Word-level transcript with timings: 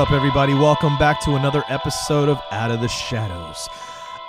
up, 0.00 0.12
everybody? 0.12 0.54
Welcome 0.54 0.96
back 0.98 1.20
to 1.22 1.36
another 1.36 1.62
episode 1.68 2.28
of 2.30 2.40
Out 2.50 2.70
of 2.70 2.80
the 2.80 2.88
Shadows. 2.88 3.68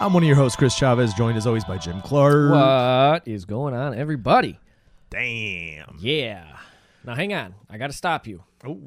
I'm 0.01 0.11
one 0.13 0.21
of 0.23 0.27
your 0.27 0.35
hosts, 0.35 0.57
Chris 0.57 0.75
Chavez, 0.75 1.13
joined 1.13 1.37
as 1.37 1.47
always 1.47 1.63
by 1.63 1.77
Jim 1.77 2.01
Clark. 2.01 2.51
What 2.51 3.27
is 3.27 3.45
going 3.45 3.73
on, 3.73 3.93
everybody? 3.97 4.59
Damn. 5.09 5.95
Yeah. 5.99 6.57
Now, 7.05 7.15
hang 7.15 7.33
on. 7.33 7.55
I 7.69 7.77
got 7.77 7.87
to 7.87 7.93
stop 7.93 8.27
you. 8.27 8.43
Oh, 8.67 8.79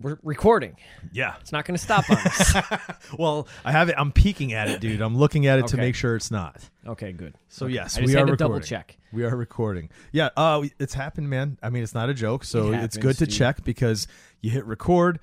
We're 0.00 0.18
recording. 0.22 0.76
yeah. 1.12 1.34
It's 1.40 1.52
not 1.52 1.66
going 1.66 1.76
to 1.76 1.82
stop 1.82 2.08
on 2.08 2.16
us. 2.16 2.54
Well, 3.18 3.46
I 3.64 3.72
have 3.72 3.90
it. 3.90 3.94
I'm 3.98 4.10
peeking 4.10 4.54
at 4.54 4.68
it, 4.70 4.80
dude. 4.80 5.02
I'm 5.02 5.16
looking 5.18 5.46
at 5.46 5.58
it 5.58 5.66
to 5.68 5.76
Okay. 5.76 5.82
make 5.82 5.94
sure 5.94 6.16
it's 6.16 6.30
not. 6.30 6.66
okay, 6.86 7.12
good. 7.12 7.34
So 7.50 7.66
Okay. 7.66 7.74
yes, 7.74 7.98
I 7.98 8.00
just 8.00 8.06
we 8.06 8.12
had 8.14 8.22
are 8.22 8.26
to 8.26 8.32
recording. 8.32 8.54
double 8.54 8.60
check. 8.60 8.96
We 9.12 9.24
are 9.24 9.36
recording. 9.36 9.90
Yeah, 10.12 10.30
uh, 10.36 10.62
it's 10.78 10.94
happened, 10.94 11.28
man. 11.28 11.58
I 11.62 11.68
mean, 11.68 11.82
it's 11.82 11.94
not 11.94 12.08
a 12.08 12.14
joke. 12.14 12.44
So 12.44 12.68
It 12.68 12.76
it's 12.76 12.96
happens, 12.96 12.96
good 12.98 13.18
to 13.18 13.26
dude. 13.26 13.34
check 13.34 13.64
because 13.64 14.06
you 14.40 14.50
hit 14.50 14.64
record. 14.64 15.20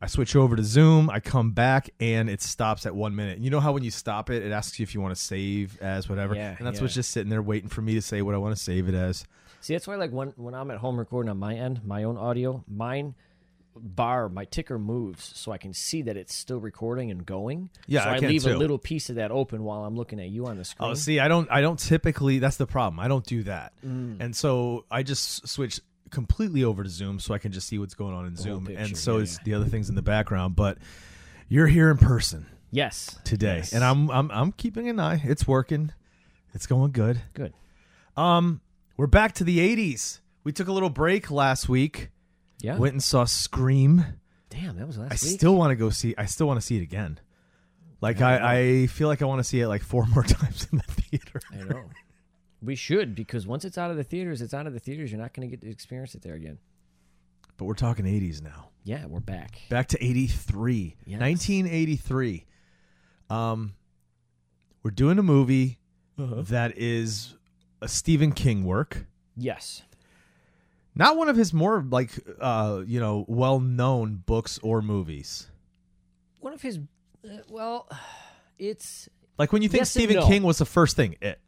I 0.00 0.06
switch 0.08 0.36
over 0.36 0.56
to 0.56 0.62
Zoom. 0.62 1.08
I 1.08 1.20
come 1.20 1.52
back 1.52 1.88
and 2.00 2.28
it 2.28 2.42
stops 2.42 2.84
at 2.86 2.94
one 2.94 3.16
minute. 3.16 3.38
You 3.38 3.50
know 3.50 3.60
how 3.60 3.72
when 3.72 3.82
you 3.82 3.90
stop 3.90 4.28
it, 4.30 4.42
it 4.44 4.52
asks 4.52 4.78
you 4.78 4.82
if 4.82 4.94
you 4.94 5.00
want 5.00 5.14
to 5.16 5.20
save 5.20 5.80
as 5.80 6.08
whatever, 6.08 6.34
Yeah, 6.34 6.54
and 6.58 6.66
that's 6.66 6.78
yeah. 6.78 6.82
what's 6.82 6.94
just 6.94 7.10
sitting 7.10 7.30
there 7.30 7.42
waiting 7.42 7.68
for 7.70 7.80
me 7.80 7.94
to 7.94 8.02
say 8.02 8.20
what 8.22 8.34
I 8.34 8.38
want 8.38 8.54
to 8.56 8.62
save 8.62 8.88
it 8.88 8.94
as. 8.94 9.24
See, 9.62 9.74
that's 9.74 9.86
why, 9.88 9.96
like, 9.96 10.12
when, 10.12 10.28
when 10.36 10.54
I'm 10.54 10.70
at 10.70 10.78
home 10.78 10.98
recording 10.98 11.30
on 11.30 11.38
my 11.38 11.54
end, 11.54 11.80
my 11.84 12.04
own 12.04 12.16
audio, 12.18 12.62
mine 12.68 13.14
bar, 13.74 14.28
my 14.28 14.44
ticker 14.44 14.78
moves 14.78 15.32
so 15.34 15.52
I 15.52 15.58
can 15.58 15.74
see 15.74 16.02
that 16.02 16.16
it's 16.16 16.34
still 16.34 16.58
recording 16.60 17.10
and 17.10 17.26
going. 17.26 17.68
Yeah, 17.86 18.04
so 18.04 18.10
I 18.10 18.14
I, 18.16 18.18
leave 18.20 18.44
too. 18.44 18.54
a 18.54 18.56
little 18.56 18.78
piece 18.78 19.10
of 19.10 19.16
that 19.16 19.30
open 19.30 19.64
while 19.64 19.84
I'm 19.84 19.96
looking 19.96 20.20
at 20.20 20.28
you 20.28 20.46
on 20.46 20.56
the 20.56 20.64
screen. 20.64 20.90
Oh, 20.90 20.94
see, 20.94 21.20
I 21.20 21.28
don't, 21.28 21.50
I 21.50 21.60
don't 21.60 21.78
typically. 21.78 22.38
That's 22.38 22.56
the 22.56 22.66
problem. 22.66 23.00
I 23.00 23.08
don't 23.08 23.24
do 23.26 23.42
that, 23.44 23.72
Mm. 23.84 24.16
and 24.20 24.34
so 24.36 24.84
I 24.90 25.02
just 25.02 25.46
switch 25.48 25.80
completely 26.10 26.64
over 26.64 26.82
to 26.82 26.88
Zoom 26.88 27.18
so 27.20 27.34
I 27.34 27.38
can 27.38 27.52
just 27.52 27.66
see 27.68 27.78
what's 27.78 27.94
going 27.94 28.14
on 28.14 28.26
in 28.26 28.34
whole 28.34 28.42
Zoom, 28.42 28.66
picture, 28.66 28.82
and 28.82 28.96
so 28.96 29.16
yeah, 29.16 29.22
it's 29.22 29.34
yeah. 29.38 29.42
the 29.44 29.54
other 29.54 29.64
things 29.66 29.88
in 29.88 29.94
the 29.94 30.02
background. 30.02 30.56
But 30.56 30.78
you're 31.48 31.66
here 31.66 31.90
in 31.90 31.98
person 31.98 32.46
Yes. 32.70 33.18
today, 33.24 33.58
Yes. 33.58 33.72
and 33.72 33.82
I'm, 33.84 34.10
I'm, 34.10 34.30
I'm 34.30 34.52
keeping 34.52 34.88
an 34.88 34.98
eye. 35.00 35.20
It's 35.24 35.46
working. 35.46 35.92
It's 36.54 36.66
going 36.66 36.92
good. 36.92 37.20
Good. 37.34 37.52
Um, 38.16 38.60
we're 38.96 39.06
back 39.06 39.34
to 39.34 39.44
the 39.44 39.58
'80s. 39.58 40.20
We 40.44 40.52
took 40.52 40.68
a 40.68 40.72
little 40.72 40.90
break 40.90 41.30
last 41.30 41.68
week. 41.68 42.10
Yeah. 42.60 42.78
Went 42.78 42.94
and 42.94 43.02
saw 43.02 43.24
Scream. 43.24 44.04
Damn, 44.48 44.76
that 44.78 44.86
was 44.86 44.96
last 44.96 45.22
I 45.22 45.26
week. 45.28 45.38
still 45.38 45.54
want 45.56 45.70
to 45.72 45.76
go 45.76 45.90
see. 45.90 46.14
I 46.16 46.24
still 46.26 46.46
want 46.46 46.58
to 46.60 46.64
see 46.66 46.76
it 46.78 46.82
again. 46.82 47.20
Like 48.00 48.20
I, 48.20 48.82
I 48.82 48.86
feel 48.86 49.08
like 49.08 49.20
I 49.22 49.24
want 49.26 49.40
to 49.40 49.44
see 49.44 49.60
it 49.60 49.68
like 49.68 49.82
four 49.82 50.06
more 50.14 50.22
times 50.22 50.66
in 50.72 50.78
the 50.78 50.84
theater. 50.84 51.40
I 51.52 51.56
know. 51.56 51.84
We 52.62 52.74
should 52.74 53.14
because 53.14 53.46
once 53.46 53.64
it's 53.64 53.76
out 53.78 53.90
of 53.90 53.96
the 53.96 54.04
theaters, 54.04 54.40
it's 54.42 54.54
out 54.54 54.66
of 54.66 54.72
the 54.72 54.80
theaters. 54.80 55.12
You're 55.12 55.20
not 55.20 55.34
going 55.34 55.48
to 55.48 55.56
get 55.56 55.62
to 55.64 55.70
experience 55.70 56.14
it 56.14 56.22
there 56.22 56.34
again. 56.34 56.58
But 57.58 57.64
we're 57.66 57.74
talking 57.74 58.04
'80s 58.06 58.42
now. 58.42 58.68
Yeah, 58.84 59.06
we're 59.06 59.20
back. 59.20 59.60
Back 59.68 59.88
to 59.88 60.04
'83, 60.04 60.96
Yes. 61.06 61.20
1983. 61.20 62.44
Um, 63.30 63.74
we're 64.82 64.90
doing 64.90 65.18
a 65.18 65.22
movie 65.22 65.78
Uh-huh. 66.18 66.42
that 66.42 66.76
is 66.78 67.34
a 67.82 67.88
Stephen 67.88 68.32
King 68.32 68.64
work. 68.64 69.06
Yes. 69.36 69.82
Not 70.94 71.16
one 71.16 71.28
of 71.28 71.36
his 71.36 71.52
more 71.52 71.84
like 71.88 72.10
uh, 72.40 72.82
you 72.86 73.00
know, 73.00 73.24
well-known 73.28 74.22
books 74.24 74.58
or 74.62 74.80
movies. 74.80 75.48
One 76.40 76.52
of 76.54 76.62
his, 76.62 76.78
uh, 77.24 77.38
well, 77.48 77.88
it's 78.58 79.08
Like 79.38 79.52
when 79.52 79.62
you 79.62 79.68
think 79.68 79.80
Yes 79.82 79.90
Stephen 79.90 80.16
no. 80.16 80.26
King 80.26 80.42
was 80.42 80.58
the 80.58 80.64
first 80.66 80.96
thing, 80.96 81.16
it 81.20 81.38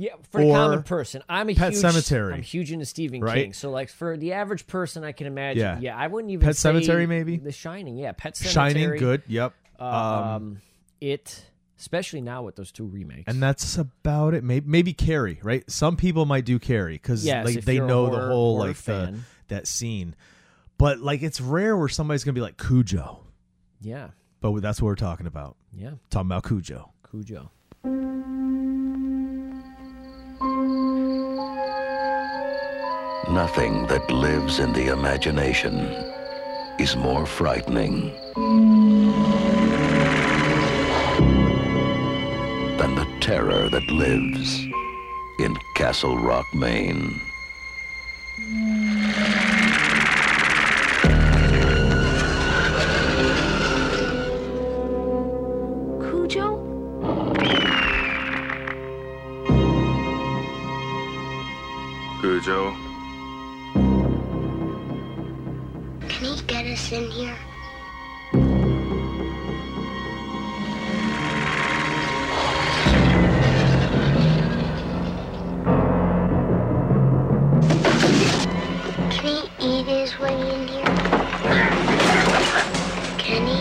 yeah 0.00 0.12
for 0.30 0.40
the 0.40 0.50
common 0.52 0.82
person. 0.84 1.22
I'm 1.28 1.50
a 1.50 1.54
Pet 1.54 1.72
huge 1.72 1.82
Sematary. 1.84 2.34
I'm 2.34 2.42
huge 2.42 2.70
into 2.72 2.84
Stephen 2.86 3.20
Right? 3.20 3.34
King. 3.34 3.52
So 3.52 3.70
like 3.70 3.88
for 3.90 4.16
the 4.16 4.32
average 4.34 4.66
person, 4.66 5.02
I 5.04 5.12
can 5.12 5.26
imagine. 5.26 5.60
Yeah. 5.60 5.78
Yeah, 5.80 5.96
I 5.96 6.06
wouldn't 6.06 6.30
even 6.30 6.46
Pet 6.46 6.56
say 6.56 6.70
Sematary, 6.70 7.08
maybe? 7.08 7.36
The 7.38 7.50
Shining. 7.52 7.96
Yeah, 7.96 8.12
Pet 8.12 8.34
Sematary. 8.34 8.50
Shining, 8.52 8.90
good. 8.96 9.22
Yep. 9.26 9.52
Um, 9.80 9.88
um, 9.94 10.60
it, 11.00 11.44
especially 11.78 12.20
now 12.20 12.42
with 12.42 12.56
those 12.56 12.70
two 12.72 12.84
remakes. 12.86 13.24
and 13.26 13.42
that's 13.42 13.76
about 13.78 14.34
it. 14.34 14.42
Maybe 14.44 14.66
maybe 14.68 14.92
Carrie, 14.92 15.40
right? 15.42 15.68
Some 15.70 15.96
people 15.96 16.24
might 16.26 16.44
do 16.44 16.58
Carrie 16.58 16.94
because 16.94 17.24
Yes, 17.24 17.44
like 17.46 17.56
if 17.56 17.64
they 17.64 17.74
you're 17.76 17.84
a 17.84 17.88
know 17.88 18.08
the 18.10 18.20
whole 18.26 18.56
horror 18.56 18.68
like 18.68 18.76
the, 18.76 18.82
fan. 18.82 19.24
that 19.48 19.66
scene. 19.66 20.14
But 20.78 21.00
like 21.00 21.22
it's 21.22 21.40
rare 21.40 21.76
where 21.76 21.88
somebody's 21.88 22.22
gonna 22.24 22.34
be 22.34 22.40
like 22.40 22.56
Cujo. 22.56 23.24
yeah, 23.80 24.08
But 24.40 24.60
that's 24.60 24.80
what 24.80 24.86
we're 24.86 24.94
talking 24.96 25.26
about. 25.26 25.56
yeah, 25.72 25.92
Talking 26.10 26.28
about 26.28 26.44
Cujo. 26.44 26.92
Cujo. 27.10 27.50
Nothing 33.30 33.86
that 33.88 34.10
lives 34.10 34.58
in 34.58 34.72
the 34.72 34.86
imagination 34.86 35.74
is 36.78 36.96
more 36.96 37.26
frightening 37.26 38.10
than 42.78 42.94
the 42.94 43.06
terror 43.20 43.68
that 43.68 43.86
lives 43.90 44.66
in 45.38 45.54
Castle 45.76 46.16
Rock, 46.16 46.46
Maine. 46.54 47.20
Cujo? 56.00 56.56
Cujo. 62.22 62.87
Us 66.78 66.92
in 66.92 67.10
here? 67.10 67.36
Can 79.10 79.24
he 79.24 79.50
eat 79.58 79.86
his 79.86 80.18
way 80.18 80.34
in 80.54 80.68
here? 80.68 80.84
Can 83.18 83.46
he? 83.46 83.60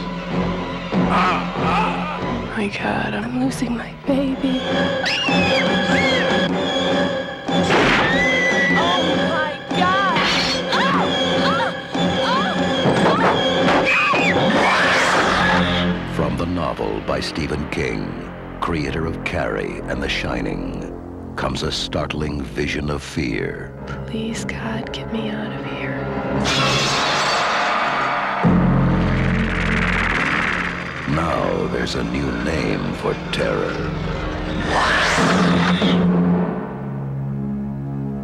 Oh 1.09 2.53
my 2.55 2.67
god, 2.67 3.13
I'm 3.13 3.43
losing 3.43 3.77
my 3.77 3.93
baby. 4.05 5.06
By 17.17 17.21
Stephen 17.21 17.67
King, 17.71 18.31
creator 18.61 19.07
of 19.07 19.23
Carrie 19.23 19.79
and 19.85 20.03
The 20.03 20.07
Shining, 20.07 20.93
comes 21.35 21.63
a 21.63 21.71
startling 21.71 22.43
vision 22.43 22.91
of 22.91 23.01
fear. 23.01 23.73
Please, 24.05 24.45
God, 24.45 24.93
get 24.93 25.11
me 25.11 25.29
out 25.31 25.51
of 25.51 25.65
here. 25.65 25.97
Now 31.15 31.67
there's 31.69 31.95
a 31.95 32.03
new 32.03 32.31
name 32.43 32.93
for 32.97 33.15
terror. 33.31 33.73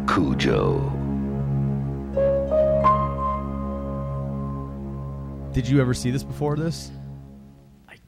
Cujo. 0.06 0.92
Did 5.52 5.68
you 5.68 5.80
ever 5.80 5.94
see 5.94 6.12
this 6.12 6.22
before 6.22 6.54
this? 6.54 6.92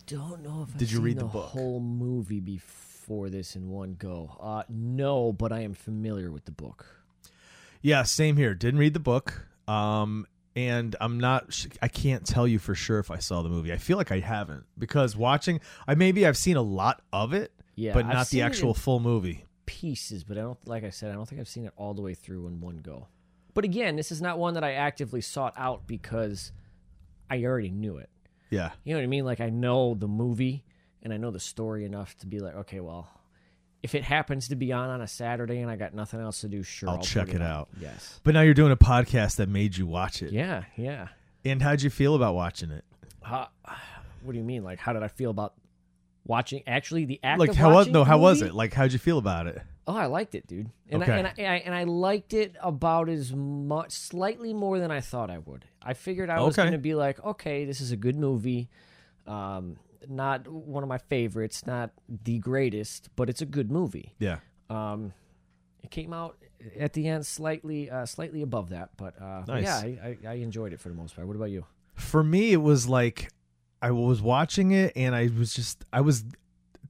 I 0.09 0.15
don't 0.15 0.43
know 0.43 0.63
if 0.63 0.69
I've 0.75 0.79
Did 0.79 0.93
you 0.93 1.01
read 1.01 1.17
the 1.17 1.25
the 1.25 1.29
book? 1.31 1.47
whole 1.47 1.81
movie 1.81 2.41
before 2.41 3.29
this 3.29 3.57
in 3.57 3.71
one 3.71 3.95
go. 3.99 4.37
Uh, 4.41 4.63
no, 4.69 5.33
but 5.33 5.53
I 5.53 5.61
am 5.61 5.75
familiar 5.75 6.31
with 6.31 6.45
the 6.45 6.53
book. 6.53 6.87
Yeah, 7.83 8.03
same 8.05 8.37
here. 8.37 8.55
Didn't 8.55 8.79
read 8.79 8.95
the 8.95 9.01
book. 9.01 9.47
Um, 9.69 10.27
and 10.55 10.95
I'm 11.01 11.19
not. 11.19 11.67
I 11.83 11.89
can't 11.89 12.25
tell 12.25 12.47
you 12.47 12.59
for 12.59 12.75
sure 12.75 12.99
if 13.01 13.11
I 13.11 13.19
saw 13.19 13.43
the 13.43 13.49
movie. 13.49 13.73
I 13.73 13.77
feel 13.79 13.97
like 13.97 14.13
I 14.13 14.21
haven't 14.21 14.65
because 14.79 15.17
watching. 15.17 15.61
I 15.89 15.95
maybe 15.97 16.25
I've 16.27 16.37
seen 16.37 16.57
a 16.57 16.63
lot 16.63 17.03
of 17.13 17.33
it, 17.33 17.53
Yeah, 17.75 17.93
but 17.93 18.07
not 18.07 18.29
the 18.29 18.43
actual 18.43 18.75
full 18.75 19.01
movie. 19.01 19.45
pieces, 19.67 20.23
but 20.25 20.39
I 20.39 20.43
don't 20.43 20.69
like 20.69 20.85
I 20.85 20.91
said, 20.91 21.11
I 21.11 21.15
don't 21.15 21.29
think 21.29 21.41
I've 21.41 21.49
seen 21.49 21.65
it 21.67 21.73
all 21.77 21.95
the 21.95 22.03
way 22.03 22.15
through 22.15 22.47
in 22.47 22.61
one 22.61 22.79
go. 22.79 23.09
But 23.55 23.65
again, 23.65 23.97
this 23.97 24.13
is 24.13 24.23
not 24.23 24.39
one 24.39 24.55
that 24.55 24.63
I 24.65 24.73
actively 24.75 25.21
sought 25.21 25.55
out 25.57 25.87
because 25.87 26.53
I 27.29 27.43
already 27.45 27.71
knew 27.71 27.97
it. 27.97 28.09
Yeah, 28.51 28.71
You 28.85 28.95
know 28.95 29.01
what 29.01 29.05
I 29.05 29.09
mean? 29.09 29.25
Like 29.25 29.41
I 29.41 29.51
know 29.51 29.95
the 29.95 30.09
movie 30.09 30.65
and 31.03 31.13
I 31.13 31.17
know 31.17 31.31
the 31.31 31.41
story 31.41 31.85
enough 31.85 32.17
to 32.19 32.27
be 32.27 32.39
like, 32.41 32.55
okay, 32.55 32.81
well, 32.81 33.09
if 33.83 33.95
it 33.95 34.03
happens 34.05 34.49
to 34.49 34.57
be 34.57 34.73
on 34.73 34.89
on 34.89 35.01
a 35.01 35.07
Saturday 35.09 35.61
and 35.61 35.71
I 35.71 35.77
got 35.77 35.95
nothing 35.95 36.21
else 36.21 36.41
to 36.41 36.49
do, 36.49 36.63
sure, 36.63 36.89
I'll 36.89 36.99
put 36.99 37.07
check 37.07 37.29
it 37.35 37.43
out. 37.43 37.69
Yes. 37.81 38.21
but 38.25 38.35
now 38.35 38.41
you're 38.41 38.55
doing 38.55 38.73
a 38.73 38.77
podcast 38.77 39.37
that 39.37 39.49
made 39.49 39.77
you 39.77 39.87
watch 39.87 40.23
it. 40.23 40.33
Yeah, 40.33 40.65
yeah. 40.77 41.09
And 41.45 41.63
how'd 41.63 41.83
you 41.83 41.91
feel 41.91 42.15
about 42.15 42.35
watching 42.35 42.71
it? 42.71 42.85
How, 43.23 43.49
what 44.23 44.33
do 44.33 44.39
you 44.39 44.45
mean? 44.45 44.65
Like, 44.65 44.79
how 44.79 44.93
did 44.93 45.03
I 45.03 45.09
feel 45.09 45.31
about 45.31 45.55
watching? 46.25 46.63
Actually, 46.67 47.05
the 47.05 47.21
act 47.23 47.39
Like 47.39 47.51
of 47.51 47.57
how 47.57 47.73
was 47.73 47.89
no? 47.89 48.05
How 48.05 48.19
was 48.19 48.43
it? 48.43 48.55
Like 48.55 48.73
how'd 48.73 48.93
you 48.93 48.99
feel 48.99 49.19
about 49.19 49.47
it? 49.47 49.61
Oh, 49.89 49.95
I 49.97 50.07
liked 50.07 50.35
it, 50.35 50.47
dude. 50.47 50.71
And 50.89 51.03
Okay. 51.03 51.13
I, 51.13 51.17
and 51.19 51.27
I, 51.29 51.57
and 51.65 51.75
I 51.75 51.85
liked 51.85 52.35
it 52.35 52.57
about 52.61 53.09
as 53.09 53.33
much, 53.33 53.93
slightly 53.93 54.53
more 54.53 54.79
than 54.81 54.91
I 54.91 55.01
thought 55.01 55.31
I 55.31 55.39
would. 55.39 55.65
I 55.81 55.95
figured 55.95 56.29
I 56.29 56.41
was 56.41 56.55
Okay. 56.59 56.63
going 56.65 56.73
to 56.73 56.79
be 56.79 56.95
like, 56.95 57.23
okay, 57.25 57.65
this 57.65 57.81
is 57.81 57.93
a 57.93 57.97
good 57.97 58.17
movie. 58.17 58.69
Um, 59.27 59.77
not 60.09 60.49
one 60.49 60.83
of 60.83 60.89
my 60.89 60.99
favorites, 60.99 61.67
not 61.67 61.91
the 62.25 62.39
greatest, 62.39 63.11
but 63.17 63.29
it's 63.31 63.43
a 63.43 63.47
good 63.47 63.71
movie. 63.71 64.13
Yeah. 64.19 64.39
Um, 64.71 65.13
it 65.83 65.91
came 65.91 66.13
out 66.13 66.37
at 66.79 66.93
the 66.93 67.07
end 67.07 67.25
slightly, 67.27 67.89
uh, 67.89 68.07
slightly 68.07 68.43
above 68.43 68.71
that, 68.71 68.91
but 68.97 69.21
uh, 69.23 69.45
Nice. 69.47 69.63
yeah, 69.65 69.77
I, 69.77 70.17
I, 70.25 70.31
I 70.31 70.35
enjoyed 70.35 70.73
it 70.73 70.81
for 70.81 70.89
the 70.89 70.95
most 70.97 71.15
part. 71.15 71.29
What 71.29 71.37
about 71.37 71.51
you? 71.51 71.65
For 71.95 72.25
me, 72.25 72.53
it 72.53 72.63
was 72.63 72.89
like 72.89 73.31
I 73.81 73.93
was 73.93 74.21
watching 74.21 74.73
it, 74.73 74.93
and 74.97 75.15
I 75.15 75.29
was 75.39 75.55
just 75.55 75.85
I 75.93 76.01
was 76.01 76.25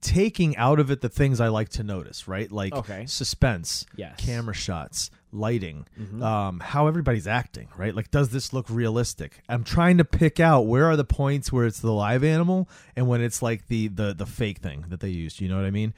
taking 0.01 0.55
out 0.57 0.79
of 0.79 0.91
it 0.91 1.01
the 1.01 1.09
things 1.09 1.39
I 1.41 1.47
like 1.47 1.69
to 1.69 1.83
notice. 1.83 2.27
Right, 2.27 2.51
like 2.51 2.73
Okay. 2.73 3.05
suspense, 3.07 3.85
Yes. 3.95 4.15
camera 4.17 4.53
shots, 4.53 5.09
lighting, 5.31 5.85
Mm-hmm. 5.99 6.23
um, 6.23 6.59
how 6.59 6.87
everybody's 6.87 7.27
acting. 7.27 7.67
Right, 7.77 7.93
like 7.95 8.11
does 8.11 8.29
this 8.29 8.53
look 8.53 8.69
realistic? 8.69 9.41
I'm 9.49 9.63
trying 9.63 9.97
to 9.97 10.05
pick 10.05 10.39
out 10.39 10.67
where 10.67 10.85
are 10.85 10.95
the 10.95 11.03
points 11.05 11.51
where 11.51 11.65
it's 11.65 11.79
the 11.79 11.91
live 11.93 12.23
animal 12.23 12.69
and 12.95 13.07
when 13.07 13.21
it's 13.21 13.41
like 13.41 13.67
the 13.67 13.87
the 13.89 14.13
the 14.13 14.25
fake 14.25 14.59
thing 14.59 14.85
that 14.89 14.99
they 14.99 15.09
used. 15.09 15.41
You 15.41 15.49
know 15.49 15.55
what 15.57 15.65
I 15.65 15.71
mean? 15.71 15.93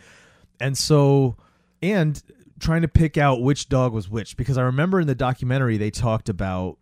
And 0.60 0.78
so, 0.78 1.36
and 1.82 2.22
trying 2.60 2.82
to 2.82 2.88
pick 2.90 3.18
out 3.18 3.42
which 3.42 3.70
dog 3.70 3.94
was 3.94 4.10
which 4.10 4.36
because 4.36 4.58
I 4.58 4.64
remember 4.64 5.00
in 5.00 5.08
the 5.08 5.16
documentary 5.16 5.78
they 5.78 5.92
talked 5.92 6.28
about 6.28 6.78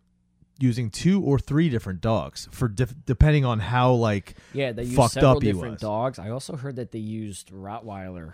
using 0.58 0.90
two 0.90 1.22
or 1.22 1.38
three 1.38 1.68
different 1.68 2.00
dogs 2.00 2.48
for 2.50 2.68
dif- 2.68 2.94
depending 3.06 3.44
on 3.44 3.60
how 3.60 3.92
like 3.92 4.34
Yeah, 4.52 4.72
they 4.72 4.82
used 4.82 4.96
fucked 4.96 5.14
several 5.14 5.40
different 5.40 5.74
was. 5.74 5.80
dogs. 5.80 6.18
I 6.18 6.30
also 6.30 6.56
heard 6.56 6.76
that 6.76 6.90
they 6.92 6.98
used 6.98 7.50
Rottweiler. 7.52 8.32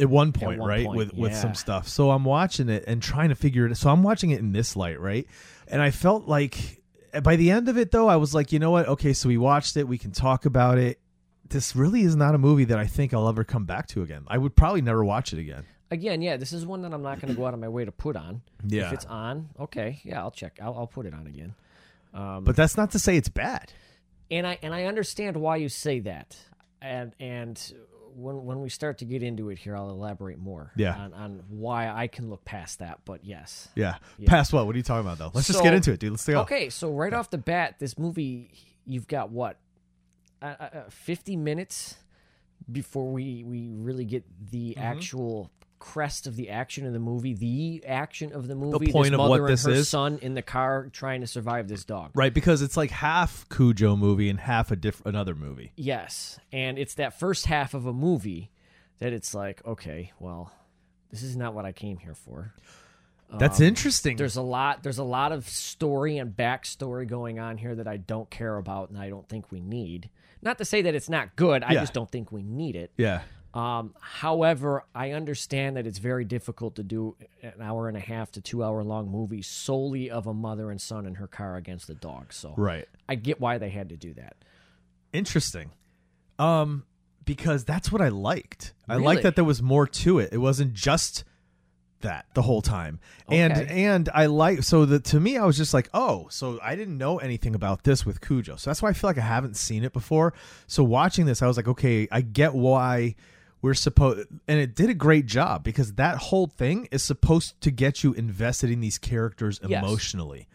at 0.00 0.08
one 0.10 0.32
point, 0.32 0.58
one 0.58 0.68
right? 0.68 0.84
point, 0.86 0.96
with 0.96 1.14
with 1.14 1.34
some 1.34 1.54
stuff. 1.54 1.86
So 1.88 2.10
I'm 2.10 2.24
watching 2.24 2.68
it 2.68 2.84
and 2.86 3.00
trying 3.00 3.28
to 3.28 3.34
figure 3.36 3.66
it. 3.66 3.76
So 3.76 3.90
I'm 3.90 4.02
watching 4.02 4.30
it 4.30 4.40
in 4.40 4.52
this 4.52 4.74
light, 4.76 4.98
right? 5.00 5.26
And 5.68 5.80
I 5.80 5.90
felt 5.92 6.26
like 6.26 6.82
by 7.22 7.36
the 7.36 7.50
end 7.50 7.68
of 7.68 7.78
it, 7.78 7.90
though, 7.92 8.08
I 8.08 8.16
was 8.16 8.34
like, 8.34 8.50
you 8.52 8.58
know 8.58 8.70
what? 8.72 8.88
Okay, 8.88 9.12
so 9.12 9.28
we 9.28 9.38
watched 9.38 9.76
it. 9.76 9.86
We 9.86 9.98
can 9.98 10.10
talk 10.12 10.44
about 10.46 10.78
it. 10.78 10.98
This 11.48 11.76
really 11.76 12.00
is 12.02 12.16
not 12.16 12.34
a 12.34 12.38
movie 12.38 12.64
that 12.64 12.78
I 12.78 12.86
think 12.86 13.12
I'll 13.12 13.28
ever 13.28 13.44
come 13.44 13.66
back 13.66 13.86
to 13.88 14.02
again. 14.02 14.24
I 14.26 14.38
would 14.38 14.56
probably 14.56 14.80
never 14.80 15.04
watch 15.04 15.32
it 15.34 15.38
again. 15.38 15.64
Again, 15.92 16.22
yeah, 16.22 16.36
this 16.38 16.52
is 16.52 16.64
one 16.64 16.82
that 16.82 16.92
I'm 16.94 17.02
not 17.02 17.20
going 17.20 17.32
to 17.32 17.38
go 17.38 17.46
out 17.46 17.54
of 17.54 17.60
my 17.60 17.68
way 17.68 17.84
to 17.84 17.92
put 17.92 18.16
on. 18.16 18.42
Yeah. 18.66 18.86
If 18.86 18.92
it's 18.94 19.04
on, 19.06 19.50
okay, 19.60 20.00
yeah, 20.04 20.20
I'll 20.20 20.30
check. 20.30 20.58
I'll, 20.62 20.74
I'll 20.74 20.86
put 20.86 21.04
it 21.06 21.12
on 21.14 21.26
again. 21.26 21.54
Um, 22.14 22.44
But 22.44 22.56
that's 22.56 22.76
not 22.76 22.90
to 22.92 22.98
say 22.98 23.16
it's 23.16 23.28
bad. 23.28 23.72
and 24.30 24.46
I 24.46 24.58
and 24.62 24.72
I 24.74 24.84
understand 24.84 25.36
why 25.36 25.56
you 25.56 25.68
say 25.68 26.00
that. 26.00 26.36
And 26.80 27.12
and 27.20 27.60
when 28.14 28.44
when 28.44 28.60
we 28.62 28.68
start 28.68 28.98
to 28.98 29.04
get 29.04 29.22
into 29.22 29.50
it 29.50 29.58
here, 29.58 29.76
I'll 29.76 29.90
elaborate 29.90 30.38
more. 30.38 30.72
Yeah. 30.76 30.96
On, 30.96 31.12
on 31.14 31.42
why 31.48 31.88
I 31.90 32.06
can 32.06 32.28
look 32.30 32.44
past 32.44 32.78
that. 32.80 33.00
But 33.04 33.24
yes. 33.24 33.68
Yeah. 33.74 33.96
Past 34.26 34.52
what? 34.52 34.66
What 34.66 34.74
are 34.74 34.78
you 34.78 34.82
talking 34.82 35.06
about, 35.06 35.18
though? 35.18 35.30
Let's 35.34 35.46
just 35.46 35.62
get 35.62 35.74
into 35.74 35.92
it, 35.92 36.00
dude. 36.00 36.12
Let's 36.12 36.26
go. 36.26 36.40
Okay, 36.42 36.70
so 36.70 36.90
right 36.90 37.12
off 37.12 37.28
the 37.30 37.38
bat, 37.38 37.76
this 37.78 37.98
movie, 37.98 38.50
you've 38.86 39.08
got 39.08 39.30
what, 39.30 39.56
uh, 40.42 40.46
uh, 40.58 40.62
uh, 40.62 40.82
fifty 40.90 41.36
minutes 41.36 41.96
before 42.70 43.10
we 43.12 43.42
we 43.44 43.68
really 43.70 44.04
get 44.04 44.24
the 44.50 44.74
Mm-hmm. 44.74 44.82
actual 44.82 45.50
crest 45.82 46.28
of 46.28 46.36
the 46.36 46.48
action 46.48 46.86
of 46.86 46.92
the 46.92 46.98
movie, 47.00 47.34
the 47.34 47.84
action 47.86 48.32
of 48.32 48.46
the 48.46 48.54
movie. 48.54 48.92
point 48.92 49.06
this 49.06 49.12
of 49.14 49.18
mother 49.18 49.28
what 49.30 49.40
and 49.40 49.48
this 49.48 49.64
her 49.64 49.72
is? 49.72 49.88
son 49.88 50.18
in 50.22 50.34
the 50.34 50.42
car 50.42 50.88
trying 50.92 51.20
to 51.22 51.26
survive 51.26 51.66
this 51.66 51.84
dog. 51.84 52.12
Right, 52.14 52.32
because 52.32 52.62
it's 52.62 52.76
like 52.76 52.90
half 52.90 53.48
Cujo 53.48 53.96
movie 53.96 54.30
and 54.30 54.38
half 54.38 54.70
a 54.70 54.76
diff- 54.76 55.04
another 55.04 55.34
movie. 55.34 55.72
Yes, 55.76 56.38
and 56.52 56.78
it's 56.78 56.94
that 56.94 57.18
first 57.18 57.46
half 57.46 57.74
of 57.74 57.84
a 57.86 57.92
movie 57.92 58.50
that 59.00 59.12
it's 59.12 59.34
like, 59.34 59.60
okay, 59.66 60.12
well, 60.20 60.52
this 61.10 61.22
is 61.24 61.36
not 61.36 61.52
what 61.52 61.64
I 61.64 61.72
came 61.72 61.96
here 61.98 62.14
for. 62.14 62.54
That's 63.38 63.60
interesting. 63.60 64.12
Um, 64.12 64.16
There's 64.18 64.36
a 64.36 64.42
lot. 64.42 64.82
There's 64.82 64.98
a 64.98 65.04
lot 65.04 65.32
of 65.32 65.48
story 65.48 66.18
and 66.18 66.36
backstory 66.36 67.08
going 67.08 67.38
on 67.38 67.56
here 67.58 67.74
that 67.74 67.88
I 67.88 67.96
don't 67.96 68.30
care 68.30 68.56
about, 68.58 68.90
and 68.90 68.98
I 68.98 69.08
don't 69.08 69.26
think 69.28 69.50
we 69.50 69.60
need. 69.60 70.10
Not 70.42 70.58
to 70.58 70.64
say 70.64 70.82
that 70.82 70.94
it's 70.94 71.08
not 71.08 71.34
good. 71.34 71.62
I 71.64 71.72
Yeah. 71.72 71.80
just 71.80 71.92
don't 71.94 72.10
think 72.10 72.30
we 72.30 72.42
need 72.42 72.76
it. 72.76 72.92
yeah. 72.96 73.22
Um, 73.54 73.94
however, 74.00 74.84
I 74.94 75.10
understand 75.10 75.76
that 75.76 75.86
it's 75.86 75.98
very 75.98 76.24
difficult 76.24 76.76
to 76.76 76.82
do 76.82 77.16
an 77.42 77.52
hour 77.60 77.86
and 77.88 77.96
a 77.96 78.00
half 78.00 78.30
to 78.32 78.40
two 78.40 78.64
hour 78.64 78.82
long 78.82 79.10
movie 79.10 79.42
solely 79.42 80.10
of 80.10 80.26
a 80.26 80.32
mother 80.32 80.70
and 80.70 80.80
son 80.80 81.06
in 81.06 81.16
her 81.16 81.26
car 81.26 81.56
against 81.56 81.86
the 81.86 81.94
dog. 81.94 82.32
So 82.32 82.54
Right. 82.56 82.88
I 83.08 83.14
get 83.16 83.40
why 83.40 83.58
they 83.58 83.68
had 83.70 83.90
to 83.90 83.96
do 83.96 84.14
that. 84.14 84.36
Interesting. 85.12 85.70
Um, 86.38 86.84
because 87.24 87.64
that's 87.64 87.92
what 87.92 88.00
I 88.00 88.08
liked. 88.08 88.72
I 88.88 88.94
Really? 88.94 89.04
liked 89.06 89.22
that 89.24 89.36
there 89.36 89.44
was 89.44 89.62
more 89.62 89.86
to 89.86 90.18
it. 90.18 90.30
It 90.32 90.38
wasn't 90.38 90.72
just 90.72 91.24
that 92.00 92.26
the 92.34 92.42
whole 92.42 92.62
time. 92.62 92.98
And 93.28 93.52
Okay. 93.52 93.84
and 93.84 94.08
I 94.12 94.26
like 94.26 94.64
so 94.64 94.84
that 94.86 95.04
to 95.04 95.20
me 95.20 95.36
I 95.36 95.44
was 95.44 95.56
just 95.56 95.72
like, 95.72 95.88
"Oh, 95.94 96.26
so 96.30 96.58
I 96.60 96.74
didn't 96.74 96.98
know 96.98 97.18
anything 97.18 97.54
about 97.54 97.84
this 97.84 98.04
with 98.04 98.20
Cujo." 98.20 98.56
So 98.56 98.70
that's 98.70 98.82
why 98.82 98.88
I 98.88 98.92
feel 98.92 99.08
like 99.08 99.18
I 99.18 99.22
haven't 99.22 99.56
seen 99.56 99.84
it 99.84 99.92
before. 99.92 100.34
So 100.66 100.82
watching 100.82 101.26
this 101.26 101.42
I 101.42 101.46
was 101.46 101.56
like, 101.56 101.68
"Okay, 101.68 102.08
I 102.10 102.20
get 102.22 102.54
why 102.54 103.14
we're 103.62 103.74
supposed 103.74 104.28
and 104.46 104.58
it 104.60 104.74
did 104.74 104.90
a 104.90 104.94
great 104.94 105.24
job 105.26 105.62
because 105.64 105.94
that 105.94 106.18
whole 106.18 106.46
thing 106.48 106.88
is 106.90 107.02
supposed 107.02 107.58
to 107.62 107.70
get 107.70 108.02
you 108.04 108.12
invested 108.12 108.70
in 108.70 108.80
these 108.80 108.98
characters 108.98 109.60
Yes. 109.66 109.82
emotionally." 109.82 110.48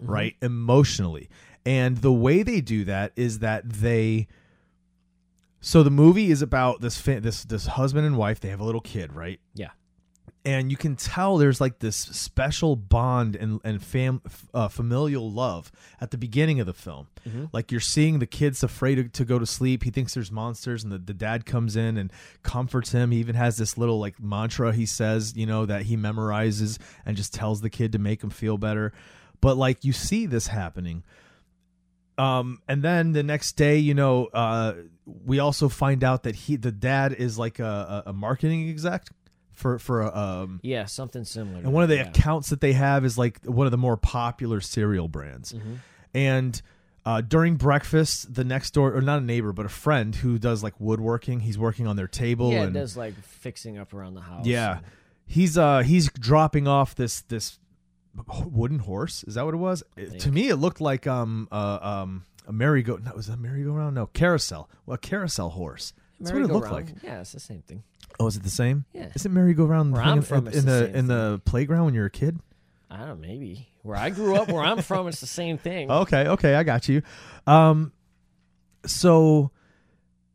Mm-hmm. 0.00 0.10
Right? 0.12 0.36
Emotionally. 0.40 1.28
And 1.66 1.98
the 1.98 2.12
way 2.12 2.42
they 2.42 2.60
do 2.60 2.84
that 2.84 3.12
is 3.16 3.40
that 3.40 3.68
they 3.68 4.28
so 5.60 5.82
the 5.82 5.90
movie 5.90 6.30
is 6.30 6.40
about 6.42 6.80
this 6.80 7.00
this 7.02 7.44
this 7.44 7.66
husband 7.66 8.06
and 8.06 8.16
wife. 8.16 8.40
They 8.40 8.48
have 8.48 8.60
a 8.60 8.64
little 8.64 8.80
kid, 8.80 9.12
right? 9.12 9.40
Yeah. 9.54 9.70
And 10.42 10.70
you 10.70 10.76
can 10.78 10.96
tell 10.96 11.36
there's 11.36 11.60
like 11.60 11.80
this 11.80 11.96
special 11.96 12.74
bond 12.74 13.36
and 13.36 13.60
and 13.62 13.82
fam 13.82 14.22
uh, 14.54 14.68
familial 14.68 15.30
love 15.30 15.70
at 16.00 16.12
the 16.12 16.16
beginning 16.16 16.60
of 16.60 16.66
the 16.66 16.72
film. 16.72 17.08
Like 17.52 17.70
you're 17.70 17.80
seeing 17.80 18.20
the 18.20 18.26
kid's 18.26 18.62
afraid 18.62 18.94
to, 18.94 19.04
to 19.04 19.24
go 19.26 19.38
to 19.38 19.44
sleep. 19.44 19.82
He 19.82 19.90
thinks 19.90 20.14
there's 20.14 20.32
monsters, 20.32 20.82
and 20.82 20.90
the, 20.90 20.98
the 20.98 21.12
dad 21.12 21.44
comes 21.44 21.76
in 21.76 21.98
and 21.98 22.10
comforts 22.42 22.92
him. 22.92 23.10
He 23.10 23.18
even 23.18 23.34
has 23.34 23.58
this 23.58 23.76
little 23.76 24.00
like 24.00 24.18
mantra 24.18 24.72
he 24.72 24.86
says, 24.86 25.36
you 25.36 25.44
know, 25.44 25.66
that 25.66 25.82
he 25.82 25.96
memorizes 25.96 26.78
and 27.04 27.18
just 27.18 27.34
tells 27.34 27.60
the 27.60 27.70
kid 27.70 27.92
to 27.92 27.98
make 27.98 28.24
him 28.24 28.30
feel 28.30 28.56
better. 28.56 28.94
But 29.42 29.58
like 29.58 29.84
you 29.84 29.92
see 29.92 30.24
this 30.24 30.46
happening 30.46 31.04
um 32.18 32.60
and 32.68 32.82
then 32.82 33.12
the 33.12 33.22
next 33.22 33.52
day 33.52 33.78
you 33.78 33.94
know 33.94 34.26
uh 34.26 34.74
we 35.06 35.38
also 35.38 35.68
find 35.68 36.04
out 36.04 36.24
that 36.24 36.34
he 36.34 36.56
the 36.56 36.72
dad 36.72 37.12
is 37.12 37.38
like 37.38 37.58
a 37.58 38.02
a 38.06 38.12
marketing 38.12 38.68
exec 38.68 39.06
for 39.60 39.78
for 39.78 40.00
a, 40.02 40.16
um 40.16 40.58
Yeah, 40.62 40.86
something 40.86 41.24
similar. 41.24 41.58
and 41.58 41.72
one 41.72 41.82
of 41.84 41.88
the 41.88 41.96
yeah. 41.96 42.08
accounts 42.08 42.50
that 42.50 42.60
they 42.60 42.72
have 42.72 43.04
is 43.04 43.16
like 43.16 43.38
one 43.44 43.66
of 43.66 43.70
the 43.70 43.78
more 43.78 43.96
popular 43.96 44.60
cereal 44.60 45.06
brands 45.08 45.52
Mm-hmm. 45.52 45.74
and 46.14 46.60
uh, 47.06 47.22
during 47.22 47.56
breakfast, 47.56 48.34
the 48.34 48.44
next 48.44 48.72
door, 48.74 48.94
or 48.94 49.00
not 49.00 49.22
a 49.22 49.24
neighbor, 49.24 49.54
but 49.54 49.64
a 49.64 49.70
friend 49.70 50.14
who 50.16 50.38
does 50.38 50.62
like 50.62 50.74
woodworking. 50.78 51.40
He's 51.40 51.56
working 51.58 51.86
on 51.86 51.96
their 51.96 52.06
table. 52.06 52.52
Yeah, 52.52 52.60
it 52.60 52.64
and, 52.64 52.74
does 52.74 52.94
like 52.94 53.14
fixing 53.22 53.78
up 53.78 53.94
around 53.94 54.14
the 54.14 54.20
house. 54.20 54.44
yeah, 54.44 54.76
and- 54.78 54.86
he's 55.26 55.56
uh 55.56 55.78
he's 55.80 56.10
dropping 56.12 56.68
off 56.68 56.94
this 56.94 57.22
this 57.22 57.58
wooden 58.44 58.80
horse. 58.80 59.24
Is 59.24 59.34
that 59.34 59.44
what 59.44 59.54
it 59.54 59.58
was? 59.58 59.82
It- 59.96 60.20
to 60.20 60.30
me, 60.32 60.48
it 60.48 60.56
looked 60.56 60.80
like 60.80 61.06
um 61.06 61.48
uh 61.50 61.78
um 61.80 62.24
a 62.46 62.52
merry 62.52 62.82
go. 62.82 62.96
No, 62.96 63.12
was 63.14 63.28
that 63.28 63.38
merry 63.38 63.62
go 63.64 63.72
round? 63.72 63.94
No, 63.94 64.06
carousel. 64.06 64.68
Well, 64.86 64.96
a 64.96 64.98
carousel 64.98 65.50
horse. 65.50 65.92
That's 66.18 66.32
what 66.32 66.42
it 66.42 66.48
looked 66.48 66.70
like. 66.70 66.88
Yeah, 67.02 67.20
it's 67.20 67.32
the 67.32 67.40
same 67.40 67.62
thing. 67.62 67.82
Oh, 68.18 68.26
is 68.26 68.36
it 68.36 68.42
the 68.42 68.50
same? 68.50 68.84
Yeah. 68.92 69.08
Isn't 69.14 69.32
merry 69.32 69.54
go 69.54 69.64
round 69.64 69.92
Where 69.92 70.02
I'm 70.02 70.22
from, 70.22 70.46
in, 70.46 70.48
it's 70.48 70.58
in 70.58 70.66
the 70.66 70.72
the 70.72 70.86
same 70.86 70.94
in 70.94 71.06
the 71.06 71.42
playground 71.44 71.86
when 71.86 71.94
you're 71.94 72.06
a 72.06 72.10
kid? 72.10 72.38
I 72.90 72.98
don't 72.98 73.08
know, 73.08 73.14
maybe. 73.16 73.68
Where 73.82 73.96
I 73.96 74.10
grew 74.10 74.36
up, 74.36 74.48
where 74.48 74.62
I'm 74.62 74.82
from, 74.82 75.08
it's 75.08 75.20
the 75.20 75.26
same 75.26 75.56
thing. 75.56 75.90
Okay, 76.02 76.26
okay, 76.28 76.54
I 76.54 76.62
got 76.64 76.88
you. 76.88 77.02
Um, 77.46 77.92
so 78.84 79.52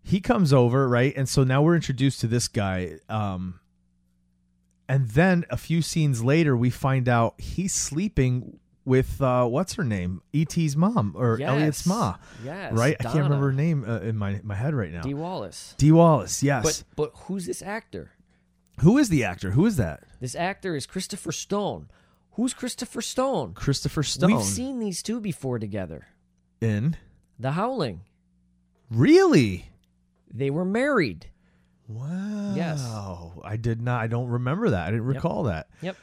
he 0.02 0.20
comes 0.22 0.54
over, 0.54 0.88
right? 0.88 1.14
And 1.16 1.28
so 1.28 1.44
now 1.44 1.62
we're 1.62 1.76
introduced 1.76 2.22
to 2.22 2.28
this 2.28 2.48
guy. 2.48 2.98
Um, 3.10 3.60
and 4.88 5.10
then 5.10 5.46
a 5.50 5.58
few 5.58 5.82
scenes 5.82 6.24
later, 6.24 6.56
we 6.56 6.70
find 6.70 7.10
out 7.10 7.40
he's 7.40 7.74
sleeping 7.74 8.60
with 8.86 9.22
uh, 9.22 9.46
what's 9.46 9.74
her 9.74 9.84
name? 9.84 10.22
E.T.'s 10.34 10.78
mom 10.78 11.14
or 11.18 11.38
Yes. 11.40 11.50
Elliott's 11.50 11.86
ma. 11.86 12.16
Yes, 12.44 12.72
right. 12.74 12.96
I 13.00 13.04
can't 13.04 13.16
remember 13.16 13.48
her 13.48 13.54
name 13.54 13.84
uh, 13.88 14.00
in 14.00 14.16
my 14.18 14.40
my 14.44 14.56
head 14.56 14.74
right 14.74 14.92
now. 14.92 15.02
Dee 15.02 15.14
Wallace. 15.14 15.74
Dee 15.78 15.92
Wallace. 15.92 16.42
Yes. 16.44 16.64
But 16.64 16.84
but 16.96 17.12
who's 17.26 17.46
this 17.46 17.62
actor? 17.62 18.12
Who 18.82 18.98
is 18.98 19.10
the 19.10 19.24
actor? 19.24 19.52
Who 19.52 19.66
is 19.66 19.78
that? 19.78 20.04
This 20.20 20.36
actor 20.36 20.76
is 20.76 20.86
Christopher 20.86 21.32
Stone. 21.32 21.90
Who's 22.32 22.54
Christopher 22.54 23.02
Stone? 23.02 23.54
Christopher 23.54 24.04
Stone. 24.04 24.32
We've 24.34 24.44
seen 24.44 24.80
these 24.80 25.02
two 25.02 25.20
before 25.22 25.58
together. 25.60 26.08
in. 26.62 26.98
The 27.40 27.52
Howling. 27.54 28.02
Really? 28.92 29.70
They 30.34 30.50
were 30.50 30.66
married. 30.66 31.28
Wow. 31.88 32.54
Yes. 32.56 32.82
Oh, 32.84 33.42
I 33.44 33.58
did 33.58 33.82
not. 33.82 34.02
I 34.02 34.08
don't 34.08 34.28
remember 34.28 34.70
that. 34.72 34.88
I 34.88 34.92
didn't 34.92 35.06
Yep. 35.08 35.16
recall 35.16 35.44
that. 35.44 35.68
Yep. 35.82 35.96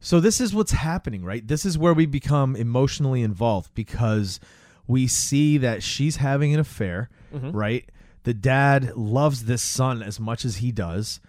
So 0.00 0.20
this 0.20 0.40
is 0.40 0.54
what's 0.54 0.72
happening, 0.72 1.24
right? 1.24 1.46
This 1.46 1.64
is 1.66 1.76
where 1.76 1.92
we 1.94 2.06
become 2.06 2.54
emotionally 2.56 3.22
involved 3.22 3.74
because 3.74 4.38
we 4.86 5.06
see 5.06 5.58
that 5.58 5.82
she's 5.82 6.16
having 6.16 6.54
an 6.54 6.60
affair, 6.60 7.10
Mm-hmm. 7.34 7.50
right? 7.50 7.84
The 8.24 8.32
dad 8.34 8.96
loves 8.96 9.44
this 9.44 9.62
son 9.62 10.02
as 10.02 10.18
much 10.20 10.44
as 10.44 10.56
he 10.56 10.72
does. 10.72 11.20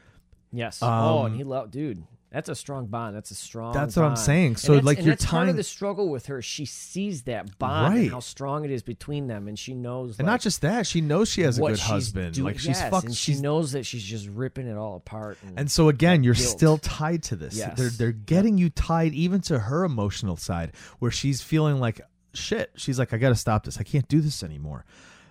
Yes. 0.52 0.80
oh, 0.82 0.88
Um, 0.88 1.26
and 1.28 1.36
he 1.36 1.44
loved, 1.44 1.72
dude. 1.72 2.04
That's 2.32 2.48
a 2.48 2.54
strong 2.56 2.86
bond. 2.86 3.16
That's 3.16 3.32
a 3.32 3.36
strong. 3.36 3.74
That's 3.74 3.96
what 3.96 4.06
I'm 4.06 4.16
saying. 4.16 4.46
And 4.48 4.60
So, 4.60 4.74
that's- 4.74 4.86
like, 4.86 4.98
and 5.00 5.08
you're 5.08 5.16
that's 5.16 5.26
part 5.26 5.50
of 5.50 5.56
the 5.56 5.64
struggle 5.64 6.10
with 6.10 6.28
her. 6.28 6.44
She 6.44 6.66
sees 6.66 7.24
that 7.24 7.58
bond 7.58 7.94
Right. 7.96 8.02
and 8.04 8.12
how 8.12 8.20
strong 8.20 8.66
it 8.66 8.70
is 8.72 8.84
between 8.84 9.26
them, 9.26 9.48
and 9.48 9.58
she 9.58 9.74
knows. 9.74 10.20
And 10.20 10.28
like, 10.28 10.34
not 10.34 10.42
just 10.42 10.62
that, 10.62 10.86
she 10.86 11.02
knows 11.02 11.28
she 11.28 11.42
has 11.42 11.58
a 11.58 11.62
good 11.62 11.80
husband. 11.80 12.36
doing- 12.36 12.46
like 12.46 12.60
she's 12.60 12.80
yes, 12.80 12.90
fucked. 12.92 13.06
and 13.08 13.16
she 13.18 13.34
knows 13.40 13.72
that 13.72 13.84
she's 13.86 14.04
just 14.04 14.28
ripping 14.28 14.68
it 14.68 14.78
all 14.78 14.96
apart. 14.98 15.40
And, 15.44 15.60
And 15.60 15.72
so 15.72 15.90
again, 15.90 16.24
you're 16.24 16.36
guilt. 16.36 16.48
still 16.50 16.78
tied 16.78 17.24
to 17.24 17.36
this. 17.36 17.56
Yes. 17.58 17.76
They're 17.78 17.90
they're 17.90 18.12
getting 18.12 18.60
you 18.60 18.70
tied 18.70 19.14
even 19.16 19.42
to 19.42 19.58
her 19.58 19.84
emotional 19.84 20.38
side, 20.38 20.74
where 21.00 21.10
she's 21.10 21.42
feeling 21.42 21.80
like 21.80 22.00
shit. 22.36 22.70
She's 22.76 23.00
like, 23.00 23.12
I 23.12 23.18
got 23.18 23.30
to 23.30 23.36
stop 23.36 23.64
this. 23.64 23.80
I 23.80 23.84
can't 23.84 24.08
do 24.08 24.22
this 24.22 24.44
anymore. 24.44 24.86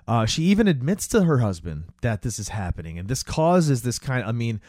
Uh, 0.09 0.27
she 0.27 0.43
even 0.45 0.67
admits 0.67 1.07
to 1.07 1.23
her 1.23 1.39
husband 1.39 1.85
that 2.01 2.23
this 2.23 2.41
is 2.41 2.49
happening, 2.49 2.99
and 2.99 3.09
this 3.09 3.23
causes 3.23 3.83
this 3.83 4.01
kind. 4.01 4.25
I 4.25 4.33
mean, 4.33 4.61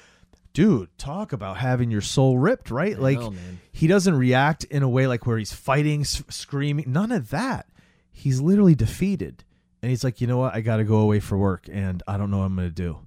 dude, 0.60 0.90
talk 0.98 1.32
about 1.32 1.56
having 1.56 1.90
your 1.90 2.02
soul 2.02 2.38
ripped, 2.38 2.70
right? 2.70 2.98
I 2.98 3.00
like 3.00 3.20
know, 3.20 3.34
he 3.72 3.88
doesn't 3.88 4.16
react 4.16 4.66
in 4.66 4.84
a 4.84 4.90
way 4.90 5.08
like 5.08 5.26
where 5.26 5.38
he's 5.38 5.54
fighting, 5.54 6.02
s- 6.02 6.22
screaming. 6.30 6.84
None 6.88 7.14
of 7.14 7.30
that. 7.30 7.68
He's 8.12 8.42
literally 8.42 8.76
defeated, 8.76 9.46
and 9.82 9.90
he's 9.90 10.04
like, 10.04 10.20
you 10.20 10.28
know 10.28 10.38
what? 10.38 10.54
I 10.54 10.60
got 10.60 10.78
to 10.78 10.84
go 10.84 10.98
away 10.98 11.22
for 11.22 11.38
work, 11.38 11.70
and 11.72 12.04
I 12.10 12.18
don't 12.18 12.30
know 12.30 12.40
what 12.40 12.46
I'm 12.46 12.56
going 12.58 12.68
to 12.68 12.74
do. 12.76 13.00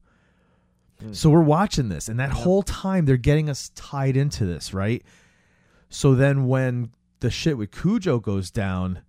Hmm. 1.02 1.12
So 1.12 1.28
we're 1.28 1.42
watching 1.42 1.90
this, 1.90 2.08
and 2.08 2.18
that 2.20 2.30
whole 2.30 2.62
time 2.62 3.04
they're 3.04 3.18
getting 3.18 3.50
us 3.50 3.70
tied 3.74 4.16
into 4.16 4.46
this, 4.46 4.72
right? 4.72 5.02
So 5.90 6.14
then 6.14 6.46
when 6.46 6.92
the 7.20 7.30
shit 7.30 7.58
with 7.58 7.70
Cujo 7.70 8.18
goes 8.18 8.50
down, 8.50 9.02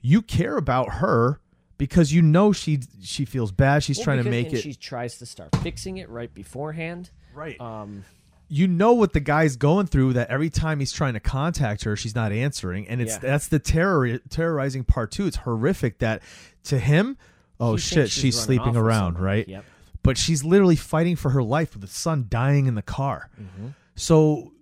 you 0.00 0.22
care 0.22 0.56
about 0.56 0.94
her 0.94 1.40
because 1.76 2.12
you 2.12 2.22
know 2.22 2.52
she 2.52 2.78
she 3.02 3.24
feels 3.24 3.50
bad. 3.50 3.82
She's 3.82 3.98
Well, 3.98 4.04
trying 4.04 4.22
to 4.22 4.30
make 4.30 4.52
it 4.52 4.60
She 4.60 4.74
tries 4.74 5.18
to 5.18 5.26
start 5.26 5.56
fixing 5.56 5.96
it 5.96 6.08
right 6.08 6.32
beforehand. 6.32 7.10
Right. 7.34 7.60
Um, 7.60 8.04
you 8.50 8.66
know 8.66 8.94
what 8.94 9.12
the 9.12 9.20
guy's 9.20 9.56
going 9.56 9.86
through. 9.86 10.14
That 10.14 10.30
every 10.30 10.48
time 10.50 10.78
he's 10.80 10.92
trying 10.92 11.14
to 11.14 11.20
contact 11.20 11.84
her, 11.84 11.96
she's 11.96 12.14
not 12.14 12.32
answering, 12.32 12.88
and 12.88 13.00
it's 13.00 13.14
Yeah. 13.14 13.18
that's 13.30 13.48
the 13.48 13.58
terror 13.58 14.18
terrorizing 14.30 14.84
part 14.84 15.10
too. 15.10 15.26
It's 15.26 15.36
horrific 15.38 15.98
that 15.98 16.22
to 16.64 16.78
him, 16.78 17.16
oh 17.60 17.72
he 17.74 17.80
shit, 17.80 17.94
thinks 17.96 18.12
she's, 18.12 18.38
sleeping 18.40 18.76
around, 18.76 19.18
right? 19.18 19.46
Yep. 19.48 19.64
but 20.02 20.16
she's 20.16 20.44
literally 20.44 20.76
fighting 20.76 21.16
for 21.16 21.30
her 21.30 21.42
life 21.42 21.74
with 21.74 21.82
the 21.82 21.88
son 21.88 22.26
dying 22.30 22.66
in 22.66 22.74
the 22.74 22.82
car. 22.82 23.28
Mm-hmm. 23.38 23.68
So 23.96 24.52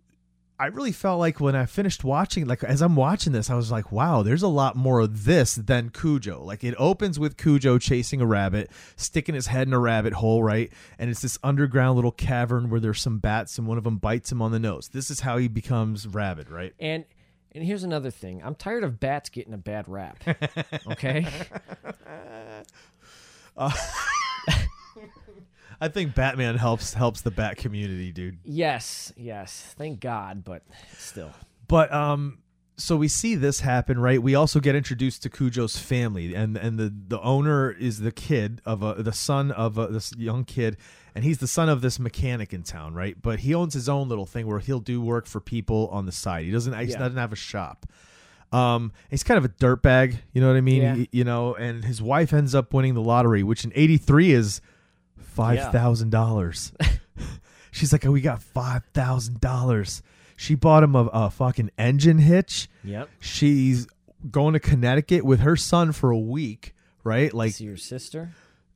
I 0.59 0.67
really 0.67 0.93
felt 0.93 1.19
like 1.19 1.39
when 1.39 1.55
I 1.55 1.67
finished 1.67 2.03
watching, 2.03 2.47
like 2.47 2.65
as 2.65 2.81
I'm 2.81 2.97
watching 2.97 3.33
this, 3.33 3.51
I 3.51 3.55
was 3.57 3.71
like, 3.71 3.93
wow, 3.93 4.23
there's 4.23 4.43
a 4.43 4.49
lot 4.49 4.75
more 4.75 5.01
of 5.01 5.25
this 5.25 5.55
than 5.55 5.91
Cujo. 5.91 6.43
Like 6.43 6.65
it 6.65 6.75
opens 6.79 7.19
with 7.19 7.37
Cujo 7.37 7.79
chasing 7.79 8.21
a 8.23 8.27
rabbit, 8.27 8.71
sticking 8.97 9.35
his 9.35 9.49
head 9.49 9.67
in 9.67 9.75
a 9.75 9.79
rabbit 9.79 10.15
hole, 10.15 10.43
right? 10.43 10.73
And 10.99 11.11
it's 11.11 11.21
this 11.21 11.39
underground 11.43 11.97
little 11.97 12.13
cavern 12.13 12.71
where 12.71 12.81
there's 12.81 13.03
some 13.03 13.19
bats 13.19 13.59
and 13.59 13.67
one 13.67 13.77
of 13.77 13.85
them 13.85 13.99
bites 13.99 14.33
him 14.33 14.41
on 14.41 14.51
the 14.51 14.59
nose. 14.59 14.89
This 14.89 15.11
is 15.11 15.21
how 15.21 15.37
he 15.37 15.49
becomes 15.49 16.07
rabid, 16.07 16.51
right? 16.51 16.73
And 16.81 17.05
and 17.53 17.65
here's 17.65 17.85
another 17.85 18.11
thing. 18.11 18.43
I'm 18.45 18.55
tired 18.55 18.85
of 18.85 19.01
bats 19.01 19.29
getting 19.31 19.55
a 19.55 19.59
bad 19.59 19.89
rap. 19.89 20.23
Okay. 20.91 21.27
I 25.81 25.89
think 25.89 26.15
Batman 26.15 26.57
helps 26.57 26.95
helps 26.95 27.21
the 27.21 27.31
bat 27.31 27.57
community, 27.57 28.13
dude. 28.13 28.39
yes. 28.45 29.13
Yes. 29.17 29.75
Thank 29.77 30.01
God, 30.01 30.45
but 30.45 30.63
still. 30.99 31.31
But 31.69 31.93
um 31.93 32.39
so 32.79 32.95
we 32.95 33.09
see 33.09 33.37
this 33.37 33.61
happen, 33.61 33.99
right? 33.99 34.23
We 34.23 34.35
also 34.35 34.61
get 34.61 34.75
introduced 34.75 35.23
to 35.23 35.31
Cujo's 35.31 35.79
family, 35.79 36.35
and 36.35 36.57
and 36.59 36.79
the 36.79 36.93
the 37.09 37.21
owner 37.23 37.71
is 37.71 38.01
the 38.01 38.13
kid 38.13 38.61
of 38.67 38.83
a 38.83 39.03
the 39.03 39.13
son 39.13 39.51
of 39.51 39.79
a, 39.79 39.87
this 39.87 40.13
young 40.17 40.45
kid, 40.45 40.77
and 41.15 41.25
he's 41.25 41.39
the 41.39 41.47
son 41.47 41.71
of 41.71 41.81
this 41.81 41.99
mechanic 41.99 42.53
in 42.53 42.63
town, 42.63 42.93
right? 42.95 43.17
But 43.21 43.41
he 43.41 43.55
owns 43.55 43.73
his 43.73 43.89
own 43.89 44.09
little 44.11 44.27
thing 44.27 44.47
where 44.47 44.59
he'll 44.59 44.81
do 44.81 45.01
work 45.01 45.27
for 45.27 45.41
people 45.41 45.89
on 45.91 46.05
the 46.05 46.13
side. 46.13 46.45
He 46.45 46.51
doesn't 46.51 46.79
he 46.79 46.93
Yeah. 46.93 46.99
doesn't 46.99 47.17
have 47.17 47.33
a 47.33 47.37
shop. 47.37 47.87
Um, 48.53 48.93
he's 49.11 49.23
kind 49.25 49.39
of 49.39 49.45
a 49.45 49.49
dirtbag, 49.49 50.19
you 50.33 50.41
know 50.41 50.49
what 50.49 50.57
I 50.57 50.61
mean? 50.61 50.83
Yeah. 50.83 50.95
He- 50.97 51.09
you 51.13 51.25
know, 51.25 51.55
and 51.55 51.83
his 51.85 52.01
wife 52.01 52.33
ends 52.33 52.55
up 52.55 52.73
winning 52.75 52.93
the 52.95 53.01
lottery, 53.03 53.43
which 53.43 53.65
in 53.65 53.73
'83 53.75 54.33
is 54.33 54.61
five 55.37 55.73
thousand 55.73 56.11
dollars. 56.11 56.73
She's 57.71 57.93
like, 57.93 58.07
oh, 58.07 58.11
we 58.11 58.21
got 58.23 58.43
five 58.43 58.83
thousand 58.95 59.41
dollars. 59.41 60.03
She 60.35 60.55
bought 60.55 60.83
him 60.83 60.95
a, 60.97 61.05
a 61.13 61.31
fucking 61.31 61.71
engine 61.79 62.19
hitch. 62.19 62.69
Yep. 62.85 63.09
She's 63.21 63.87
going 64.31 64.55
to 64.55 64.61
Connecticut 64.61 65.25
with 65.25 65.41
her 65.41 65.57
son 65.57 65.93
for 65.93 66.11
a 66.11 66.19
week, 66.19 66.75
right? 67.05 67.33
Like, 67.33 67.53
See 67.53 67.65
your 67.65 67.77
sister. 67.77 68.31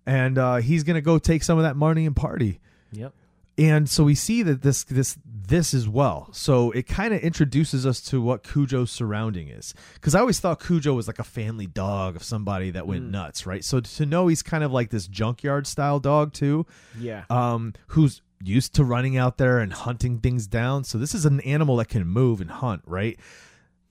and 0.06 0.38
uh, 0.38 0.56
he's 0.56 0.84
gonna 0.84 1.00
go 1.00 1.18
take 1.18 1.42
some 1.42 1.58
of 1.58 1.64
that 1.64 1.76
money 1.76 2.06
and 2.06 2.14
party. 2.14 2.60
Yep. 2.92 3.12
And 3.58 3.88
so 3.88 4.04
we 4.04 4.14
see 4.14 4.42
that 4.42 4.62
this 4.62 4.84
this 4.84 5.18
this 5.24 5.74
as 5.74 5.88
well. 5.88 6.28
So 6.32 6.70
it 6.70 6.86
kind 6.86 7.12
of 7.12 7.20
introduces 7.20 7.84
us 7.84 8.00
to 8.02 8.22
what 8.22 8.42
Cujo's 8.44 8.90
surrounding 8.90 9.48
is. 9.48 9.74
Because 9.94 10.14
I 10.14 10.20
always 10.20 10.38
thought 10.38 10.64
Cujo 10.64 10.94
was 10.94 11.08
like 11.08 11.18
a 11.18 11.24
family 11.24 11.66
dog 11.66 12.14
of 12.16 12.22
somebody 12.22 12.70
that 12.70 12.86
went 12.86 13.10
nuts, 13.10 13.46
right? 13.46 13.64
So 13.64 13.80
to 13.80 14.06
know 14.06 14.28
he's 14.28 14.42
kind 14.42 14.62
of 14.62 14.70
like 14.72 14.90
this 14.90 15.08
junkyard 15.08 15.66
style 15.66 15.98
dog 15.98 16.32
too, 16.32 16.66
Yeah. 16.98 17.24
um, 17.30 17.74
who's 17.88 18.22
used 18.42 18.74
to 18.76 18.84
running 18.84 19.16
out 19.16 19.38
there 19.38 19.58
and 19.58 19.72
hunting 19.72 20.20
things 20.20 20.46
down. 20.46 20.84
So 20.84 20.96
this 20.98 21.14
is 21.14 21.26
an 21.26 21.40
animal 21.40 21.76
that 21.76 21.88
can 21.88 22.06
move 22.06 22.40
and 22.40 22.50
hunt, 22.50 22.82
right? 22.86 23.18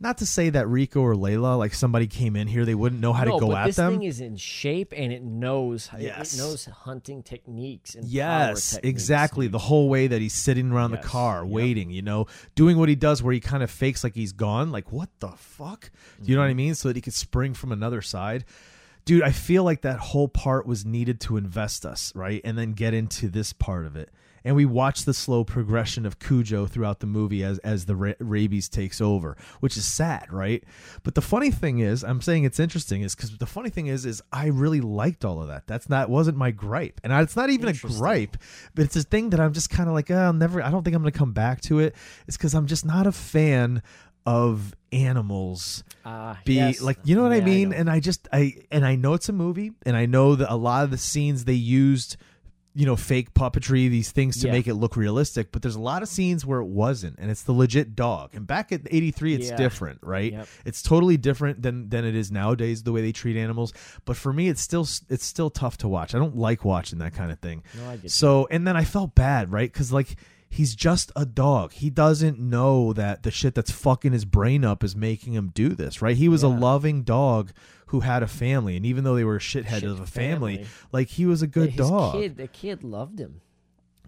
Not 0.02 0.20
to 0.20 0.26
say 0.26 0.50
that 0.52 0.66
Rico 0.70 1.02
or 1.02 1.14
Layla, 1.14 1.58
like 1.58 1.74
somebody 1.74 2.08
came 2.08 2.38
in 2.38 2.48
here, 2.48 2.64
they 2.64 2.74
wouldn't 2.74 3.02
know 3.02 3.12
how 3.12 3.26
no, 3.26 3.34
to 3.34 3.40
go 3.42 3.48
but 3.50 3.58
at 3.58 3.66
this 3.66 3.76
them. 3.76 3.92
thing 3.96 4.04
is 4.04 4.22
in 4.22 4.38
shape 4.38 4.94
and 4.96 5.12
it 5.12 5.22
knows 5.22 5.90
Yes. 6.00 6.34
it 6.34 6.38
knows 6.38 6.64
hunting 6.66 7.22
techniques 7.22 7.96
and 7.96 8.04
power 8.06 8.10
Yes, 8.12 8.72
techniques, 8.72 8.88
exactly. 8.90 9.48
The 9.48 9.58
whole 9.58 9.90
way 9.90 10.08
that 10.08 10.22
he's 10.22 10.34
sitting 10.34 10.72
around 10.72 10.92
Yes, 10.92 11.02
the 11.04 11.08
car 11.10 11.44
yep. 11.44 11.52
waiting, 11.52 11.90
you 11.90 12.02
know, 12.02 12.28
doing 12.56 12.78
what 12.78 12.88
he 12.88 12.96
does 12.96 13.22
where 13.22 13.34
he 13.34 13.42
kind 13.42 13.62
of 13.62 13.70
fakes 13.70 14.02
like 14.04 14.16
he's 14.16 14.32
gone. 14.32 14.72
Like, 14.72 14.90
what 14.94 15.10
the 15.20 15.32
fuck? 15.32 15.92
Do 16.22 16.30
you 16.32 16.36
know 16.36 16.42
what 16.44 16.48
I 16.48 16.52
Mm-hmm. 16.52 16.58
mean? 16.58 16.76
So 16.76 16.88
that 16.88 16.96
he 16.96 17.02
could 17.02 17.14
spring 17.14 17.54
from 17.54 17.74
another 17.74 18.02
side. 18.02 18.46
Dude, 19.04 19.24
I 19.24 19.32
feel 19.32 19.64
like 19.66 19.82
that 19.82 20.00
whole 20.00 20.30
part 20.30 20.66
was 20.66 20.86
needed 20.86 21.20
to 21.22 21.36
invest 21.36 21.86
us, 21.86 22.14
right? 22.16 22.40
And 22.46 22.58
then 22.58 22.72
get 22.72 22.94
into 22.94 23.28
this 23.28 23.52
part 23.54 23.86
of 23.86 23.96
it. 23.98 24.12
And 24.44 24.56
we 24.56 24.66
watch 24.66 25.06
the 25.06 25.14
slow 25.14 25.44
progression 25.44 26.06
of 26.06 26.20
Cujo 26.20 26.66
throughout 26.66 27.00
the 27.00 27.08
movie 27.08 27.44
as 27.44 27.58
as 27.60 27.86
the 27.86 27.96
ra- 27.96 28.14
rabies 28.20 28.70
takes 28.70 29.02
over, 29.02 29.36
which 29.60 29.76
is 29.78 29.86
sad, 29.86 30.32
right? 30.32 30.64
But 31.04 31.16
the 31.16 31.22
funny 31.22 31.52
thing 31.52 31.80
is, 31.80 32.04
I'm 32.04 32.22
saying 32.22 32.44
it's 32.46 32.60
interesting, 32.60 33.02
is 33.02 33.16
because 33.16 33.38
the 33.38 33.46
funny 33.46 33.70
thing 33.70 33.88
is, 33.88 34.06
is 34.06 34.22
I 34.32 34.48
really 34.48 34.82
liked 34.82 35.26
all 35.26 35.42
of 35.42 35.48
that. 35.50 35.68
That's 35.68 35.90
not 35.90 36.10
wasn't 36.10 36.38
my 36.38 36.52
gripe, 36.52 37.02
and 37.04 37.14
I, 37.14 37.22
it's 37.22 37.36
not 37.36 37.50
even 37.50 37.70
a 37.70 37.74
gripe, 37.74 38.38
but 38.76 38.86
it's 38.86 38.96
a 38.96 39.04
thing 39.04 39.32
that 39.32 39.40
I'm 39.40 39.54
just 39.54 39.70
kind 39.70 39.90
of 39.90 39.96
like, 39.96 40.10
oh, 40.12 40.16
I'll 40.18 40.34
never. 40.34 40.62
I 40.62 40.72
don't 40.72 40.84
think 40.84 40.96
I'm 40.96 41.02
going 41.02 41.12
to 41.12 41.18
come 41.20 41.34
back 41.34 41.62
to 41.62 41.80
it. 41.80 41.96
It's 42.28 42.38
because 42.38 42.54
I'm 42.54 42.66
just 42.68 42.86
not 42.86 43.08
a 43.08 43.12
fan 43.12 43.82
of 44.26 44.76
animals 44.92 45.84
Ah, 46.06 46.38
be 46.46 46.56
yes. 46.56 46.82
like 46.82 46.98
you 47.04 47.16
know 47.16 47.24
what 47.24 47.32
I 47.32 47.40
mean 47.42 47.70
know. 47.70 47.78
and 47.78 47.90
I 47.90 48.00
just 48.00 48.28
I 48.34 48.56
and 48.70 48.86
I 48.86 48.96
know 48.96 49.14
it's 49.14 49.30
a 49.30 49.34
movie 49.34 49.72
and 49.86 49.96
I 49.96 50.06
know 50.06 50.36
that 50.36 50.52
a 50.54 50.56
lot 50.56 50.84
of 50.84 50.92
the 50.92 50.98
scenes 50.98 51.46
they 51.46 51.54
used 51.54 52.18
you 52.76 52.86
know 52.86 52.96
fake 52.96 53.34
puppetry 53.34 53.90
these 53.90 54.12
things 54.12 54.38
to 54.42 54.48
Yeah. 54.48 54.54
make 54.54 54.68
it 54.68 54.76
look 54.76 54.96
realistic 54.96 55.52
but 55.52 55.62
there's 55.64 55.76
a 55.76 55.80
lot 55.82 56.04
of 56.04 56.08
scenes 56.08 56.46
where 56.46 56.60
it 56.60 56.68
wasn't 56.68 57.18
and 57.18 57.32
it's 57.32 57.42
the 57.44 57.52
legit 57.52 57.96
dog 57.96 58.30
and 58.36 58.46
back 58.46 58.72
at 58.72 58.82
83 58.90 59.34
it's 59.34 59.48
Yeah. 59.50 59.56
different 59.58 60.00
right 60.04 60.32
Yep. 60.34 60.48
it's 60.66 60.82
totally 60.84 61.18
different 61.18 61.62
than 61.64 61.90
than 61.90 62.06
it 62.06 62.16
is 62.16 62.32
nowadays 62.32 62.84
the 62.84 62.92
way 62.92 63.02
they 63.02 63.12
treat 63.12 63.38
animals 63.38 63.74
but 64.06 64.16
for 64.18 64.32
me 64.32 64.50
it's 64.50 64.62
still 64.62 64.88
it's 65.10 65.26
still 65.26 65.50
tough 65.50 65.78
to 65.78 65.88
watch 65.88 66.14
I 66.14 66.20
don't 66.20 66.38
like 66.38 66.64
watching 66.64 67.00
that 67.00 67.14
kind 67.14 67.32
of 67.32 67.40
thing 67.40 67.64
No, 67.76 67.90
I 67.90 67.96
get 67.96 68.04
you. 68.04 68.10
so 68.10 68.48
and 68.52 68.68
then 68.68 68.78
I 68.78 68.84
felt 68.84 69.16
bad 69.16 69.52
right 69.52 69.74
cuz 69.74 69.92
like 69.92 70.16
He's 70.50 70.76
just 70.76 71.12
a 71.16 71.26
dog. 71.26 71.74
He 71.74 71.90
doesn't 71.90 72.40
know 72.40 72.92
that 72.94 73.24
the 73.24 73.32
shit 73.32 73.54
that's 73.54 73.72
fucking 73.72 74.14
his 74.14 74.26
brain 74.26 74.66
up 74.66 74.84
is 74.84 74.96
making 74.96 75.34
him 75.34 75.52
do 75.54 75.70
this, 75.70 76.02
right? 76.02 76.18
He 76.18 76.28
was 76.28 76.42
a 76.42 76.48
loving 76.48 77.04
dog 77.04 77.52
who 77.88 78.02
had 78.02 78.24
a 78.24 78.28
family, 78.28 78.76
and 78.76 78.86
even 78.86 79.04
though 79.04 79.16
they 79.16 79.24
were 79.24 79.36
a 79.36 79.40
shithead 79.40 79.82
Shit 79.82 79.84
of 79.84 80.00
a 80.00 80.06
family, 80.06 80.56
family. 80.58 80.70
like 80.92 81.08
he 81.10 81.26
was 81.26 81.42
a 81.42 81.48
good 81.48 81.72
His 81.72 81.88
dog. 81.88 82.14
Kid, 82.14 82.38
the 82.38 82.48
kid 82.48 82.84
loved 82.84 83.20
him. 83.20 83.42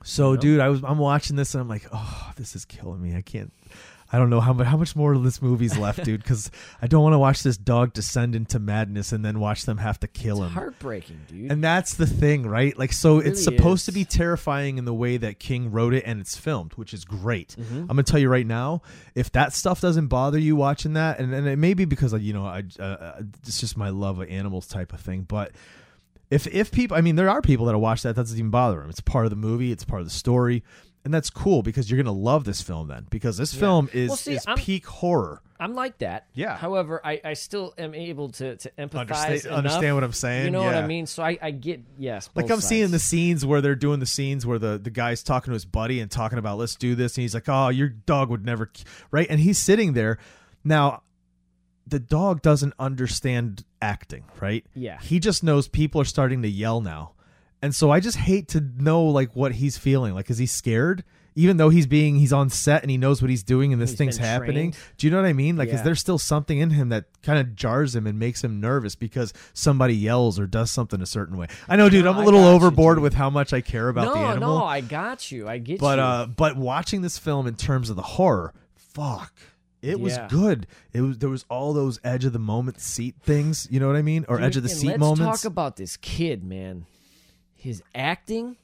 So, 0.04 0.32
you 0.32 0.36
know? 0.36 0.42
dude, 0.42 0.60
I 0.62 0.70
was 0.70 0.84
I'm 0.84 0.98
watching 0.98 1.36
this 1.36 1.54
and 1.54 1.62
I'm 1.62 1.68
like, 1.68 1.88
oh, 1.94 2.32
this 2.36 2.56
is 2.56 2.66
killing 2.66 3.02
me. 3.02 3.16
I 3.16 3.22
can't. 3.22 3.54
I 4.12 4.18
don't 4.18 4.30
know 4.30 4.42
how 4.42 4.54
much 4.54 4.68
how 4.68 4.78
much 4.78 4.96
more 4.96 5.14
of 5.14 5.24
this 5.24 5.42
movie's 5.42 5.78
left, 5.78 6.04
dude. 6.04 6.22
Because 6.22 6.52
I 6.82 6.88
don't 6.88 7.02
want 7.02 7.14
to 7.14 7.20
watch 7.20 7.44
this 7.44 7.58
dog 7.58 7.94
descend 7.94 8.36
into 8.36 8.60
madness 8.60 9.12
and 9.12 9.24
then 9.24 9.40
watch 9.40 9.66
them 9.66 9.78
have 9.78 10.00
to 10.02 10.08
kill 10.08 10.44
him. 10.44 10.52
Heartbreaking, 10.52 11.22
dude. 11.28 11.52
And 11.52 11.64
that's 11.64 11.94
the 11.94 12.06
thing, 12.06 12.44
right? 12.44 12.78
Like, 12.78 12.92
so 12.92 13.20
It 13.20 13.28
it's 13.28 13.48
really 13.48 13.58
supposed 13.58 13.86
to 13.86 13.92
be 13.92 14.04
terrifying 14.04 14.78
in 14.78 14.86
the 14.86 14.94
way 14.94 15.18
that 15.18 15.40
King 15.40 15.72
wrote 15.72 15.94
it 15.94 16.04
and 16.06 16.20
it's 16.20 16.36
filmed, 16.36 16.74
which 16.74 16.94
is 16.94 17.06
great. 17.06 17.56
Mm-hmm. 17.60 17.82
I'm 17.82 17.88
gonna 17.88 18.04
tell 18.04 18.20
you 18.20 18.30
right 18.30 18.46
now, 18.46 18.82
if 19.16 19.32
that 19.32 19.54
stuff 19.54 19.80
doesn't 19.82 20.08
bother 20.08 20.40
you 20.40 20.56
watching 20.56 20.94
that, 20.94 21.20
and, 21.20 21.34
and 21.34 21.48
it 21.48 21.58
may 21.58 21.74
be 21.74 21.86
because 21.86 22.14
you 22.14 22.34
know, 22.34 22.46
I 22.46 22.64
uh, 22.80 22.84
uh, 22.84 23.22
it's 23.44 23.60
just 23.60 23.78
my 23.78 23.90
love 23.90 24.20
of 24.20 24.30
animals 24.30 24.68
type 24.68 24.94
of 24.94 25.00
thing, 25.00 25.22
but. 25.22 25.52
If, 26.30 26.48
if 26.48 26.72
people, 26.72 26.96
I 26.96 27.02
mean, 27.02 27.18
there 27.18 27.30
are 27.30 27.42
people 27.42 27.66
that'll 27.66 27.82
watch 27.82 28.04
that. 28.04 28.16
That 28.16 28.22
doesn't 28.22 28.38
even 28.40 28.52
bother 28.52 28.80
them. 28.80 28.90
It's 28.90 29.02
part 29.02 29.26
of 29.26 29.32
the 29.32 29.36
movie. 29.36 29.74
It's 29.74 29.84
part 29.84 30.00
of 30.00 30.08
the 30.08 30.14
story, 30.14 30.64
and 31.04 31.14
that's 31.14 31.30
cool 31.30 31.64
because 31.64 31.90
you're 31.90 32.02
gonna 32.02 32.16
love 32.16 32.44
this 32.44 32.62
film 32.62 32.88
then 32.88 33.08
because 33.10 33.38
this 33.38 33.54
film 33.54 33.90
is 33.94 34.10
Well, 34.10 34.18
see, 34.18 34.34
is 34.34 34.46
I'm- 34.48 34.58
peak 34.58 34.86
horror. 34.86 35.42
I'm 35.60 35.76
like 35.76 36.00
that. 36.00 36.26
Yeah. 36.34 36.58
However, 36.58 37.00
I, 37.06 37.22
I 37.24 37.34
still 37.34 37.76
am 37.78 37.94
able 37.94 38.30
to 38.30 38.56
to 38.58 38.72
empathize. 38.80 39.00
Understand- 39.12 39.46
enough, 39.46 39.58
understand 39.58 39.96
what 39.96 40.04
I'm 40.04 40.12
saying? 40.14 40.46
You 40.46 40.52
know 40.52 40.64
what 40.64 40.74
I 40.76 40.88
mean? 40.88 41.06
So 41.06 41.22
I, 41.22 41.38
I 41.40 41.52
get 41.52 41.82
yes. 42.00 42.30
Like 42.34 42.50
I'm 42.50 42.62
seeing 42.62 42.90
the 42.90 42.98
scenes 43.00 43.46
where 43.46 43.62
they're 43.62 43.76
doing 43.76 44.00
the 44.00 44.08
scenes 44.08 44.44
where 44.46 44.58
the 44.58 44.80
the 44.82 44.90
guy's 44.90 45.22
talking 45.22 45.52
to 45.52 45.54
his 45.54 45.66
buddy 45.66 46.00
and 46.00 46.10
talking 46.10 46.40
about 46.40 46.58
let's 46.58 46.76
do 46.76 46.96
this, 46.96 47.16
and 47.16 47.22
he's 47.22 47.36
like, 47.36 47.48
"Oh, 47.48 47.70
your 47.70 47.90
dog 47.90 48.30
would 48.32 48.44
never," 48.44 48.72
right? 49.12 49.28
And 49.30 49.40
he's 49.40 49.60
sitting 49.60 49.94
there. 49.94 50.18
Now, 50.64 51.04
the 51.86 52.00
dog 52.00 52.42
doesn't 52.42 52.74
understand 52.80 53.64
acting, 53.84 54.24
right? 54.40 54.66
Yeah. 54.74 55.00
He 55.00 55.20
just 55.20 55.44
knows 55.44 55.68
people 55.68 56.02
are 56.02 56.06
starting 56.06 56.42
to 56.42 56.50
yell 56.50 56.82
now, 56.82 57.12
and 57.62 57.74
so 57.76 57.92
I 57.92 58.00
just 58.00 58.18
hate 58.18 58.48
to 58.50 58.62
know 58.62 59.04
like 59.04 59.36
what 59.36 59.54
he's 59.54 59.78
feeling. 59.78 60.14
Like, 60.14 60.30
is 60.30 60.38
he 60.38 60.46
scared? 60.46 61.04
Even 61.34 61.56
though 61.56 61.70
he's 61.70 61.88
being 61.88 62.18
he's 62.18 62.34
on 62.34 62.50
set 62.50 62.82
and 62.82 62.92
he 62.92 62.98
knows 62.98 63.22
what 63.22 63.30
he's 63.30 63.42
doing 63.44 63.72
and 63.72 63.82
this 63.82 63.92
He's 63.92 63.98
thing's 63.98 64.18
been 64.18 64.28
happening, 64.28 64.72
trained. 64.74 64.78
do 64.98 65.08
you 65.08 65.12
know 65.12 65.18
what 65.22 65.26
I 65.28 65.32
mean? 65.32 65.56
Like, 65.56 65.70
is 65.70 65.76
Yeah. 65.76 65.84
there 65.84 65.96
still 65.96 66.18
something 66.18 66.58
in 66.60 66.72
him 66.72 66.90
that 66.90 67.06
kind 67.24 67.40
of 67.40 67.56
jars 67.56 67.96
him 67.96 68.06
and 68.06 68.20
makes 68.20 68.44
him 68.44 68.60
nervous 68.60 68.96
because 68.96 69.32
somebody 69.54 69.96
yells 69.96 70.38
or 70.38 70.46
does 70.46 70.72
something 70.72 71.02
a 71.02 71.06
certain 71.06 71.38
way? 71.38 71.48
I 71.70 71.78
know, 71.78 71.88
dude. 71.88 72.04
No, 72.04 72.12
I'm 72.12 72.18
a 72.18 72.20
I 72.22 72.26
little 72.26 72.42
got 72.42 72.50
you, 72.50 72.56
overboard 72.56 72.98
dude. 72.98 73.04
with 73.04 73.14
how 73.14 73.30
much 73.30 73.54
I 73.54 73.62
care 73.62 73.88
about 73.88 74.08
no, 74.08 74.14
the 74.14 74.20
animal. 74.20 74.60
no, 74.60 74.66
I 74.66 74.82
got 74.82 75.32
you. 75.32 75.48
I 75.48 75.58
get 75.60 75.80
but 75.80 76.00
you. 76.00 76.04
uh, 76.04 76.26
but 76.26 76.58
watching 76.58 77.02
this 77.02 77.18
film 77.18 77.48
in 77.48 77.56
terms 77.56 77.90
of 77.90 77.96
the 77.96 78.02
horror, 78.02 78.54
fuck. 78.76 79.32
It 79.82 80.02
was 80.02 80.14
Yeah. 80.18 80.28
good. 80.28 80.68
It 80.92 81.00
was 81.00 81.18
there 81.20 81.30
was 81.30 81.46
all 81.50 81.72
those 81.72 81.98
edge 82.04 82.26
of 82.26 82.34
the 82.34 82.40
moment 82.40 82.82
seat 82.82 83.16
things, 83.24 83.70
you 83.72 83.80
know 83.80 83.88
what 83.88 83.96
I 83.96 84.02
mean, 84.02 84.26
or 84.28 84.36
Dude, 84.36 84.46
edge 84.48 84.58
of 84.58 84.64
the 84.64 84.70
and 84.70 84.78
seat 84.80 84.88
let's 84.90 85.00
moments. 85.00 85.42
talk 85.44 85.50
about 85.50 85.78
this 85.78 85.96
kid, 85.96 86.44
man. 86.44 86.86
His 87.62 87.84
acting 87.94 88.58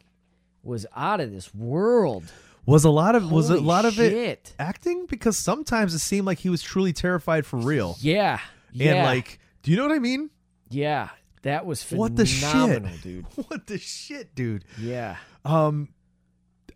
was 0.63 0.86
out 0.96 1.20
of 1.22 1.32
this 1.32 1.54
world. 1.54 2.24
was 2.66 2.84
a 2.84 2.89
lot 2.89 3.13
of 3.16 3.32
was 3.32 3.50
a 3.51 3.60
lot 3.62 3.86
of 3.86 4.00
it 4.00 4.54
acting 4.60 5.06
because 5.06 5.38
sometimes 5.38 5.94
it 5.94 6.00
seemed 6.00 6.25
like 6.25 6.39
he 6.39 6.50
was 6.50 6.62
truly 6.63 6.94
terrified 6.94 7.46
for 7.46 7.58
real. 7.58 7.96
Yeah. 8.01 8.39
Yeah. 8.74 8.94
And 8.96 9.06
like, 9.06 9.39
do 9.62 9.70
you 9.72 9.77
know 9.77 9.84
what 9.88 9.96
I 9.96 10.00
mean? 10.00 10.30
yeah. 10.70 11.10
That 11.44 11.66
was 11.68 11.82
phenomenal, 11.84 12.10
What 12.10 12.16
the 12.18 12.25
shit, 12.25 13.01
dude. 13.04 13.25
What 13.48 13.68
the 13.68 13.77
shit, 13.77 14.36
dude? 14.36 14.66
Yeah. 14.82 15.18
Um, 15.46 15.89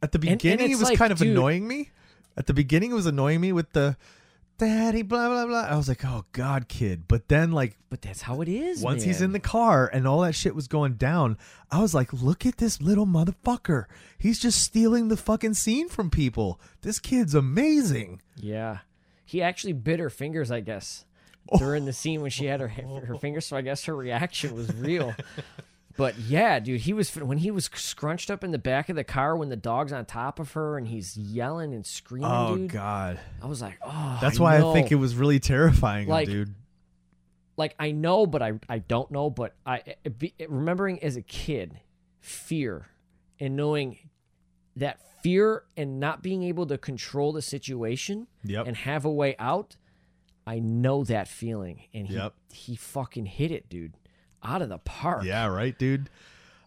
at 0.02 0.12
the 0.14 0.18
and 0.20 0.38
beginning, 0.40 0.72
it 0.72 0.76
was 0.80 0.84
like, 0.90 0.98
kind 0.98 1.12
of 1.12 1.18
dude- 1.18 1.30
annoying 1.30 1.68
me. 1.68 1.90
At 2.38 2.46
the 2.46 2.54
beginning, 2.54 2.92
it 2.92 2.94
was 2.94 3.08
annoying 3.08 3.42
me 3.42 3.52
with 3.52 3.74
the 3.74 3.98
daddy 4.68 5.02
blah 5.02 5.28
blah 5.30 5.46
blah. 5.46 5.62
I 5.70 5.76
was 5.76 5.88
like, 5.88 6.04
oh 6.06 6.26
god, 6.32 6.68
kid. 6.68 7.08
But 7.08 7.28
then, 7.28 7.52
like, 7.52 7.78
But 7.90 8.02
that's 8.02 8.22
how 8.22 8.42
it 8.42 8.48
is. 8.48 8.82
once 8.82 9.04
he's 9.04 9.22
in 9.22 9.32
the 9.32 9.40
car 9.40 9.90
and 9.92 10.08
all 10.08 10.22
that 10.22 10.34
shit 10.36 10.56
was 10.56 10.68
going 10.68 10.94
down, 10.96 11.38
I 11.72 11.82
was 11.82 11.94
like, 11.94 12.12
look 12.14 12.46
at 12.46 12.58
this 12.58 12.82
little 12.82 13.06
motherfucker. 13.08 13.86
He's 14.18 14.40
just 14.40 14.62
stealing 14.64 15.08
the 15.08 15.18
fucking 15.18 15.56
scene 15.56 15.90
from 15.90 16.10
people. 16.10 16.60
This 16.82 17.00
kid's 17.00 17.34
amazing. 17.36 18.22
Yeah. 18.36 18.80
He 19.26 19.42
actually 19.42 19.74
bit 19.74 20.00
her 20.00 20.10
fingers, 20.10 20.52
I 20.52 20.60
guess, 20.62 21.06
Oh. 21.52 21.58
during 21.58 21.86
the 21.86 21.94
scene 21.94 22.22
when 22.22 22.30
she 22.32 22.46
had 22.46 22.60
her 22.62 22.68
her 22.68 23.16
fingers. 23.16 23.48
So 23.48 23.58
I 23.58 23.62
guess 23.62 23.86
her 23.86 23.96
reaction 23.96 24.54
was 24.54 24.74
real. 24.76 25.16
But 26.02 26.18
yeah, 26.18 26.60
dude, 26.60 26.82
he 26.82 26.94
was 26.94 27.16
when 27.16 27.38
he 27.38 27.52
was 27.52 27.66
scrunched 27.76 28.32
up 28.32 28.44
in 28.44 28.50
the 28.50 28.58
back 28.58 28.90
of 28.90 28.96
the 28.96 29.04
car 29.04 29.38
when 29.38 29.50
the 29.50 29.56
dog's 29.56 29.94
on 29.94 30.04
top 30.06 30.40
of 30.40 30.54
her 30.54 30.76
and 30.76 30.88
he's 30.88 31.16
yelling 31.16 31.76
and 31.76 31.86
screaming. 31.86 32.28
Oh 32.32 32.58
dude, 32.58 32.72
god. 32.72 33.20
I 33.40 33.46
was 33.46 33.62
like, 33.62 33.78
oh, 33.84 34.18
That's 34.20 34.40
I 34.40 34.44
why 34.44 34.58
know. 34.58 34.72
I 34.72 34.74
think 34.74 34.92
it 34.92 34.96
was 34.96 35.16
really 35.16 35.40
terrifying, 35.40 36.08
Like, 36.08 36.28
dude. 36.28 36.56
like 37.56 37.76
I 37.78 37.92
know, 37.92 38.26
but 38.26 38.42
I 38.42 38.54
I 38.68 38.80
don't 38.80 39.12
know. 39.12 39.30
But 39.30 39.54
I 39.64 39.84
it 40.04 40.18
be, 40.18 40.34
eh, 40.40 40.48
remembering 40.50 41.04
as 41.04 41.18
a 41.18 41.22
kid, 41.22 41.80
fear 42.20 42.88
and 43.40 43.56
knowing 43.56 44.00
that 44.78 45.00
fear 45.22 45.66
and 45.78 46.00
not 46.00 46.24
being 46.24 46.42
able 46.42 46.66
to 46.66 46.80
control 46.80 47.32
the 47.32 47.44
situation 47.44 48.26
Yep. 48.44 48.66
and 48.66 48.76
have 48.76 49.06
a 49.06 49.12
way 49.12 49.36
out. 49.38 49.76
I 50.48 50.58
know 50.58 51.04
that 51.04 51.28
feeling, 51.28 51.84
and 51.94 52.08
he 52.08 52.16
Yep. 52.16 52.34
he 52.52 52.76
fucking 52.76 53.28
hit 53.28 53.52
it, 53.52 53.70
dude, 53.70 53.94
out 54.44 54.62
of 54.62 54.70
the 54.70 54.78
park. 54.80 55.24
Yeah, 55.24 55.48
right, 55.48 55.78
dude. 55.78 56.10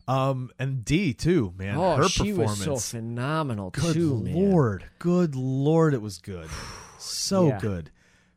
Um, 0.06 0.50
and 0.58 0.84
Dee 0.84 1.14
too, 1.14 1.54
man. 1.56 1.76
Oh, 1.76 1.96
her 1.96 2.08
she 2.08 2.32
was 2.34 2.58
performance. 2.58 2.84
so 2.84 2.98
phenomenal 2.98 3.70
good 3.70 3.94
too, 3.94 4.20
man. 4.20 4.34
lord, 4.50 4.84
good 4.98 5.34
lord, 5.34 5.94
it 5.94 6.02
was 6.02 6.18
good, 6.18 6.48
so 6.98 7.48
Yeah. 7.48 7.58
good, 7.58 7.90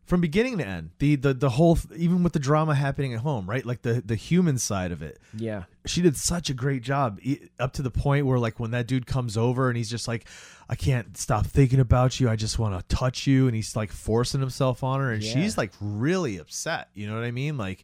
from 0.05 0.21
beginning 0.21 0.59
to 0.59 0.65
end. 0.65 0.91
The 0.99 1.17
the 1.17 1.33
the 1.33 1.49
whole, 1.49 1.77
even 1.93 2.23
with 2.23 2.31
the 2.31 2.39
drama 2.39 2.73
happening 2.73 3.13
at 3.13 3.19
home, 3.19 3.49
right? 3.49 3.65
Like 3.65 3.81
the 3.81 4.01
the 4.05 4.15
human 4.15 4.57
side 4.59 4.93
of 4.93 5.01
it. 5.01 5.19
Yeah, 5.35 5.63
She 5.85 6.01
did 6.01 6.15
such 6.15 6.49
a 6.49 6.53
great 6.53 6.83
job, 6.83 7.19
up 7.59 7.73
to 7.73 7.81
the 7.81 7.91
point 7.91 8.25
where 8.25 8.39
like 8.39 8.61
when 8.61 8.71
that 8.71 8.87
dude 8.87 9.05
comes 9.05 9.35
over 9.35 9.67
and 9.67 9.75
he's 9.75 9.89
just 9.89 10.07
like, 10.07 10.25
I 10.69 10.75
can't 10.75 11.17
stop 11.17 11.45
thinking 11.47 11.81
about 11.81 12.17
you. 12.21 12.29
I 12.29 12.37
just 12.37 12.57
want 12.57 12.79
to 12.79 12.95
touch 12.95 13.27
you, 13.27 13.45
and 13.47 13.53
he's 13.53 13.75
like 13.75 13.91
forcing 13.91 14.39
himself 14.39 14.85
on 14.85 15.01
her, 15.01 15.11
and 15.11 15.21
Yeah. 15.21 15.33
she's 15.33 15.57
like 15.57 15.73
really 15.81 16.37
upset. 16.37 16.87
You 16.93 17.07
know 17.07 17.15
what 17.15 17.25
I 17.25 17.31
mean? 17.31 17.57
Like, 17.57 17.83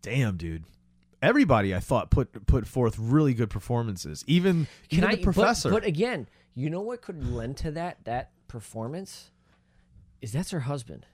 damn, 0.00 0.38
dude. 0.38 0.64
Everybody, 1.22 1.74
I 1.74 1.80
thought 1.80 2.10
put 2.10 2.46
put 2.46 2.66
forth 2.66 2.98
really 2.98 3.34
good 3.34 3.50
performances. 3.50 4.24
Even 4.26 4.66
Can 4.88 4.98
even 4.98 5.10
I? 5.10 5.14
the 5.16 5.22
professor. 5.22 5.70
But, 5.70 5.82
but 5.82 5.88
again, 5.88 6.28
you 6.54 6.70
know 6.70 6.80
what 6.80 7.02
could 7.02 7.24
lend 7.24 7.56
to 7.58 7.70
that 7.72 8.04
that 8.04 8.30
performance 8.48 9.30
is 10.22 10.32
that's 10.32 10.50
her 10.50 10.60
husband. 10.60 11.06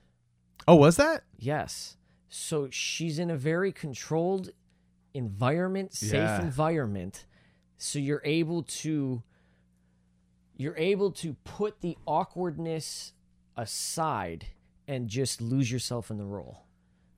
oh, 0.69 0.77
was 0.77 0.97
that? 0.97 1.25
Yes. 1.39 1.97
So 2.29 2.69
she's 2.71 3.19
in 3.19 3.31
a 3.31 3.37
very 3.37 3.73
controlled 3.73 4.51
environment, 5.15 5.93
safe 5.95 6.13
Yeah. 6.15 6.43
environment. 6.43 7.27
So 7.79 7.99
you're 7.99 8.23
able 8.25 8.63
to 8.63 9.23
you're 10.57 10.77
able 10.77 11.11
to 11.13 11.35
put 11.45 11.81
the 11.83 11.97
awkwardness 12.07 13.13
aside 13.57 14.47
and 14.89 15.09
just 15.09 15.41
lose 15.41 15.71
yourself 15.71 16.11
in 16.11 16.17
the 16.17 16.25
role. 16.25 16.66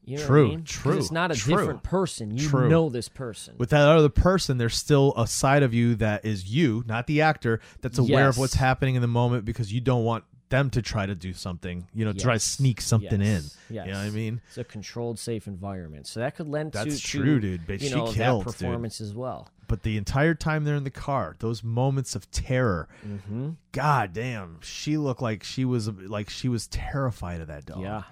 You 0.08 0.18
know 0.18 0.26
True, 0.26 0.46
I 0.46 0.50
mean? 0.50 0.64
true, 0.64 0.98
It's 0.98 1.10
not 1.12 1.30
a 1.30 1.34
true, 1.34 1.56
different 1.56 1.82
person. 1.82 2.36
You 2.36 2.48
true. 2.48 2.68
know 2.68 2.88
this 2.88 3.08
person. 3.08 3.54
with 3.58 3.70
that 3.70 3.86
other 3.88 4.08
person, 4.08 4.58
there's 4.58 4.76
still 4.76 5.12
a 5.16 5.26
side 5.26 5.62
of 5.62 5.74
you 5.74 5.94
that 5.96 6.24
is 6.24 6.46
you, 6.46 6.82
not 6.86 7.06
the 7.06 7.20
actor, 7.22 7.60
that's 7.82 7.98
aware 7.98 8.28
of 8.28 8.38
what's 8.38 8.54
happening 8.54 8.94
in 8.94 9.02
the 9.02 9.08
moment 9.08 9.44
because 9.44 9.72
you 9.72 9.80
don't 9.80 10.04
want 10.04 10.24
them 10.48 10.70
to 10.70 10.80
try 10.80 11.04
to 11.04 11.14
do 11.14 11.34
something, 11.34 11.86
you 11.92 12.06
know, 12.06 12.12
try 12.14 12.32
to 12.32 12.40
sneak 12.40 12.80
something 12.80 13.20
Yes. 13.20 13.58
in. 13.68 13.74
Yes. 13.76 13.86
You 13.86 13.92
know 13.92 13.98
what 13.98 14.06
I 14.06 14.10
mean? 14.10 14.40
It's 14.48 14.56
a 14.56 14.64
controlled, 14.64 15.18
safe 15.18 15.46
environment. 15.46 16.06
So 16.06 16.20
that 16.20 16.36
could 16.36 16.48
lend 16.48 16.72
to 16.72 16.78
That's 16.84 17.02
to, 17.02 17.06
true, 17.06 17.38
dude, 17.38 17.66
but 17.66 17.82
you 17.82 17.88
she 17.90 17.94
know, 17.94 18.10
killed, 18.10 18.46
that 18.46 18.50
dude. 18.54 18.56
performance 18.58 19.02
as 19.02 19.14
well. 19.14 19.50
But 19.66 19.82
the 19.82 19.98
entire 19.98 20.34
time 20.34 20.64
they're 20.64 20.76
in 20.76 20.84
the 20.84 20.90
car, 20.90 21.36
those 21.40 21.62
moments 21.62 22.14
of 22.14 22.30
terror, 22.30 22.88
Mm-hmm. 23.06 23.50
god 23.72 24.14
damn, 24.14 24.58
she 24.62 24.96
looked 24.96 25.20
like 25.20 25.44
she 25.44 25.66
was 25.66 25.90
like 25.90 26.30
she 26.30 26.48
was 26.48 26.66
terrified 26.68 27.42
of 27.42 27.48
that 27.48 27.66
dog. 27.66 27.82
Yeah. 27.82 28.04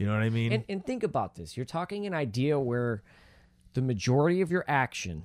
You 0.00 0.06
know 0.06 0.14
what 0.14 0.22
I 0.22 0.30
mean? 0.30 0.50
And, 0.50 0.64
and 0.66 0.84
think 0.84 1.02
about 1.02 1.34
this. 1.34 1.58
You're 1.58 1.66
talking 1.66 2.06
an 2.06 2.14
idea 2.14 2.58
where 2.58 3.02
the 3.74 3.82
majority 3.82 4.40
of 4.40 4.50
your 4.50 4.64
action 4.66 5.24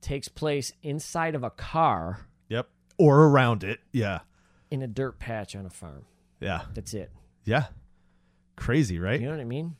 takes 0.00 0.28
place 0.28 0.72
inside 0.82 1.34
of 1.34 1.44
a 1.44 1.50
car 1.50 2.26
yep. 2.48 2.70
Or 2.96 3.24
around 3.24 3.62
it. 3.62 3.80
Yeah. 3.92 4.20
in 4.70 4.80
a 4.80 4.86
dirt 4.86 5.18
patch 5.18 5.54
on 5.54 5.66
a 5.66 5.70
farm. 5.70 6.06
Yeah. 6.40 6.62
That's 6.72 6.94
it. 6.94 7.10
Yeah. 7.44 7.66
Crazy, 8.56 8.98
right? 8.98 9.20
You 9.20 9.26
know 9.26 9.32
what 9.32 9.42
I 9.42 9.44
mean? 9.44 9.76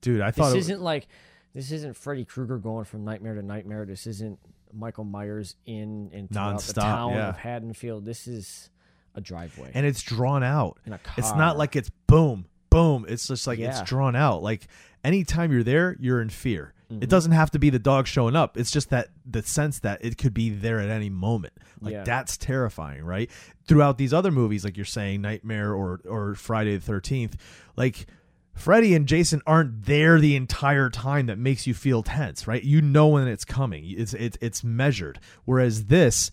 Dude, 0.00 0.22
I 0.22 0.30
thought 0.30 0.54
This 0.54 0.64
isn't 0.64 0.80
like 0.80 1.06
this 1.54 1.70
isn't 1.70 1.98
Freddy 1.98 2.24
Krueger 2.24 2.56
going 2.56 2.86
from 2.86 3.04
nightmare 3.04 3.34
to 3.34 3.42
nightmare. 3.42 3.84
This 3.84 4.06
isn't 4.06 4.38
Michael 4.72 5.04
Myers 5.04 5.54
in 5.66 6.10
and 6.14 6.30
throughout 6.30 6.62
the 6.62 6.72
town 6.72 7.12
yeah. 7.12 7.28
of 7.28 7.36
Haddonfield. 7.36 8.06
This 8.06 8.26
is 8.26 8.70
a 9.14 9.20
driveway. 9.20 9.70
and 9.74 9.84
it's 9.84 10.02
drawn 10.02 10.42
out. 10.42 10.78
In 10.86 10.94
a 10.94 10.98
car. 10.98 11.14
It's 11.18 11.34
not 11.34 11.58
like 11.58 11.76
it's 11.76 11.90
boom, 12.06 12.46
boom. 12.70 13.04
It's 13.08 13.26
just 13.28 13.46
like 13.46 13.58
Yeah. 13.58 13.70
it's 13.70 13.82
drawn 13.88 14.14
out. 14.16 14.42
Like 14.42 14.66
anytime 15.04 15.52
you're 15.52 15.62
there, 15.64 15.96
you're 16.00 16.20
in 16.20 16.28
fear. 16.30 16.74
Mm-hmm. 16.92 17.02
It 17.02 17.10
doesn't 17.10 17.32
have 17.32 17.50
to 17.50 17.58
be 17.58 17.68
the 17.70 17.78
dog 17.78 18.06
showing 18.06 18.34
up. 18.34 18.56
It's 18.56 18.70
just 18.70 18.90
that 18.90 19.08
the 19.26 19.42
sense 19.42 19.80
that 19.80 20.02
it 20.04 20.16
could 20.16 20.32
be 20.32 20.48
there 20.50 20.80
at 20.80 20.88
any 20.88 21.10
moment. 21.10 21.52
Like 21.80 21.92
Yeah. 21.92 22.04
that's 22.04 22.36
terrifying, 22.36 23.04
right? 23.04 23.30
Throughout 23.66 23.98
these 23.98 24.14
other 24.14 24.30
movies, 24.30 24.64
like 24.64 24.76
you're 24.76 24.86
saying, 24.86 25.20
Nightmare 25.20 25.74
or 25.74 26.00
or 26.08 26.34
Friday 26.34 26.74
the 26.76 26.80
Thirteenth, 26.82 27.36
like 27.76 28.06
Freddy 28.54 28.94
and 28.94 29.06
Jason 29.06 29.40
aren't 29.46 29.84
there 29.84 30.18
the 30.18 30.34
entire 30.34 30.90
time. 30.90 31.26
That 31.26 31.38
makes 31.38 31.66
you 31.66 31.74
feel 31.74 32.02
tense, 32.02 32.46
right? 32.48 32.64
You 32.64 32.80
know 32.82 33.06
when 33.08 33.28
it's 33.28 33.44
coming. 33.44 33.84
It's 33.86 34.14
it's 34.14 34.38
it's 34.40 34.64
measured. 34.64 35.20
Whereas 35.44 35.84
this, 35.84 36.30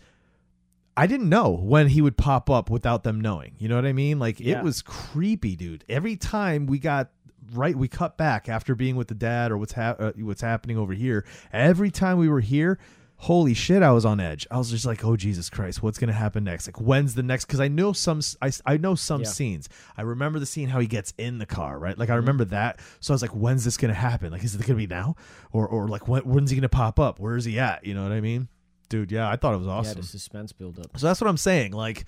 I 0.98 1.08
didn't 1.08 1.28
know 1.30 1.50
when 1.52 1.88
he 1.90 2.02
would 2.02 2.18
pop 2.18 2.50
up 2.50 2.70
without 2.70 3.04
them 3.04 3.20
knowing. 3.20 3.56
You 3.58 3.68
know 3.68 3.76
what 3.76 3.86
I 3.86 3.94
mean? 3.94 4.18
Like 4.20 4.40
Yeah. 4.40 4.60
it 4.60 4.64
was 4.64 4.82
creepy, 4.82 5.56
dude. 5.56 5.84
Every 5.90 6.16
time 6.16 6.66
we 6.68 6.80
got 6.80 7.10
right, 7.54 7.76
we 7.76 7.88
cut 7.88 8.18
back 8.18 8.48
after 8.50 8.76
being 8.76 8.96
with 8.96 9.08
the 9.08 9.14
dad 9.16 9.52
or 9.52 9.58
what's 9.58 9.74
hap- 9.74 10.00
uh, 10.02 10.14
what's 10.18 10.42
happening 10.42 10.78
over 10.78 10.94
here. 10.94 11.26
Every 11.52 11.92
time 11.92 12.18
we 12.18 12.30
were 12.30 12.40
here, 12.40 12.80
holy 13.18 13.54
shit, 13.54 13.84
I 13.84 13.92
was 13.92 14.04
on 14.06 14.20
edge. 14.20 14.48
I 14.50 14.58
was 14.58 14.72
just 14.72 14.86
like, 14.86 15.04
oh 15.06 15.16
Jesus 15.16 15.50
Christ, 15.50 15.84
what's 15.84 15.98
gonna 15.98 16.14
happen 16.14 16.44
next? 16.46 16.68
Like 16.68 16.80
when's 16.82 17.14
the 17.16 17.24
next? 17.24 17.46
Because 17.46 17.60
I 17.60 17.68
know 17.68 17.92
some, 17.94 18.22
I, 18.42 18.52
I 18.66 18.78
know 18.78 18.96
some 18.96 19.22
Yeah. 19.22 19.28
scenes. 19.28 19.70
I 19.98 20.02
remember 20.04 20.40
the 20.40 20.46
scene 20.46 20.70
how 20.70 20.80
he 20.80 20.88
gets 20.88 21.14
in 21.18 21.38
the 21.40 21.46
car, 21.46 21.78
right? 21.78 21.98
Like 21.98 22.10
I 22.10 22.16
remember 22.16 22.46
that. 22.46 22.80
So 23.02 23.14
I 23.14 23.16
was 23.16 23.22
like, 23.22 23.32
when's 23.36 23.64
this 23.66 23.78
gonna 23.78 23.94
happen? 23.94 24.32
Like 24.32 24.44
is 24.46 24.56
it 24.56 24.62
gonna 24.66 24.78
be 24.78 24.88
now, 24.88 25.16
or 25.52 25.68
or 25.68 25.88
like 25.90 26.08
when, 26.08 26.22
when's 26.24 26.52
he 26.52 26.56
gonna 26.58 26.70
pop 26.70 27.00
up? 27.02 27.20
Where 27.20 27.36
is 27.36 27.44
he 27.46 27.60
at? 27.60 27.86
You 27.86 27.94
know 27.94 28.04
what 28.04 28.12
I 28.14 28.22
mean? 28.22 28.48
Dude, 28.90 29.12
yeah, 29.12 29.30
I 29.30 29.36
thought 29.36 29.54
it 29.54 29.58
was 29.58 29.68
awesome. 29.68 29.98
Yeah, 29.98 30.02
the 30.02 30.08
suspense 30.08 30.52
build 30.52 30.80
up. 30.80 30.98
So 30.98 31.08
that's 31.08 31.20
what 31.22 31.28
I'm 31.30 31.38
saying. 31.38 31.72
Like, 31.74 32.06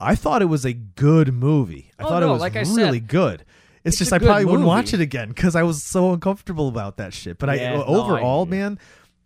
I 0.00 0.14
thought 0.14 0.42
it 0.42 0.46
was 0.46 0.64
a 0.64 0.72
good 0.72 1.32
movie. 1.32 1.90
I 1.98 2.04
Oh, 2.04 2.08
thought 2.08 2.22
it 2.22 2.26
no, 2.26 2.32
was 2.32 2.40
like 2.40 2.56
I 2.56 2.60
really 2.60 2.98
said, 3.00 3.08
good. 3.08 3.40
It's, 3.84 3.94
it's 3.94 3.98
just 3.98 4.12
I 4.12 4.18
probably 4.18 4.44
wouldn't 4.44 4.66
watch 4.66 4.92
it 4.94 5.00
again 5.00 5.28
because 5.28 5.54
I 5.56 5.62
was 5.62 5.82
so 5.82 6.12
uncomfortable 6.12 6.68
about 6.68 6.96
that 6.98 7.12
shit. 7.14 7.38
But 7.38 7.48
Yeah, 7.56 7.72
I 7.72 7.76
no, 7.76 7.82
I 7.82 7.86
overall, 7.86 8.44
hear 8.44 8.50
man, 8.54 8.78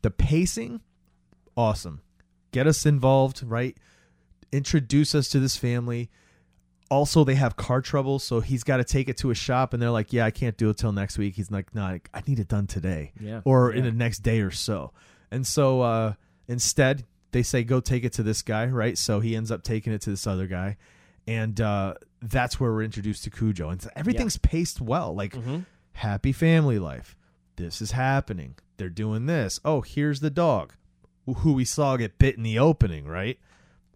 the 0.03 0.11
pacing, 0.11 0.81
awesome. 1.57 2.03
Get 2.53 2.67
us 2.67 2.85
involved, 2.87 3.43
right? 3.43 3.77
Introduce 4.53 5.15
us 5.15 5.29
to 5.31 5.39
this 5.41 5.57
family. 5.57 6.11
Also, 6.91 7.23
they 7.23 7.37
have 7.37 7.57
car 7.57 7.81
trouble, 7.81 8.19
so 8.19 8.41
he's 8.41 8.65
got 8.65 8.79
to 8.79 8.85
take 8.85 9.09
it 9.09 9.17
to 9.19 9.31
a 9.31 9.35
shop, 9.35 9.73
and 9.73 9.81
they're 9.81 9.93
like, 9.93 10.13
"Yeah, 10.13 10.25
I 10.25 10.33
can't 10.33 10.57
do 10.57 10.71
it 10.71 10.77
till 10.77 10.91
next 10.91 11.19
week." 11.19 11.37
He's 11.37 11.49
like, 11.51 11.73
"No, 11.73 11.83
I 11.85 12.01
I 12.13 12.23
need 12.27 12.41
it 12.41 12.49
done 12.49 12.67
today." 12.67 13.13
Yeah, 13.21 13.43
or 13.45 13.73
in 13.73 13.85
the 13.85 13.93
next 13.93 14.21
day 14.25 14.41
or 14.41 14.51
so. 14.51 14.93
And 15.31 15.47
so 15.47 15.83
uh, 15.83 16.15
instead, 16.51 17.05
they 17.33 17.43
say, 17.43 17.63
go 17.65 17.81
take 17.81 18.05
it 18.05 18.13
to 18.15 18.23
this 18.23 18.43
guy, 18.43 18.67
right? 18.67 18.99
So 18.99 19.21
he 19.21 19.37
ends 19.37 19.51
up 19.51 19.63
taking 19.63 19.93
it 19.93 20.01
to 20.03 20.11
this 20.11 20.27
other 20.27 20.47
guy. 20.47 20.77
And 21.27 21.61
uh, 21.61 21.95
that's 22.21 22.59
where 22.59 22.73
we're 22.73 22.83
introduced 22.83 23.25
to 23.25 23.31
Cujo. 23.31 23.69
And 23.71 23.87
everything's 23.95 24.37
paced 24.39 24.81
well. 24.81 25.15
Like, 25.15 25.33
Mm-hmm. 25.35 25.61
happy 25.93 26.33
family 26.33 26.79
life. 26.79 27.17
This 27.57 27.81
is 27.81 27.93
happening. 27.93 28.57
They're 28.79 28.89
doing 28.89 29.27
this. 29.27 29.61
Oh, 29.65 29.83
here's 29.83 30.21
the 30.21 30.31
dog 30.31 30.73
who 31.27 31.53
we 31.53 31.65
saw 31.65 31.97
get 31.97 32.19
bit 32.19 32.37
in 32.37 32.43
the 32.43 32.59
opening, 32.59 33.05
right? 33.07 33.39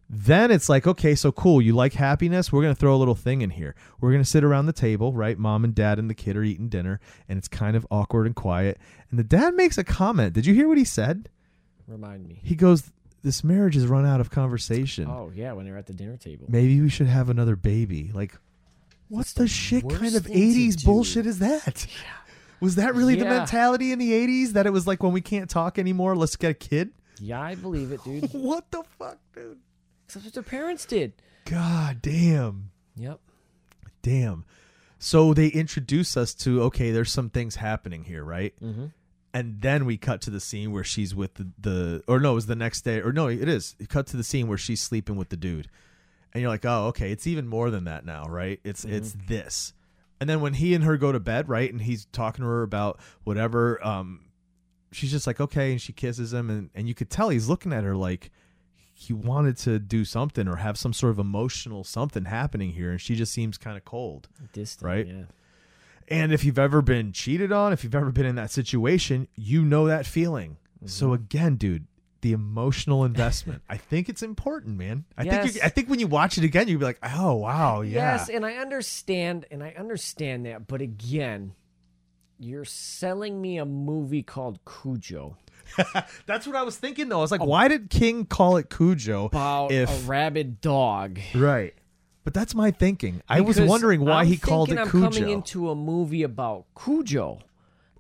Then 0.09 0.51
it's 0.51 0.69
like, 0.69 0.87
okay, 0.87 1.14
so 1.14 1.33
cool. 1.33 1.62
You 1.62 1.75
like 1.75 1.95
happiness? 1.95 2.53
We're 2.53 2.61
going 2.62 2.75
to 2.75 2.79
throw 2.79 2.95
a 2.95 2.99
little 2.99 3.14
thing 3.14 3.40
in 3.40 3.51
here. 3.51 3.75
We're 4.01 4.11
going 4.11 4.23
to 4.23 4.29
sit 4.29 4.45
around 4.45 4.67
the 4.67 4.73
table, 4.75 5.12
right? 5.14 5.37
Mom 5.38 5.64
and 5.64 5.75
dad 5.75 5.99
and 5.99 6.11
the 6.11 6.14
kid 6.14 6.37
are 6.37 6.45
eating 6.45 6.69
dinner, 6.69 7.01
and 7.27 7.38
it's 7.38 7.49
kind 7.49 7.75
of 7.75 7.87
awkward 7.90 8.27
and 8.27 8.37
quiet. 8.37 8.79
And 9.11 9.19
the 9.19 9.25
dad 9.25 9.55
makes 9.55 9.79
a 9.79 9.83
comment. 9.83 10.35
Did 10.35 10.45
you 10.47 10.55
hear 10.55 10.69
what 10.69 10.77
he 10.79 10.85
said? 10.85 11.31
Remind 11.88 12.27
me. 12.27 12.40
He 12.42 12.55
goes, 12.55 12.90
This 13.23 13.44
marriage 13.44 13.75
has 13.75 13.87
run 13.87 14.07
out 14.07 14.20
of 14.20 14.31
conversation. 14.31 15.07
Oh 15.09 15.31
yeah, 15.35 15.53
when 15.53 15.64
they're 15.66 15.77
at 15.79 15.87
the 15.87 15.92
dinner 15.92 16.16
table. 16.16 16.47
Maybe 16.49 16.81
we 16.81 16.88
should 16.88 17.07
have 17.07 17.29
another 17.29 17.57
baby. 17.57 18.11
Like, 18.14 18.37
what 19.09 19.27
the, 19.29 19.47
shit 19.47 19.88
kind 19.88 20.14
of 20.16 20.25
thing 20.27 20.33
to 20.55 20.59
80s 20.61 20.77
do. 20.77 20.87
bullshit 20.87 21.27
is 21.27 21.38
that? 21.40 21.87
Was 22.61 22.77
that 22.77 22.94
really 22.94 23.14
the 23.16 23.25
Yeah. 23.25 23.38
mentality 23.38 23.92
in 23.92 23.99
the 23.99 24.12
80s 24.12 24.53
that 24.53 24.66
it 24.66 24.70
was 24.73 24.87
like 24.87 25.03
when 25.03 25.12
we 25.12 25.20
can't 25.20 25.51
talk 25.51 25.79
anymore, 25.79 26.16
let's 26.16 26.37
get 26.37 26.51
a 26.51 26.55
kid? 26.55 26.90
Yeah, 27.20 27.40
I 27.40 27.55
believe 27.55 27.92
it, 27.92 28.03
dude. 28.05 28.31
What 28.33 28.70
the 28.70 28.83
fuck, 28.99 29.18
dude? 29.35 29.59
That's 30.09 30.25
what 30.25 30.35
their 30.35 30.42
parents 30.42 30.87
did. 30.87 31.12
God 31.44 32.01
damn. 32.01 32.70
Yep. 32.97 33.20
Damn. 34.03 34.44
So 34.99 35.35
they 35.35 35.49
introduce 35.49 36.16
us 36.16 36.33
to 36.37 36.62
okay, 36.64 36.90
there's 36.90 37.12
some 37.12 37.29
things 37.29 37.57
happening 37.57 38.05
here, 38.05 38.25
right? 38.25 38.55
Mm-hmm. 38.62 38.87
And 39.35 39.61
then 39.61 39.85
we 39.85 39.97
cut 39.97 40.20
to 40.23 40.31
the 40.31 40.38
scene 40.38 40.70
where 40.70 40.85
she's 40.85 41.12
with 41.12 41.35
the, 41.35 41.49
the 41.61 42.05
or 42.07 42.20
no, 42.20 42.33
it 42.33 42.35
was 42.37 42.47
the 42.47 42.55
next 42.55 42.83
day, 42.83 43.01
or 43.01 43.12
no, 43.12 43.27
it 43.27 43.49
is. 43.49 43.75
It 43.81 43.88
cut 43.88 44.07
to 44.07 44.16
the 44.16 44.23
scene 44.23 44.47
where 44.47 44.57
she's 44.57 44.81
sleeping 44.81 45.16
with 45.16 45.29
the 45.29 45.37
dude, 45.37 45.68
and 46.33 46.40
you're 46.40 46.51
like, 46.51 46.64
oh, 46.64 46.87
okay, 46.87 47.11
it's 47.11 47.27
even 47.27 47.49
more 47.49 47.68
than 47.68 47.85
that 47.85 48.07
now, 48.07 48.27
right? 48.27 48.61
It's 48.62 48.85
it's 48.85 49.16
this. 49.27 49.75
And 50.20 50.31
then 50.31 50.40
when 50.40 50.55
he 50.55 50.73
and 50.73 50.85
her 50.85 50.97
go 50.97 51.11
to 51.11 51.18
bed, 51.18 51.49
right, 51.49 51.70
and 51.70 51.83
he's 51.83 52.05
talking 52.07 52.44
to 52.44 52.49
her 52.49 52.62
about 52.62 53.01
whatever, 53.25 53.85
um, 53.85 54.20
she's 54.92 55.11
just 55.11 55.27
like, 55.27 55.40
okay, 55.40 55.73
and 55.73 55.81
she 55.81 55.92
kisses 55.92 56.33
him, 56.33 56.49
and 56.49 56.70
and 56.73 56.87
you 56.87 56.94
could 56.94 57.11
tell 57.11 57.29
he's 57.29 57.49
looking 57.49 57.73
at 57.73 57.83
her 57.83 57.97
like 57.97 58.31
he 58.92 59.12
wanted 59.12 59.57
to 59.57 59.81
do 59.81 60.05
something 60.05 60.47
or 60.47 60.57
have 60.57 60.79
some 60.79 60.92
sort 60.92 61.11
of 61.11 61.18
emotional 61.18 61.83
something 61.83 62.27
happening 62.27 62.70
here, 62.70 62.92
and 62.92 63.01
she 63.01 63.16
just 63.16 63.33
seems 63.33 63.59
kind 63.59 63.77
of 63.77 63.85
cold. 63.85 64.29
Distant. 64.53 64.87
Right? 64.87 65.07
Yeah. 65.09 65.25
And 66.09 66.33
if 66.33 66.45
you've 66.45 66.59
ever 66.59 66.83
been 66.83 67.12
cheated 67.12 67.51
on, 67.53 67.73
if 67.73 67.83
you've 67.85 67.95
ever 67.95 68.11
been 68.11 68.27
in 68.27 68.35
that 68.37 68.51
situation, 68.51 69.29
you 69.35 69.64
know 69.64 69.87
that 69.87 70.07
feeling. 70.07 70.57
So 70.87 71.07
Mm-hmm. 71.07 71.14
again, 71.14 71.57
dude, 71.57 71.87
the 72.21 72.33
emotional 72.33 73.05
investment. 73.05 73.62
I 73.69 73.77
think 73.77 74.09
it's 74.09 74.23
important, 74.23 74.77
man. 74.79 75.05
I 75.17 75.23
think 75.25 75.45
Yes. 75.45 75.55
you, 75.57 75.61
I 75.64 75.69
think 75.69 75.88
when 75.88 75.99
you 76.01 76.07
watch 76.07 76.37
it 76.38 76.45
again, 76.45 76.69
you'll 76.69 76.79
be 76.79 76.85
like, 76.85 76.99
"Oh, 77.03 77.35
wow, 77.35 77.81
yeah." 77.83 78.17
Yes, 78.17 78.29
and 78.29 78.45
I 78.47 78.55
understand, 78.57 79.47
and 79.51 79.62
I 79.62 79.75
understand 79.79 80.47
that, 80.47 80.67
but 80.67 80.81
again, 80.81 81.53
you're 82.38 82.64
selling 82.64 83.40
me 83.40 83.59
a 83.59 83.64
movie 83.64 84.23
called 84.23 84.59
Cujo 84.64 85.37
That's 86.27 86.47
what 86.47 86.57
I 86.57 86.62
was 86.62 86.77
thinking 86.77 87.09
though. 87.09 87.19
I 87.19 87.23
was 87.23 87.31
like, 87.31 87.43
"Why 87.45 87.69
did 87.69 87.88
King 87.88 88.27
call 88.27 88.59
it 88.59 88.69
Cujo?" 88.69 89.27
about 89.27 89.73
if 89.73 89.88
a 89.88 90.07
rabid 90.07 90.61
dog. 90.61 91.19
right. 91.35 91.75
But 92.25 92.33
that's 92.35 92.55
my 92.55 92.71
thinking. 92.71 93.23
I 93.29 93.41
was 93.43 93.57
Because 93.57 93.69
wondering 93.69 94.01
why 94.05 94.23
I'm 94.23 94.27
he 94.27 94.37
called 94.39 94.71
it 94.73 94.77
thinking 94.77 94.85
I'm 95.05 95.11
Cujo. 95.11 95.19
coming 95.21 95.29
into 95.35 95.71
a 95.71 95.75
movie 95.75 96.23
about 96.23 96.65
Cujo. 96.83 97.41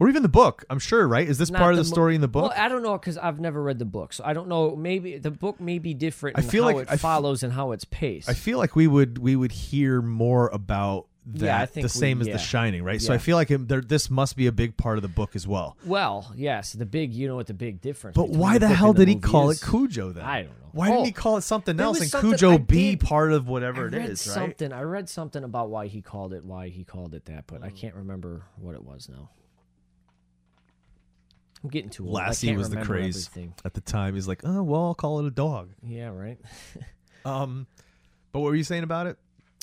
or 0.00 0.08
even 0.08 0.22
the 0.22 0.28
book. 0.28 0.64
I'm 0.70 0.78
sure, 0.78 1.06
right? 1.06 1.28
Is 1.28 1.38
this 1.38 1.50
not 1.50 1.58
part 1.60 1.72
of 1.74 1.76
the 1.76 1.82
mo- 1.84 1.92
story 1.94 2.14
in 2.14 2.20
the 2.22 2.28
book? 2.28 2.50
Well, 2.50 2.60
I 2.64 2.68
don't 2.68 2.82
know 2.82 2.96
because 2.98 3.16
I've 3.18 3.38
never 3.38 3.62
read 3.62 3.78
the 3.78 3.84
book, 3.84 4.12
so 4.14 4.24
I 4.24 4.32
don't 4.32 4.48
know. 4.48 4.74
Maybe 4.74 5.18
the 5.18 5.30
book 5.30 5.60
may 5.60 5.78
be 5.78 5.92
different. 5.94 6.38
I 6.38 6.42
in 6.42 6.48
feel 6.48 6.64
how 6.64 6.74
like- 6.74 6.86
it 6.86 6.90
I 6.90 6.94
f- 6.94 7.00
follows 7.00 7.42
and 7.42 7.52
how 7.52 7.72
it's 7.72 7.84
paced. 7.84 8.28
I 8.28 8.32
feel 8.34 8.58
like 8.58 8.74
we 8.74 8.86
would 8.86 9.18
we 9.18 9.36
would 9.36 9.52
hear 9.52 10.00
more 10.02 10.48
about 10.48 11.06
that 11.26 11.44
Yeah, 11.46 11.60
I 11.60 11.66
think 11.66 11.84
the 11.84 11.88
same 11.88 12.18
we- 12.18 12.22
as 12.22 12.26
yeah. 12.28 12.32
The 12.34 12.38
Shining, 12.38 12.82
right? 12.82 13.00
So 13.00 13.14
I 13.14 13.18
feel 13.18 13.36
like 13.36 13.50
it, 13.50 13.66
there, 13.68 13.80
this 13.80 14.10
must 14.10 14.36
be 14.36 14.46
a 14.46 14.52
big 14.52 14.76
part 14.76 14.98
of 14.98 15.02
the 15.02 15.08
book 15.08 15.34
as 15.34 15.46
well. 15.46 15.76
well, 15.84 16.32
yes, 16.36 16.72
the 16.72 16.84
big. 16.86 17.12
You 17.14 17.28
know 17.28 17.36
what 17.36 17.46
the 17.46 17.54
big 17.54 17.80
difference. 17.80 18.14
But 18.16 18.28
why 18.28 18.58
the 18.58 18.66
book 18.68 18.76
hell 18.76 18.88
and 18.90 18.98
the 18.98 19.06
did 19.06 19.14
he 19.14 19.20
call 19.20 19.50
is. 19.50 19.62
it 19.62 19.66
Cujo 19.66 20.12
then? 20.12 20.24
I 20.24 20.42
don't 20.42 20.50
know. 20.50 20.68
Why 20.72 20.88
didn't 20.88 21.00
Oh, 21.00 21.04
he 21.04 21.12
call 21.12 21.36
it 21.36 21.42
something 21.42 21.78
else 21.80 22.00
and 22.00 22.10
something 22.10 22.30
Cujo 22.32 22.58
be 22.58 22.96
part 22.96 23.32
of 23.32 23.46
whatever 23.48 23.86
it 23.86 23.94
is, 23.94 24.26
right? 24.26 24.34
something. 24.34 24.72
I 24.72 24.82
read 24.82 25.08
something 25.08 25.44
about 25.44 25.70
why 25.70 25.86
he 25.86 26.02
called 26.02 26.32
it. 26.34 26.44
Why 26.44 26.68
he 26.68 26.82
called 26.84 27.14
it 27.14 27.24
that, 27.26 27.44
but 27.46 27.60
Mm. 27.62 27.66
I 27.66 27.70
can't 27.70 27.94
remember 27.94 28.42
what 28.56 28.74
it 28.74 28.84
was 28.84 29.08
now. 29.08 29.30
I'm 31.62 31.70
getting 31.70 31.90
too 31.90 32.04
old. 32.04 32.12
Lassie 32.14 32.54
was 32.56 32.68
the 32.70 32.82
craze 32.82 33.28
everything. 33.28 33.54
at 33.64 33.72
the 33.74 33.80
time. 33.80 34.14
He's 34.14 34.28
like, 34.28 34.40
oh 34.44 34.62
well, 34.62 34.82
I'll 34.86 34.94
call 34.94 35.20
it 35.20 35.26
a 35.26 35.30
dog. 35.30 35.70
Yeah, 35.82 36.08
right. 36.08 36.38
Um, 37.26 37.66
but 38.32 38.40
what 38.40 38.48
were 38.50 38.54
you 38.54 38.64
saying 38.64 38.82
about 38.82 39.06
it? 39.06 39.16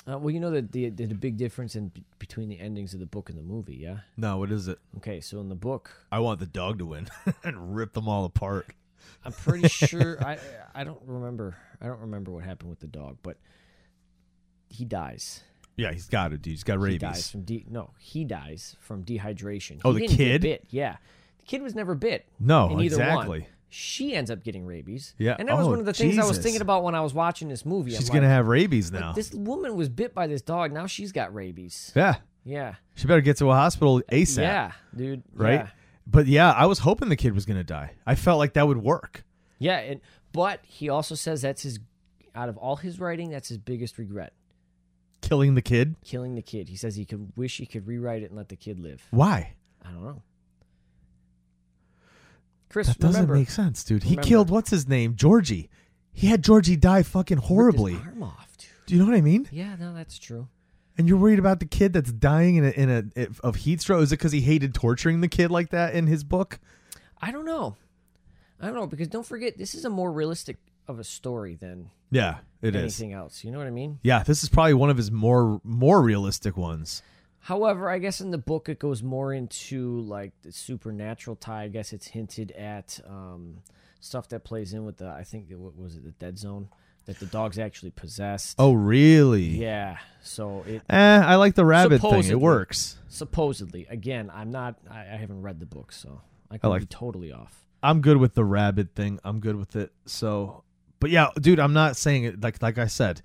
Uh, 0.07 0.17
well, 0.17 0.31
you 0.31 0.39
know 0.39 0.49
that 0.49 0.71
the, 0.71 0.89
the 0.89 1.05
big 1.13 1.37
difference 1.37 1.75
in 1.75 1.91
between 2.17 2.49
the 2.49 2.59
endings 2.59 2.93
of 2.95 2.99
the 2.99 3.05
book 3.05 3.29
and 3.29 3.37
the 3.37 3.43
movie. 3.43 3.75
Yeah. 3.75 3.97
No, 4.17 4.37
what 4.39 4.51
is 4.51 4.67
it? 4.67 4.79
Okay, 4.97 5.21
so 5.21 5.39
in 5.39 5.49
the 5.49 5.55
book, 5.55 5.91
I 6.11 6.19
want 6.19 6.39
the 6.39 6.47
dog 6.47 6.79
to 6.79 6.85
win 6.87 7.07
and 7.43 7.75
rip 7.75 7.93
them 7.93 8.07
all 8.09 8.25
apart. 8.25 8.67
I'm 9.23 9.31
pretty 9.31 9.67
sure 9.69 10.17
I 10.23 10.39
I 10.73 10.83
don't 10.83 11.01
remember 11.05 11.55
I 11.79 11.85
don't 11.85 11.99
remember 12.01 12.31
what 12.31 12.43
happened 12.43 12.71
with 12.71 12.79
the 12.79 12.87
dog, 12.87 13.17
but 13.21 13.37
he 14.69 14.85
dies. 14.85 15.41
Yeah, 15.77 15.91
he's 15.91 16.07
got 16.07 16.33
it, 16.33 16.41
dude. 16.41 16.51
He's 16.51 16.63
got 16.63 16.73
He 16.73 16.83
rabies. 16.83 16.99
dies 17.01 17.29
from 17.31 17.43
de- 17.43 17.65
no, 17.69 17.91
he 17.99 18.23
dies 18.23 18.75
from 18.79 19.03
dehydration. 19.03 19.81
Oh, 19.85 19.93
He 19.93 20.07
the 20.07 20.15
kid? 20.15 20.41
bit. 20.41 20.65
Yeah, 20.69 20.97
the 21.39 21.45
kid 21.45 21.61
was 21.61 21.75
never 21.75 21.93
bit. 21.95 22.27
No, 22.39 22.79
exactly. 22.79 23.41
One. 23.41 23.47
She 23.73 24.13
ends 24.13 24.29
up 24.29 24.43
getting 24.43 24.65
rabies. 24.65 25.15
Yeah. 25.17 25.37
and 25.39 25.47
that 25.47 25.57
was 25.57 25.65
Oh, 25.65 25.69
one 25.71 25.79
of 25.79 25.85
the 25.85 25.93
things 25.93 26.17
I 26.17 26.21
was 26.23 26.31
Jesus. 26.31 26.43
thinking 26.43 26.61
about 26.61 26.83
when 26.83 26.93
I 26.93 26.99
was 26.99 27.13
watching 27.13 27.47
this 27.47 27.65
movie. 27.65 27.91
She's 27.91 28.09
gonna 28.09 28.21
like, 28.21 28.29
have 28.29 28.47
rabies 28.47 28.91
now. 28.91 29.13
this 29.13 29.31
woman 29.33 29.75
was 29.77 29.87
bit 29.87 30.13
by 30.13 30.27
this 30.27 30.41
dog. 30.41 30.73
Now 30.73 30.87
she's 30.87 31.11
got 31.13 31.33
rabies. 31.33 31.93
yeah, 31.95 32.15
Yeah, 32.43 32.75
she 32.95 33.07
better 33.07 33.21
get 33.21 33.37
to 33.37 33.49
a 33.49 33.53
hospital 33.55 34.01
asap. 34.11 34.39
yeah, 34.41 34.71
dude. 34.95 35.23
right. 35.33 35.53
Yeah. 35.53 35.67
But 36.05 36.27
yeah, 36.27 36.51
I 36.51 36.65
was 36.65 36.79
hoping 36.79 37.07
the 37.07 37.15
kid 37.15 37.33
was 37.33 37.45
gonna 37.45 37.63
die. 37.63 37.91
I 38.05 38.15
felt 38.15 38.39
like 38.39 38.53
that 38.53 38.67
would 38.67 38.79
work. 38.83 39.23
Yeah, 39.57 39.77
and 39.77 40.01
but 40.33 40.59
he 40.63 40.89
also 40.89 41.15
says 41.15 41.41
that's 41.41 41.63
his 41.63 41.79
out 42.35 42.49
of 42.49 42.57
all 42.57 42.75
his 42.75 42.99
writing, 42.99 43.29
that's 43.29 43.47
his 43.47 43.57
biggest 43.57 43.97
regret. 43.97 44.33
Killing 45.21 45.55
the 45.55 45.61
kid. 45.61 45.95
Killing 46.03 46.35
the 46.35 46.41
kid. 46.41 46.67
He 46.67 46.75
says 46.75 46.95
he 46.95 47.05
could 47.05 47.31
wish 47.37 47.57
he 47.57 47.65
could 47.65 47.87
rewrite 47.87 48.23
it 48.23 48.31
and 48.31 48.35
let 48.35 48.49
the 48.49 48.55
kid 48.57 48.79
live. 48.79 49.05
Why? 49.11 49.53
I 49.85 49.91
don't 49.91 50.03
know. 50.03 50.21
Chris, 52.71 52.87
That 52.87 52.99
doesn't 52.99 53.13
remember, 53.21 53.35
make 53.35 53.49
sense, 53.49 53.83
dude. 53.83 54.03
He 54.03 54.11
remember- 54.11 54.27
killed 54.27 54.49
what's 54.49 54.69
his 54.69 54.87
name, 54.87 55.15
Georgie. 55.15 55.69
He 56.13 56.27
had 56.27 56.43
Georgie 56.43 56.75
die 56.75 57.03
fucking 57.03 57.37
horribly. 57.37 57.95
arm 57.95 58.23
off, 58.23 58.55
dude. 58.57 58.69
Do 58.85 58.95
you 58.95 58.99
know 59.01 59.05
what 59.09 59.15
I 59.17 59.21
mean? 59.21 59.47
Yeah, 59.51 59.75
no, 59.79 59.93
that's 59.93 60.17
true. 60.19 60.47
And 60.97 61.07
you're 61.07 61.17
worried 61.17 61.39
about 61.39 61.59
the 61.59 61.65
kid 61.65 61.93
that's 61.93 62.11
dying 62.11 62.55
in 62.57 62.65
a 62.65 62.69
in 62.69 62.89
a 63.15 63.27
of 63.43 63.55
heat 63.57 63.81
stroke. 63.81 64.03
Is 64.03 64.11
it 64.11 64.17
because 64.19 64.31
he 64.33 64.41
hated 64.41 64.73
torturing 64.73 65.21
the 65.21 65.27
kid 65.29 65.49
like 65.49 65.69
that 65.69 65.95
in 65.95 66.07
his 66.07 66.23
book? 66.23 66.59
I 67.21 67.31
don't 67.31 67.45
know. 67.45 67.77
I 68.59 68.65
don't 68.67 68.75
know 68.75 68.87
because 68.87 69.07
don't 69.07 69.25
forget 69.25 69.57
this 69.57 69.73
is 69.73 69.85
a 69.85 69.89
more 69.89 70.11
realistic 70.11 70.57
of 70.87 70.99
a 70.99 71.03
story 71.03 71.55
than 71.55 71.89
Yeah, 72.11 72.39
it 72.61 72.75
is. 72.75 72.81
anything 73.01 73.13
else. 73.13 73.43
You 73.43 73.51
know 73.51 73.57
what 73.57 73.67
I 73.67 73.71
mean? 73.71 73.99
Yeah, 74.03 74.21
this 74.23 74.43
is 74.43 74.49
probably 74.49 74.73
one 74.73 74.89
of 74.89 74.97
his 74.97 75.11
more 75.11 75.61
more 75.63 76.01
realistic 76.01 76.57
ones. 76.57 77.01
However, 77.41 77.89
I 77.89 77.97
guess 77.97 78.21
in 78.21 78.31
the 78.31 78.37
book 78.37 78.69
it 78.69 78.79
goes 78.79 79.01
more 79.03 79.33
into 79.33 80.01
like 80.01 80.31
the 80.43 80.51
supernatural 80.51 81.35
tie. 81.35 81.63
I 81.63 81.67
guess 81.69 81.91
it's 81.93 82.07
hinted 82.07 82.51
at 82.51 82.99
um, 83.07 83.57
stuff 83.99 84.29
that 84.29 84.43
plays 84.43 84.73
in 84.73 84.85
with 84.85 84.97
the. 84.97 85.07
I 85.09 85.23
think 85.23 85.47
what 85.51 85.75
was 85.75 85.95
it, 85.95 86.03
the 86.03 86.11
Dead 86.11 86.37
Zone? 86.37 86.69
that 87.05 87.17
the 87.19 87.25
dog's 87.25 87.57
actually 87.57 87.89
possessed. 87.89 88.55
Oh, 88.59 88.73
really? 88.73 89.41
yeah. 89.41 89.97
So 90.21 90.63
it 90.67 90.83
Eh, 90.87 90.95
I 91.25 91.33
like 91.35 91.55
the 91.55 91.65
rabbit 91.65 91.99
thing. 91.99 92.25
It 92.25 92.39
works. 92.39 92.99
supposedly 93.09 93.87
again, 93.89 94.29
I'm 94.31 94.51
not. 94.51 94.75
I, 94.89 94.99
I 94.99 95.17
haven't 95.17 95.41
read 95.41 95.59
the 95.59 95.65
book, 95.65 95.91
so 95.91 96.21
I 96.51 96.55
I 96.55 96.57
could 96.59 96.67
like- 96.69 96.81
be 96.81 96.85
totally 96.85 97.31
off. 97.31 97.65
I'm 97.83 98.01
good 98.01 98.17
with 98.17 98.35
the 98.35 98.45
rabbit 98.45 98.89
thing. 98.93 99.19
I'm 99.23 99.39
good 99.39 99.55
with 99.55 99.75
it. 99.75 99.91
So, 100.05 100.63
but 100.99 101.09
yeah, 101.09 101.29
dude, 101.39 101.59
I'm 101.59 101.73
not 101.73 101.97
saying 101.97 102.25
it 102.25 102.39
like 102.41 102.61
like 102.61 102.77
I 102.77 102.85
said. 102.85 103.23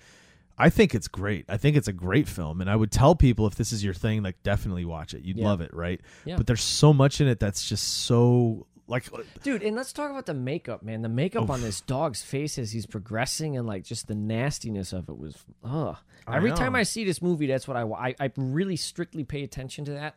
I 0.59 0.71
think 0.71 0.95
it's 0.95 1.09
great. 1.09 1.45
I 1.49 1.57
think 1.59 1.77
it's 1.77 1.89
a 1.89 1.93
great 1.93 2.29
film, 2.29 2.61
and 2.61 2.71
I 2.71 2.77
would 2.77 2.91
tell 2.91 3.15
people 3.15 3.47
if 3.47 3.57
this 3.57 3.73
is 3.73 3.85
your 3.85 3.93
thing, 3.95 4.23
like 4.23 4.43
definitely 4.43 4.85
watch 4.87 5.13
it. 5.15 5.23
You'd 5.23 5.37
Yeah. 5.39 5.45
love 5.49 5.61
it, 5.61 5.73
right? 5.75 6.01
Yeah. 6.25 6.37
But 6.37 6.47
there's 6.47 6.63
so 6.63 6.93
much 6.95 7.21
in 7.21 7.29
it 7.29 7.39
that's 7.41 7.69
just 7.69 7.87
so 8.05 8.67
like 8.89 9.13
uh, 9.13 9.19
Dude, 9.43 9.63
and 9.63 9.75
let's 9.77 9.93
talk 9.93 10.11
about 10.11 10.27
the 10.27 10.35
makeup, 10.35 10.83
man. 10.83 11.03
The 11.03 11.09
makeup 11.09 11.51
on 11.51 11.61
this 11.61 11.81
dog's 11.81 12.23
face 12.23 12.57
as 12.59 12.71
he's 12.73 12.87
progressing, 12.87 13.57
and 13.57 13.67
like 13.67 13.85
just 13.85 14.07
the 14.07 14.15
nastiness 14.15 14.93
of 14.93 15.09
it 15.09 15.19
was, 15.19 15.37
ugh. 15.65 15.97
I 16.27 16.37
Every 16.37 16.51
know. 16.51 16.57
time 16.57 16.75
I 16.75 16.85
see 16.85 17.05
this 17.05 17.21
movie, 17.21 17.47
that's 17.47 17.67
what 17.69 17.77
I, 17.77 17.85
wa- 17.85 17.99
I 17.99 18.15
I 18.19 18.33
really 18.37 18.77
strictly 18.77 19.25
pay 19.25 19.43
attention 19.43 19.85
to 19.87 19.91
that 19.93 20.17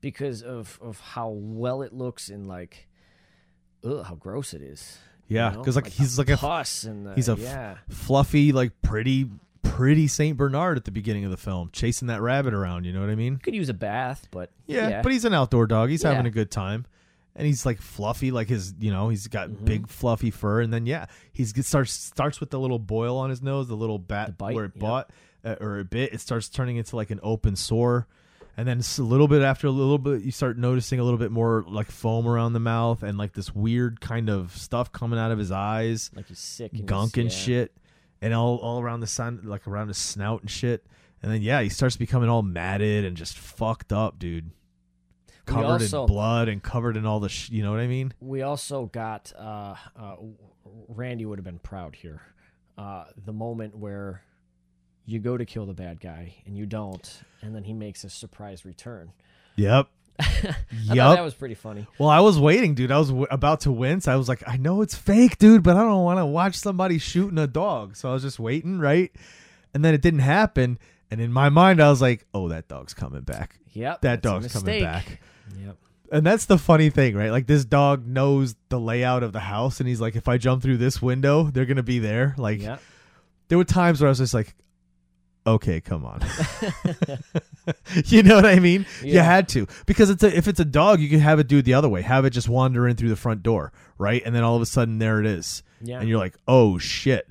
because 0.00 0.42
of 0.42 0.78
of 0.82 1.00
how 1.00 1.30
well 1.30 1.80
it 1.82 1.92
looks 1.92 2.28
and 2.28 2.46
like, 2.46 2.88
ugh, 3.84 4.04
how 4.04 4.14
gross 4.16 4.52
it 4.52 4.62
is. 4.62 4.98
yeah, 5.28 5.50
know? 5.50 5.58
because 5.58 5.76
like, 5.76 5.84
the 5.86 5.90
he's 5.90 6.18
like 6.18 6.28
a 6.30 6.36
pus 6.36 6.84
and 6.84 7.06
the, 7.06 7.14
he's 7.14 7.28
a 7.28 7.32
f- 7.32 7.38
yeah. 7.40 7.76
fluffy, 7.88 8.52
like 8.52 8.72
pretty 8.82 9.28
pretty 9.62 10.06
Saint 10.08 10.36
Bernard 10.36 10.76
at 10.76 10.84
the 10.84 10.90
beginning 10.90 11.24
of 11.24 11.30
the 11.30 11.36
film, 11.36 11.70
chasing 11.72 12.08
that 12.08 12.20
rabbit 12.20 12.54
around. 12.54 12.84
You 12.84 12.92
know 12.92 13.00
what 13.00 13.10
I 13.10 13.14
mean? 13.14 13.36
Could 13.38 13.54
use 13.54 13.68
a 13.68 13.74
bath, 13.74 14.28
but 14.30 14.50
Yeah, 14.66 15.02
but 15.02 15.12
he's 15.12 15.24
an 15.24 15.34
outdoor 15.34 15.66
dog. 15.66 15.90
He's 15.90 16.02
having 16.02 16.26
a 16.26 16.30
good 16.30 16.50
time. 16.50 16.86
And 17.36 17.46
he's 17.46 17.64
like 17.64 17.80
fluffy, 17.80 18.32
like 18.32 18.48
his, 18.48 18.74
you 18.80 18.90
know, 18.90 19.10
he's 19.10 19.28
got 19.28 19.48
Mm-hmm. 19.48 19.64
big 19.64 19.88
fluffy 19.88 20.32
fur, 20.32 20.60
and 20.60 20.72
then 20.72 20.86
yeah, 20.86 21.06
he's 21.32 21.54
starts 21.64 21.92
starts 21.92 22.40
with 22.40 22.50
the 22.50 22.58
little 22.58 22.80
boil 22.80 23.16
on 23.16 23.30
his 23.30 23.42
nose, 23.42 23.68
the 23.68 23.76
little 23.76 23.98
bat 24.00 24.26
The 24.26 24.32
bite, 24.32 24.54
where 24.56 24.64
it 24.64 24.72
yep. 24.74 24.80
bought 24.80 25.10
uh, 25.44 25.54
or 25.60 25.78
a 25.78 25.84
bit. 25.84 26.12
It 26.12 26.20
starts 26.20 26.48
turning 26.48 26.78
into 26.78 26.96
like 26.96 27.10
an 27.12 27.20
open 27.22 27.54
sore, 27.54 28.08
and 28.56 28.66
then 28.66 28.80
a 28.98 29.02
little 29.02 29.28
bit 29.28 29.42
after 29.42 29.68
a 29.68 29.70
little 29.70 29.98
bit, 29.98 30.22
you 30.22 30.32
start 30.32 30.58
noticing 30.58 30.98
a 30.98 31.04
little 31.04 31.18
bit 31.18 31.30
more 31.30 31.64
like 31.68 31.92
foam 31.92 32.26
around 32.26 32.54
the 32.54 32.60
mouth 32.60 33.04
and 33.04 33.16
like 33.16 33.34
this 33.34 33.54
weird 33.54 34.00
kind 34.00 34.28
of 34.28 34.56
stuff 34.56 34.90
coming 34.90 35.16
out 35.16 35.30
of 35.30 35.38
his 35.38 35.52
eyes, 35.52 36.10
like 36.16 36.26
he's 36.26 36.40
sick, 36.40 36.72
and 36.72 36.86
gunk 36.86 37.16
and 37.18 37.30
yeah. 37.30 37.38
shit, 37.38 37.76
and 38.20 38.34
all 38.34 38.56
all 38.58 38.80
around 38.80 39.00
the 39.00 39.06
sun, 39.06 39.40
like 39.44 39.66
around 39.66 39.88
his 39.88 39.98
snout 39.98 40.40
and 40.42 40.50
shit. 40.50 40.86
And 41.22 41.32
then 41.32 41.42
yeah, 41.42 41.60
he 41.62 41.68
starts 41.68 41.96
becoming 41.96 42.28
all 42.28 42.42
matted 42.42 43.04
and 43.04 43.16
just 43.16 43.36
fucked 43.38 43.92
up, 43.92 44.18
dude. 44.18 44.50
Covered 45.46 45.64
also- 45.64 46.02
in 46.02 46.08
blood 46.08 46.48
and 46.48 46.62
covered 46.62 46.96
in 46.96 47.06
all 47.06 47.20
the, 47.20 47.28
sh- 47.30 47.50
you 47.50 47.62
know 47.62 47.70
what 47.70 47.80
I 47.80 47.86
mean? 47.86 48.12
We 48.20 48.42
also 48.42 48.86
got 48.86 49.32
uh, 49.36 49.74
uh, 49.98 50.16
Randy 50.88 51.24
would 51.24 51.38
have 51.38 51.44
been 51.44 51.58
proud 51.58 51.96
here. 51.96 52.20
Uh, 52.76 53.06
the 53.24 53.32
moment 53.32 53.76
where 53.76 54.22
you 55.06 55.18
go 55.18 55.36
to 55.38 55.44
kill 55.46 55.64
the 55.66 55.72
bad 55.72 56.00
guy 56.00 56.34
and 56.46 56.56
you 56.56 56.66
don't, 56.66 57.22
and 57.40 57.54
then 57.54 57.64
he 57.64 57.72
makes 57.72 58.04
a 58.04 58.10
surprise 58.10 58.64
return. 58.64 59.12
Yep. 59.56 59.88
I 60.20 60.24
thought 60.24 60.56
Yup. 60.96 61.16
that 61.16 61.22
was 61.24 61.34
pretty 61.34 61.54
funny. 61.54 61.86
Well, 61.98 62.08
I 62.08 62.20
was 62.20 62.38
waiting, 62.38 62.74
dude. 62.74 62.90
I 62.90 62.98
was 62.98 63.08
w- 63.08 63.26
about 63.30 63.60
to 63.60 63.72
wince. 63.72 64.08
I 64.08 64.16
was 64.16 64.28
like, 64.28 64.42
I 64.46 64.56
know 64.56 64.82
it's 64.82 64.94
fake, 64.94 65.38
dude, 65.38 65.62
but 65.62 65.76
I 65.76 65.80
don't 65.82 66.02
want 66.02 66.18
to 66.18 66.26
watch 66.26 66.56
somebody 66.56 66.98
shooting 66.98 67.38
a 67.38 67.46
dog. 67.46 67.96
So 67.96 68.08
I 68.10 68.12
was 68.14 68.22
just 68.22 68.38
waiting, 68.38 68.78
right? 68.80 69.12
And 69.74 69.84
then 69.84 69.94
it 69.94 70.02
didn't 70.02 70.20
happen. 70.20 70.78
And 71.10 71.20
in 71.20 71.32
my 71.32 71.48
mind, 71.50 71.80
I 71.80 71.88
was 71.88 72.02
like, 72.02 72.26
oh, 72.34 72.48
that 72.48 72.68
dog's 72.68 72.94
coming 72.94 73.20
back. 73.22 73.58
Yep, 73.72 74.00
That 74.02 74.22
dog's 74.22 74.52
coming 74.52 74.82
back. 74.82 75.20
Yep. 75.56 75.76
And 76.10 76.26
that's 76.26 76.46
the 76.46 76.58
funny 76.58 76.90
thing, 76.90 77.14
right? 77.14 77.30
Like 77.30 77.46
this 77.46 77.64
dog 77.64 78.06
knows 78.06 78.56
the 78.70 78.80
layout 78.80 79.22
of 79.22 79.32
the 79.32 79.40
house, 79.40 79.78
and 79.78 79.88
he's 79.88 80.00
like, 80.00 80.16
if 80.16 80.26
I 80.26 80.36
jump 80.38 80.62
through 80.62 80.78
this 80.78 81.00
window, 81.02 81.44
they're 81.44 81.66
gonna 81.66 81.82
be 81.82 81.98
there. 81.98 82.34
Like 82.38 82.60
Yep. 82.62 82.80
there 83.48 83.58
were 83.58 83.64
times 83.64 84.00
where 84.00 84.08
I 84.08 84.10
was 84.10 84.18
just 84.18 84.34
like, 84.34 84.54
okay, 85.54 85.80
come 85.80 86.04
on. 86.04 86.20
you 88.06 88.22
know 88.22 88.36
what 88.36 88.46
I 88.46 88.58
mean? 88.58 88.86
You 89.02 89.18
had 89.20 89.48
to 89.50 89.66
because 89.86 90.10
it's 90.10 90.22
a, 90.22 90.36
if 90.36 90.48
it's 90.48 90.60
a 90.60 90.64
dog, 90.64 91.00
you 91.00 91.08
can 91.08 91.20
have 91.20 91.38
it 91.38 91.48
do 91.48 91.58
it 91.58 91.64
the 91.64 91.74
other 91.74 91.88
way. 91.88 92.02
Have 92.02 92.24
it 92.24 92.30
just 92.30 92.48
wander 92.48 92.86
in 92.88 92.96
through 92.96 93.08
the 93.10 93.16
front 93.16 93.42
door, 93.42 93.72
right? 93.98 94.22
And 94.24 94.34
then 94.34 94.42
all 94.44 94.56
of 94.56 94.62
a 94.62 94.66
sudden, 94.66 94.98
there 94.98 95.20
it 95.20 95.26
is, 95.26 95.62
Yeah. 95.82 96.00
and 96.00 96.08
you're 96.08 96.18
like, 96.18 96.36
oh 96.46 96.78
shit. 96.78 97.28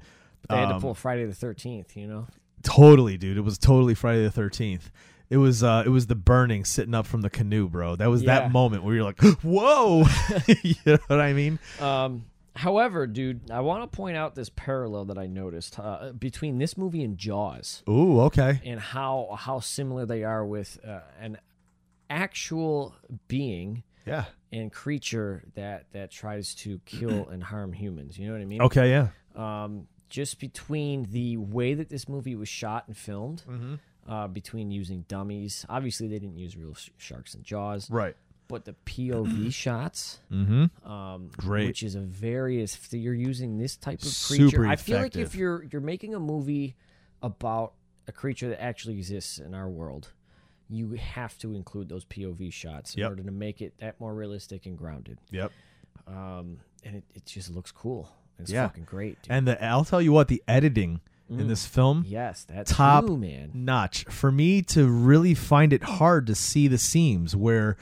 They 0.49 0.55
had 0.55 0.67
to 0.69 0.75
Um, 0.75 0.81
pull 0.81 0.93
Friday 0.93 1.25
the 1.25 1.33
Thirteenth. 1.33 1.97
You 1.97 2.07
know. 2.07 2.27
Totally, 2.63 3.17
dude. 3.17 3.37
It 3.37 3.41
was 3.41 3.57
totally 3.57 3.93
Friday 3.93 4.23
the 4.23 4.31
Thirteenth. 4.31 4.91
It 5.29 5.37
was 5.37 5.61
uh 5.61 5.83
it 5.85 5.89
was 5.89 6.07
the 6.07 6.15
burning 6.15 6.63
sitting 6.63 6.93
up 6.93 7.05
from 7.05 7.21
the 7.21 7.29
canoe, 7.29 7.67
bro. 7.67 7.95
That 7.97 8.09
was 8.09 8.23
Yeah. 8.23 8.39
that 8.39 8.51
moment 8.51 8.83
where 8.83 8.95
you're 8.95 9.03
like, 9.03 9.19
whoa, 9.43 10.05
you 10.63 10.75
know 10.85 10.97
what 11.07 11.19
I 11.19 11.33
mean? 11.33 11.59
Um, 11.81 12.25
however, 12.57 13.07
dude, 13.07 13.49
I 13.51 13.61
want 13.61 13.89
to 13.89 13.95
point 13.95 14.17
out 14.17 14.35
this 14.35 14.49
parallel 14.49 15.05
that 15.05 15.17
I 15.17 15.27
noticed 15.27 15.79
uh, 15.79 16.11
between 16.17 16.57
this 16.57 16.77
movie 16.77 17.03
and 17.03 17.17
Jaws. 17.17 17.83
Ooh, 17.87 18.19
okay. 18.21 18.61
and 18.65 18.79
how 18.79 19.35
how 19.39 19.59
similar 19.59 20.05
they 20.05 20.23
are 20.23 20.45
with 20.45 20.79
uh, 20.85 20.99
an 21.19 21.37
actual 22.09 22.95
being 23.27 23.83
Yeah. 24.05 24.25
and 24.51 24.71
creature 24.71 25.43
that 25.55 25.85
that 25.91 26.11
tries 26.11 26.55
to 26.55 26.79
kill 26.85 27.27
and 27.29 27.43
harm 27.43 27.73
humans. 27.73 28.17
You 28.17 28.27
know 28.27 28.33
what 28.33 28.41
I 28.41 28.45
mean? 28.45 28.61
Okay, 28.61 28.89
yeah. 28.89 29.07
Um, 29.35 29.87
just 30.09 30.39
between 30.39 31.03
the 31.11 31.37
way 31.37 31.73
that 31.73 31.89
this 31.89 32.07
movie 32.07 32.35
was 32.35 32.47
shot 32.49 32.85
and 32.87 32.95
filmed, 32.97 33.43
Mm-hmm. 33.49 33.75
uh, 34.11 34.27
between 34.29 34.71
using 34.71 35.03
dummies. 35.09 35.65
Obviously, 35.67 36.07
they 36.07 36.17
didn't 36.19 36.37
use 36.37 36.55
real 36.55 36.73
sh- 36.75 36.89
sharks 36.97 37.33
and 37.33 37.43
Jaws, 37.43 37.91
Right. 37.91 38.15
But 38.47 38.65
the 38.65 38.75
POV 38.85 39.53
shots. 39.53 40.19
Mm-hmm. 40.31 40.89
Um, 40.89 41.29
Great. 41.37 41.67
which 41.67 41.83
is 41.83 41.95
a 41.95 41.99
very 42.01 42.61
if 42.61 42.91
you're 42.93 43.13
using 43.13 43.57
this 43.57 43.75
type 43.75 44.01
of 44.01 44.07
Super 44.07 44.49
creature. 44.49 44.67
I 44.67 44.75
feel 44.75 44.99
like 44.99 45.15
if 45.15 45.35
you're 45.35 45.63
you're 45.71 45.81
making 45.81 46.15
a 46.15 46.19
movie 46.19 46.75
about 47.21 47.73
a 48.07 48.11
creature 48.11 48.49
that 48.49 48.61
actually 48.61 48.97
exists 48.97 49.37
in 49.39 49.53
our 49.53 49.67
world, 49.69 50.13
you 50.69 50.91
have 50.93 51.37
to 51.39 51.55
include 51.55 51.89
those 51.89 52.05
POV 52.05 52.51
shots 52.53 52.93
in 52.95 53.01
Yep. 53.01 53.09
order 53.09 53.23
to 53.23 53.31
make 53.31 53.61
it 53.61 53.73
that 53.79 53.99
more 53.99 54.13
realistic 54.13 54.65
and 54.65 54.77
grounded. 54.77 55.17
Yep. 55.31 55.51
Um, 56.07 56.59
and 56.83 56.95
it, 56.97 57.03
it 57.15 57.25
just 57.25 57.49
looks 57.49 57.71
cool. 57.71 58.09
It's 58.39 58.51
Yeah. 58.51 58.67
fucking 58.67 58.85
great. 58.85 59.21
Dude. 59.23 59.31
And 59.31 59.47
the 59.47 59.63
I'll 59.63 59.83
tell 59.85 60.01
you 60.01 60.11
what, 60.13 60.27
the 60.27 60.41
editing 60.47 61.01
in 61.29 61.49
this 61.49 61.65
film 61.65 62.05
yes, 62.07 62.45
that's 62.45 62.71
top 62.71 63.03
man. 63.03 63.51
notch 63.53 64.05
for 64.05 64.31
me 64.31 64.61
to 64.61 64.87
really 64.87 65.33
find 65.33 65.73
it 65.73 65.83
hard 65.83 66.25
to 66.27 66.33
see 66.33 66.69
the 66.69 66.77
seams 66.77 67.35
where 67.35 67.75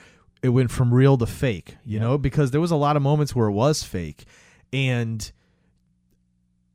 it 0.45 0.49
went 0.49 0.69
from 0.69 0.93
real 0.93 1.17
to 1.17 1.25
fake 1.25 1.75
you 1.85 1.99
know 1.99 2.17
because 2.17 2.51
there 2.51 2.61
was 2.61 2.71
a 2.71 2.75
lot 2.75 2.95
of 2.95 3.01
moments 3.01 3.33
where 3.35 3.47
it 3.47 3.53
was 3.53 3.83
fake. 3.83 4.25
And 4.71 5.31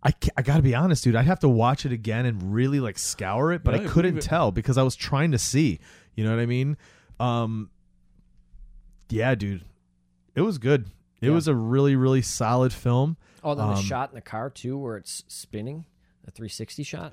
I, 0.03 0.13
I 0.37 0.43
gotta 0.43 0.63
be 0.63 0.75
honest 0.75 1.05
dude 1.05 1.15
i'd 1.15 1.27
have 1.27 1.41
to 1.41 1.49
watch 1.49 1.85
it 1.85 1.93
again 1.93 2.25
and 2.25 2.55
really 2.55 2.81
like 2.81 2.99
scour 2.99 3.53
it 3.53 3.63
but 3.63 3.75
Yeah, 3.75 3.83
i 3.83 3.85
I 3.85 3.87
couldn't 3.89 4.13
believe 4.13 4.25
tell 4.25 4.51
because 4.51 4.79
i 4.79 4.83
was 4.83 4.97
trying 4.97 5.33
to 5.33 5.39
see 5.39 5.79
you 6.15 6.25
know 6.25 6.31
what 6.31 6.41
i 6.41 6.47
mean? 6.47 6.77
Um 7.21 7.71
yeah 9.11 9.35
dude 9.35 9.63
it 10.35 10.41
was 10.43 10.59
good. 10.59 10.87
It 11.21 11.27
Yeah. 11.29 11.35
was 11.35 11.49
a 11.49 11.55
really 11.55 11.97
really 11.97 12.23
solid 12.23 12.73
film. 12.73 13.17
Oh, 13.45 13.55
then 13.55 13.67
the 13.69 13.75
um, 13.75 13.83
shot 13.83 14.09
in 14.11 14.15
the 14.15 14.21
car 14.23 14.49
too, 14.49 14.79
where 14.79 14.97
it's 14.97 15.23
spinning, 15.29 15.85
the 16.25 16.31
360 16.31 16.83
shot. 16.83 17.13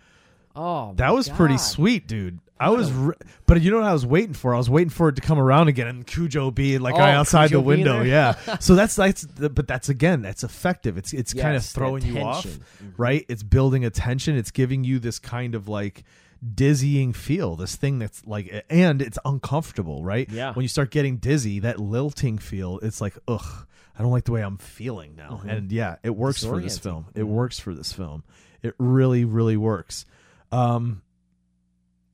Oh, 0.57 0.93
That 0.95 1.13
was 1.13 1.29
pretty 1.29 1.57
sweet, 1.57 2.07
dude. 2.07 2.39
I 2.59 2.71
was, 2.71 2.91
re- 2.91 3.13
but 3.45 3.61
you 3.61 3.69
know 3.69 3.77
what 3.77 3.85
I 3.85 3.93
was 3.93 4.03
waiting 4.05 4.33
for? 4.33 4.55
I 4.55 4.57
was 4.57 4.67
waiting 4.67 4.89
for 4.89 5.09
it 5.09 5.15
to 5.17 5.21
come 5.21 5.37
around 5.37 5.67
again 5.67 5.85
and 5.87 6.07
Cujo 6.07 6.49
being 6.49 6.81
like 6.81 6.95
Oh, 6.95 6.99
outside 6.99 7.49
Cujo 7.49 7.59
the 7.61 7.67
window. 7.67 8.01
Yeah. 8.01 8.33
so 8.59 8.73
that's 8.73 8.95
that's, 8.95 9.21
the, 9.21 9.49
but 9.51 9.67
that's 9.67 9.89
again, 9.89 10.23
that's 10.23 10.43
effective. 10.43 10.97
It's 10.97 11.13
it's 11.13 11.33
kind 11.35 11.55
of 11.55 11.63
throwing 11.63 12.03
you 12.03 12.19
off. 12.21 12.45
Mhm. 12.47 12.93
right? 12.97 13.23
It's 13.29 13.43
building 13.43 13.85
attention. 13.85 14.35
It's 14.35 14.49
giving 14.49 14.83
you 14.83 14.97
this 14.97 15.19
kind 15.19 15.53
of 15.53 15.67
like 15.67 16.03
dizzying 16.55 17.13
feel. 17.13 17.55
This 17.55 17.75
thing 17.75 17.99
that's 17.99 18.25
like, 18.25 18.65
and 18.71 19.03
it's 19.03 19.19
uncomfortable, 19.23 20.03
right? 20.03 20.27
Yeah. 20.27 20.53
When 20.53 20.63
you 20.63 20.69
start 20.69 20.89
getting 20.89 21.17
dizzy, 21.17 21.59
that 21.59 21.79
lilting 21.79 22.39
feel, 22.39 22.79
it's 22.81 23.01
like, 23.01 23.17
ugh. 23.27 23.67
I 23.99 24.03
don't 24.03 24.11
like 24.11 24.25
the 24.25 24.31
way 24.31 24.41
I'm 24.41 24.57
feeling 24.57 25.15
now. 25.15 25.41
And 25.47 25.71
yeah, 25.71 25.95
it 26.03 26.15
works 26.15 26.43
for 26.43 26.59
this 26.61 26.77
film. 26.77 27.07
It 27.15 27.23
works 27.23 27.59
for 27.59 27.73
this 27.73 27.91
film. 27.93 28.23
It 28.61 28.75
really, 28.77 29.25
really 29.25 29.57
works. 29.57 30.05
Um, 30.51 31.01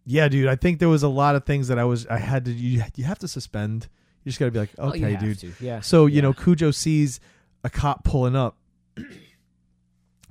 yeah, 0.05 0.27
dude. 0.27 0.47
I 0.47 0.55
think 0.55 0.79
there 0.79 0.89
was 0.89 1.03
a 1.03 1.07
lot 1.07 1.35
of 1.35 1.45
things 1.45 1.67
that 1.69 1.79
I 1.79 1.83
was 1.85 2.05
I 2.07 2.17
had 2.17 2.45
to 2.45 2.51
you 2.51 2.83
you 2.95 3.03
have 3.05 3.19
to 3.19 3.27
suspend. 3.27 3.87
You 4.23 4.29
just 4.31 4.39
got 4.39 4.45
to 4.45 4.51
be 4.51 4.59
like, 4.59 4.69
Oh, 4.77 4.89
okay, 4.89 5.11
have 5.11 5.19
dude. 5.19 5.39
to, 5.39 5.53
Yeah. 5.59 5.81
So 5.81 6.05
you 6.05 6.15
yeah. 6.15 6.21
know, 6.21 6.33
Cujo 6.33 6.71
sees 6.71 7.19
a 7.63 7.69
cop 7.69 8.03
pulling 8.03 8.35
up 8.35 8.55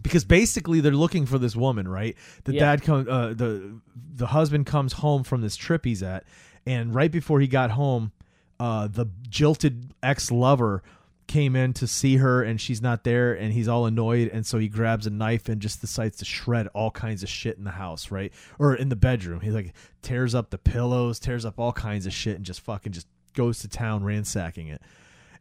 because 0.00 0.24
basically 0.24 0.80
they're 0.80 0.92
looking 0.92 1.26
for 1.26 1.38
this 1.38 1.54
woman, 1.54 1.86
right? 1.86 2.16
The 2.44 2.54
Yeah. 2.54 2.60
dad 2.60 2.82
comes, 2.82 3.08
uh, 3.08 3.34
the 3.36 3.74
the 4.14 4.26
husband 4.28 4.66
comes 4.66 4.94
home 4.94 5.22
from 5.24 5.40
this 5.42 5.56
trip 5.56 5.84
he's 5.84 6.02
at, 6.02 6.24
and 6.66 6.94
right 6.94 7.10
before 7.10 7.40
he 7.40 7.46
got 7.46 7.70
home, 7.72 8.12
uh, 8.60 8.86
the 8.88 9.06
jilted 9.28 9.92
ex 10.02 10.30
lover 10.30 10.82
came 11.32 11.56
in 11.56 11.72
to 11.72 11.86
see 11.86 12.16
her 12.16 12.42
and 12.42 12.60
she's 12.60 12.82
not 12.82 13.04
there 13.04 13.32
and 13.32 13.54
he's 13.54 13.66
all 13.66 13.86
annoyed 13.86 14.28
and 14.28 14.44
so 14.44 14.58
he 14.58 14.68
grabs 14.68 15.06
a 15.06 15.10
knife 15.10 15.48
and 15.48 15.62
just 15.62 15.80
decides 15.80 16.18
to 16.18 16.26
shred 16.26 16.68
all 16.74 16.90
kinds 16.90 17.22
of 17.22 17.28
shit 17.30 17.56
in 17.56 17.64
the 17.64 17.70
house 17.70 18.10
right? 18.10 18.34
Or 18.58 18.74
in 18.74 18.90
the 18.90 18.96
bedroom. 18.96 19.40
He 19.40 19.50
like 19.50 19.72
tears 20.02 20.34
up 20.34 20.50
the 20.50 20.58
pillows 20.58 21.18
tears 21.18 21.46
up 21.46 21.58
all 21.58 21.72
kinds 21.72 22.04
of 22.04 22.12
shit 22.12 22.36
and 22.36 22.44
just 22.44 22.60
fucking 22.60 22.92
just 22.92 23.06
goes 23.32 23.60
to 23.60 23.68
town 23.68 24.04
ransacking 24.04 24.68
it. 24.68 24.82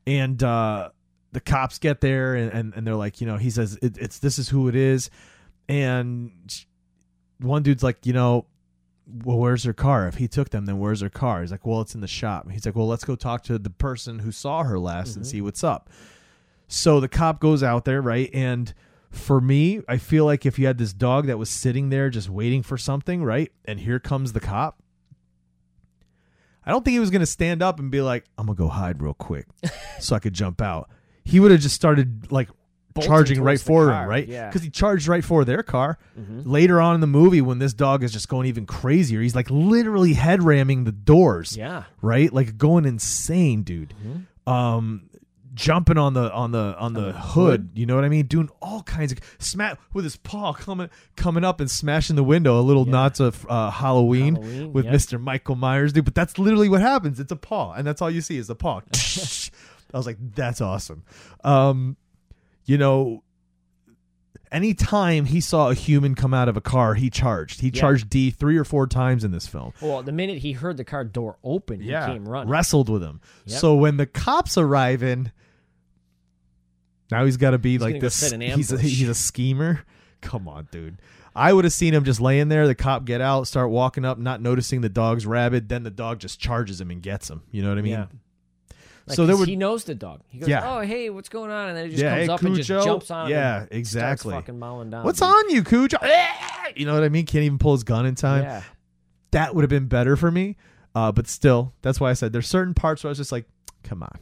And 0.08 0.42
uh 0.42 0.92
the 1.34 1.42
cops 1.42 1.78
get 1.78 2.00
there 2.00 2.36
and, 2.36 2.54
and, 2.54 2.74
and 2.74 2.88
they're 2.88 2.96
like 2.96 3.20
you 3.20 3.28
know 3.28 3.36
he 3.36 3.50
says 3.50 3.78
it, 3.82 3.98
it's 3.98 4.20
this 4.20 4.40
is 4.40 4.48
who 4.48 4.70
it 4.70 4.76
is. 4.76 5.10
And 5.68 6.32
one 7.40 7.64
dude's 7.64 7.84
like, 7.84 8.06
you 8.06 8.14
know, 8.14 8.46
well, 9.24 9.38
where's 9.38 9.64
her 9.64 9.74
car? 9.74 10.08
If 10.08 10.16
he 10.16 10.28
took 10.28 10.50
them, 10.50 10.66
then 10.66 10.80
where's 10.80 11.02
her 11.02 11.10
car? 11.10 11.42
He's 11.42 11.52
like, 11.52 11.66
well, 11.66 11.82
it's 11.82 11.96
in 11.96 12.02
the 12.02 12.08
shop. 12.08 12.50
He's 12.50 12.66
like, 12.66 12.76
well, 12.76 12.88
let's 12.88 13.04
go 13.04 13.16
talk 13.16 13.44
to 13.44 13.58
the 13.58 13.70
person 13.70 14.20
who 14.20 14.32
saw 14.32 14.64
her 14.64 14.80
last 14.80 15.16
and 15.16 15.26
mm-hmm. 15.26 15.32
see 15.32 15.42
what's 15.42 15.64
up. 15.64 15.90
So 16.68 17.00
the 17.00 17.10
cop 17.10 17.40
goes 17.40 17.64
out 17.64 17.86
there, 17.86 18.02
right? 18.02 18.30
And 18.34 18.74
for 19.10 19.42
me, 19.42 19.82
I 19.88 19.98
feel 19.98 20.26
like 20.26 20.46
if 20.46 20.58
you 20.58 20.68
had 20.68 20.78
this 20.78 20.94
dog 20.94 21.28
that 21.28 21.38
was 21.38 21.50
sitting 21.50 21.90
there 21.90 22.10
just 22.10 22.30
waiting 22.30 22.64
for 22.64 22.78
something, 22.78 23.24
right? 23.24 23.52
And 23.66 23.80
here 23.80 24.00
comes 24.00 24.34
the 24.34 24.40
cop. 24.40 24.82
I 26.66 26.72
don't 26.72 26.86
think 26.86 26.94
he 26.94 27.00
was 27.00 27.10
going 27.10 27.22
to 27.22 27.26
stand 27.26 27.62
up 27.62 27.80
and 27.80 27.92
be 27.92 28.02
like, 28.02 28.26
I'm 28.38 28.46
going 28.46 28.56
to 28.56 28.64
go 28.64 28.70
hide 28.70 29.02
real 29.02 29.14
quick 29.14 29.48
so 30.00 30.16
I 30.16 30.20
could 30.20 30.34
jump 30.34 30.62
out. 30.62 30.90
He 31.24 31.40
would 31.40 31.52
have 31.52 31.60
just 31.60 31.76
started 31.76 32.32
like 32.32 32.50
charging 33.00 33.42
right 33.42 33.60
for 33.60 33.88
car, 33.88 34.04
him, 34.04 34.10
right? 34.10 34.28
yeah. 34.28 34.48
Because 34.48 34.64
he 34.64 34.70
charged 34.70 35.08
right 35.08 35.24
for 35.24 35.46
their 35.46 35.64
car. 35.64 35.98
Later 36.44 36.82
on 36.82 36.96
in 36.96 37.02
the 37.02 37.08
movie, 37.08 37.42
when 37.42 37.60
this 37.60 37.74
dog 37.74 38.04
is 38.04 38.12
just 38.12 38.28
going 38.28 38.48
even 38.48 38.66
crazier, 38.66 39.22
he's 39.22 39.36
like 39.36 39.50
literally 39.50 40.14
head 40.14 40.44
ramming 40.44 40.84
the 40.84 40.92
doors 40.92 41.56
Yeah. 41.56 41.84
right? 42.02 42.32
Like 42.32 42.58
going 42.58 42.86
insane, 42.86 43.64
dude. 43.64 43.94
Mm-hmm. 44.04 44.50
Um, 44.52 45.10
jumping 45.54 45.98
on 45.98 46.14
the 46.14 46.32
on 46.34 46.52
the 46.52 46.76
on 46.80 46.94
the, 46.94 47.12
hood, 47.12 47.72
You 47.74 47.86
know 47.86 47.96
what 47.96 48.06
I 48.06 48.10
mean? 48.10 48.26
Doing 48.26 48.50
all 48.62 48.84
kinds 48.84 49.12
of 49.12 49.20
smack 49.40 49.78
with 49.94 50.06
his 50.06 50.16
paw 50.16 50.54
coming 50.54 50.90
coming 51.16 51.44
up 51.44 51.60
and 51.60 51.70
smashing 51.70 52.16
the 52.16 52.24
window. 52.24 52.60
A 52.60 52.62
little 52.62 52.86
nods 52.86 53.20
of 53.20 53.46
uh, 53.50 53.70
Halloween, 53.70 54.36
Halloween, 54.36 54.74
with 54.74 54.86
yep. 54.86 54.94
Mister 54.94 55.20
Michael 55.20 55.56
Myers, 55.56 55.94
dude. 55.94 56.06
But 56.06 56.16
that's 56.16 56.40
literally 56.40 56.70
what 56.70 56.82
happens. 56.82 57.20
It's 57.20 57.32
a 57.32 57.36
paw, 57.36 57.74
and 57.74 57.86
that's 57.86 58.02
all 58.02 58.10
you 58.10 58.22
see 58.22 58.38
is 58.38 58.50
a 58.50 58.56
paw. 58.56 58.82
I 59.94 59.98
was 59.98 60.06
like, 60.06 60.18
that's 60.36 60.62
awesome. 60.62 61.04
Um, 61.44 61.98
you 62.66 62.78
know. 62.78 63.24
Anytime 64.52 65.26
he 65.28 65.40
saw 65.40 65.70
a 65.70 65.74
human 65.74 66.14
come 66.14 66.34
out 66.34 66.50
of 66.50 66.58
a 66.58 66.62
car, 66.62 66.96
he 66.96 67.10
charged. 67.10 67.62
He 67.62 67.68
Yeah. 67.68 67.80
charged 67.80 68.10
Dee 68.10 68.32
three 68.32 68.58
or 68.58 68.66
four 68.66 68.86
times 68.86 69.24
in 69.24 69.32
this 69.32 69.48
film 69.48 69.72
Well, 69.82 70.04
the 70.04 70.12
minute 70.12 70.40
he 70.40 70.52
heard 70.52 70.76
the 70.76 70.84
car 70.84 71.06
door 71.06 71.38
open, 71.42 71.80
he 71.80 71.90
came 71.92 72.28
running. 72.28 72.50
wrestled 72.50 72.90
with 72.90 73.02
him. 73.02 73.22
Yep. 73.46 73.60
So 73.60 73.76
when 73.76 73.96
the 73.96 74.06
cops 74.06 74.58
arrive 74.58 75.04
in, 75.04 75.32
now 77.10 77.24
he's 77.24 77.38
got 77.38 77.52
to 77.52 77.58
be 77.58 77.78
like 77.78 78.02
this. 78.02 78.30
He's 78.32 78.74
a, 78.74 78.78
he's 78.78 79.08
a 79.08 79.16
schemer. 79.16 79.86
Come 80.20 80.50
on, 80.50 80.68
dude. 80.70 80.98
I 81.34 81.54
would 81.54 81.64
have 81.64 81.72
seen 81.74 81.94
him 81.94 82.04
just 82.04 82.20
laying 82.20 82.50
there. 82.50 82.68
The 82.68 82.76
cop 82.76 83.06
get 83.06 83.22
out, 83.22 83.48
start 83.48 83.70
walking 83.70 84.04
up, 84.04 84.18
not 84.18 84.42
noticing 84.42 84.82
the 84.82 84.90
dog's 84.90 85.26
rabid. 85.26 85.70
Then 85.70 85.84
the 85.84 85.90
dog 85.90 86.20
just 86.20 86.42
charges 86.42 86.82
him 86.82 86.92
and 86.92 87.02
gets 87.02 87.30
him. 87.30 87.42
You 87.52 87.64
know 87.64 87.70
what 87.70 87.78
I 87.78 87.82
mean? 87.84 87.92
Yeah. 87.94 88.06
Like, 89.12 89.16
so 89.16 89.26
there 89.26 89.38
would 89.38 89.48
he 89.48 89.56
knows 89.56 89.84
the 89.84 89.96
dog. 89.96 90.22
He 90.30 90.40
goes, 90.40 90.50
Yeah. 90.50 90.62
"Oh, 90.78 90.82
hey, 90.82 91.10
what's 91.10 91.30
going 91.30 91.52
on?" 91.52 91.70
And 91.70 91.78
then 91.78 91.86
he 91.86 91.92
just 91.92 92.04
Yeah, 92.04 92.16
comes 92.16 92.28
hey, 92.28 92.34
up 92.34 92.42
and 92.42 92.56
just 92.56 92.68
jumps 92.70 93.12
on 93.12 93.26
him. 93.28 93.32
Yeah, 93.32 93.66
exactly. 93.72 94.34
Fucking 94.34 94.58
mowing 94.58 94.90
down. 94.90 95.04
What's 95.04 95.20
dude. 95.20 95.30
on 95.30 95.50
you, 95.50 95.64
Cujo? 95.64 95.98
You 96.76 96.86
know 96.86 96.94
what 96.94 97.04
I 97.04 97.10
mean? 97.10 97.26
Can't 97.26 97.44
even 97.44 97.58
pull 97.58 97.74
his 97.74 97.84
gun 97.84 98.06
in 98.06 98.16
time. 98.16 98.44
Yeah. 98.44 98.64
That 99.32 99.56
would 99.56 99.62
have 99.64 99.70
been 99.70 99.88
better 99.88 100.16
for 100.16 100.32
me. 100.32 100.56
Uh, 100.96 101.12
but 101.12 101.28
still, 101.28 101.74
that's 101.82 102.00
why 102.00 102.10
I 102.10 102.14
said 102.14 102.34
there's 102.34 102.48
certain 102.48 102.74
parts 102.74 103.04
where 103.04 103.10
I 103.10 103.12
was 103.12 103.18
just 103.18 103.32
like, 103.32 103.46
come 103.84 104.04
on, 104.04 104.20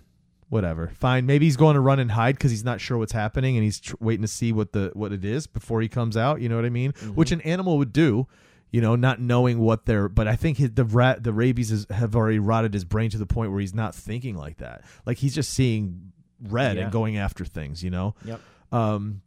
whatever, 0.49 0.91
fine. 0.95 1.25
Maybe 1.25 1.45
he's 1.45 1.58
going 1.58 1.73
to 1.75 1.80
run 1.80 1.99
and 1.99 2.12
hide 2.12 2.36
because 2.36 2.52
he's 2.52 2.63
not 2.63 2.80
sure 2.80 2.97
what's 2.97 3.12
happening 3.12 3.56
and 3.58 3.63
he's 3.63 3.80
tr- 3.80 3.95
waiting 3.99 4.21
to 4.21 4.28
see 4.28 4.52
what 4.52 4.71
the 4.71 4.91
what 4.93 5.12
it 5.12 5.25
is 5.25 5.47
before 5.47 5.82
he 5.82 5.88
comes 5.88 6.15
out. 6.15 6.41
You 6.41 6.49
know 6.49 6.56
what 6.56 6.65
I 6.65 6.69
mean? 6.69 6.91
Which 7.15 7.32
an 7.32 7.41
animal 7.41 7.78
would 7.80 7.91
do. 7.93 8.28
You 8.71 8.82
know, 8.82 8.95
not 8.95 9.19
knowing 9.19 9.58
what 9.60 9.86
they're, 9.86 10.08
but 10.08 10.27
I 10.27 10.36
think 10.36 10.58
his, 10.60 10.71
the 10.71 10.86
rat, 10.86 11.23
the 11.23 11.34
rabies 11.34 11.71
is, 11.71 11.88
have 11.89 12.15
already 12.15 12.38
rotted 12.38 12.73
his 12.73 12.86
brain 12.86 13.10
to 13.10 13.17
the 13.17 13.25
point 13.25 13.51
where 13.51 13.60
he's 13.60 13.73
not 13.73 13.95
thinking 13.95 14.36
like 14.36 14.58
that. 14.58 14.84
Like 15.08 15.17
he's 15.17 15.34
just 15.34 15.51
seeing 15.53 16.12
red 16.41 16.77
Yeah. 16.77 16.84
and 16.84 16.91
going 16.91 17.17
after 17.17 17.45
things. 17.45 17.84
You 17.84 17.89
know. 17.89 18.13
Yep. 18.25 18.41
Um, 18.71 19.21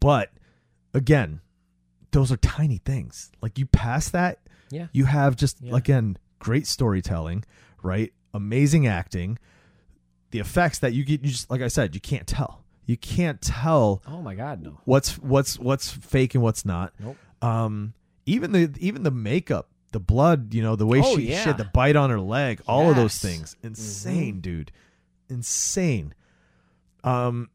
but 0.00 0.30
again, 0.94 1.40
those 2.12 2.30
are 2.30 2.36
tiny 2.36 2.78
things. 2.78 3.32
Like 3.40 3.58
you 3.58 3.66
pass 3.66 4.08
that, 4.10 4.38
Yeah. 4.70 4.86
you 4.92 5.06
have 5.06 5.34
just 5.36 5.60
Yeah. 5.60 5.74
again 5.76 6.16
great 6.38 6.66
storytelling, 6.66 7.44
right? 7.82 8.12
Amazing 8.34 8.86
acting. 8.86 9.38
The 10.30 10.38
effects 10.38 10.78
that 10.80 10.92
you 10.92 11.04
get, 11.04 11.22
you 11.22 11.30
just 11.30 11.50
like 11.50 11.62
I 11.62 11.68
said, 11.68 11.94
you 11.94 12.00
can't 12.00 12.26
tell. 12.26 12.64
You 12.86 12.96
can't 12.96 13.40
tell 13.40 14.02
Oh 14.06 14.22
my 14.22 14.34
God, 14.34 14.62
no. 14.62 14.78
what's 14.84 15.18
what's 15.18 15.58
what's 15.58 15.90
fake 15.90 16.34
and 16.34 16.42
what's 16.42 16.64
not. 16.64 16.92
Nope. 17.00 17.16
Um, 17.40 17.94
even 18.26 18.52
the 18.52 18.72
even 18.78 19.02
the 19.02 19.10
makeup, 19.10 19.68
the 19.92 20.00
blood, 20.00 20.54
you 20.54 20.62
know, 20.62 20.76
the 20.76 20.86
way 20.86 21.00
Oh, 21.04 21.16
she, 21.16 21.26
she 21.26 21.32
had 21.32 21.58
the 21.58 21.64
bite 21.64 21.96
on 21.96 22.10
her 22.10 22.20
leg, 22.20 22.60
all 22.66 22.88
of 22.90 22.96
those 22.96 23.12
Yes. 23.22 23.32
Mm-hmm. 23.32 23.38
things, 23.38 23.56
insane, 23.62 24.40
dude, 24.40 24.72
insane. 25.28 26.14
Um, 27.04 27.50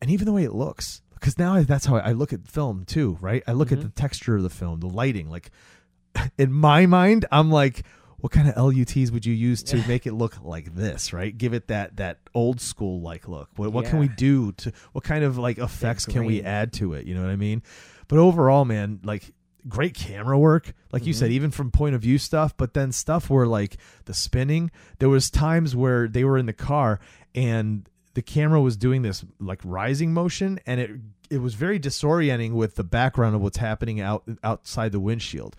and 0.00 0.10
even 0.10 0.26
the 0.26 0.32
way 0.32 0.44
it 0.44 0.52
looks, 0.52 1.02
because 1.14 1.38
now 1.38 1.54
I, 1.54 1.62
that's 1.62 1.86
how 1.86 1.96
I, 1.96 2.08
I 2.10 2.12
look 2.12 2.32
at 2.32 2.46
film 2.48 2.84
too, 2.84 3.18
right? 3.20 3.42
I 3.46 3.52
look 3.52 3.68
Mm-hmm. 3.68 3.80
at 3.86 3.94
the 3.94 4.00
texture 4.00 4.36
of 4.36 4.42
the 4.42 4.50
film, 4.50 4.80
the 4.80 4.88
lighting. 4.88 5.28
Like 5.30 5.50
in 6.38 6.52
my 6.52 6.86
mind, 6.86 7.26
I'm 7.30 7.50
like, 7.50 7.84
what 8.18 8.32
kind 8.32 8.48
of 8.50 8.56
LUTs 8.74 9.10
would 9.10 9.24
you 9.24 9.32
use 9.32 9.62
to 9.62 9.76
make 9.88 10.06
it 10.06 10.12
look 10.12 10.42
like 10.42 10.74
this, 10.74 11.12
right? 11.14 11.36
Give 11.36 11.54
it 11.54 11.68
that 11.68 11.96
that 11.96 12.18
old 12.34 12.60
school 12.60 13.00
like 13.00 13.28
look. 13.28 13.48
What 13.56 13.72
what 13.72 13.86
can 13.86 13.98
we 13.98 14.08
do 14.08 14.52
to 14.52 14.72
what 14.92 15.04
kind 15.04 15.24
of 15.24 15.38
like 15.38 15.56
effects 15.58 16.04
can 16.04 16.24
we 16.26 16.42
add 16.42 16.72
to 16.74 16.92
it? 16.94 17.06
You 17.06 17.14
know 17.14 17.22
what 17.22 17.30
I 17.30 17.36
mean? 17.36 17.62
But 18.08 18.18
overall, 18.18 18.64
man, 18.66 19.00
like 19.04 19.32
great 19.68 19.94
camera 19.94 20.38
work 20.38 20.72
like 20.92 21.04
you 21.06 21.12
Mm-hmm. 21.12 21.18
said 21.18 21.30
even 21.32 21.50
from 21.50 21.70
point 21.70 21.94
of 21.94 22.00
view 22.02 22.18
stuff 22.18 22.56
but 22.56 22.74
then 22.74 22.92
stuff 22.92 23.28
where 23.30 23.46
like 23.46 23.76
the 24.06 24.14
spinning 24.14 24.70
there 24.98 25.08
was 25.08 25.30
times 25.30 25.74
where 25.76 26.08
they 26.08 26.24
were 26.24 26.38
in 26.38 26.46
the 26.46 26.52
car 26.52 26.98
and 27.34 27.88
the 28.14 28.22
camera 28.22 28.60
was 28.60 28.76
doing 28.76 29.02
this 29.02 29.24
like 29.38 29.60
rising 29.64 30.12
motion 30.12 30.58
and 30.66 30.80
it 30.80 30.90
it 31.30 31.38
was 31.38 31.54
very 31.54 31.78
disorienting 31.78 32.52
with 32.52 32.74
the 32.74 32.82
background 32.84 33.36
of 33.36 33.40
what's 33.40 33.58
happening 33.58 34.00
out 34.00 34.24
outside 34.42 34.90
the 34.90 34.98
windshield. 34.98 35.54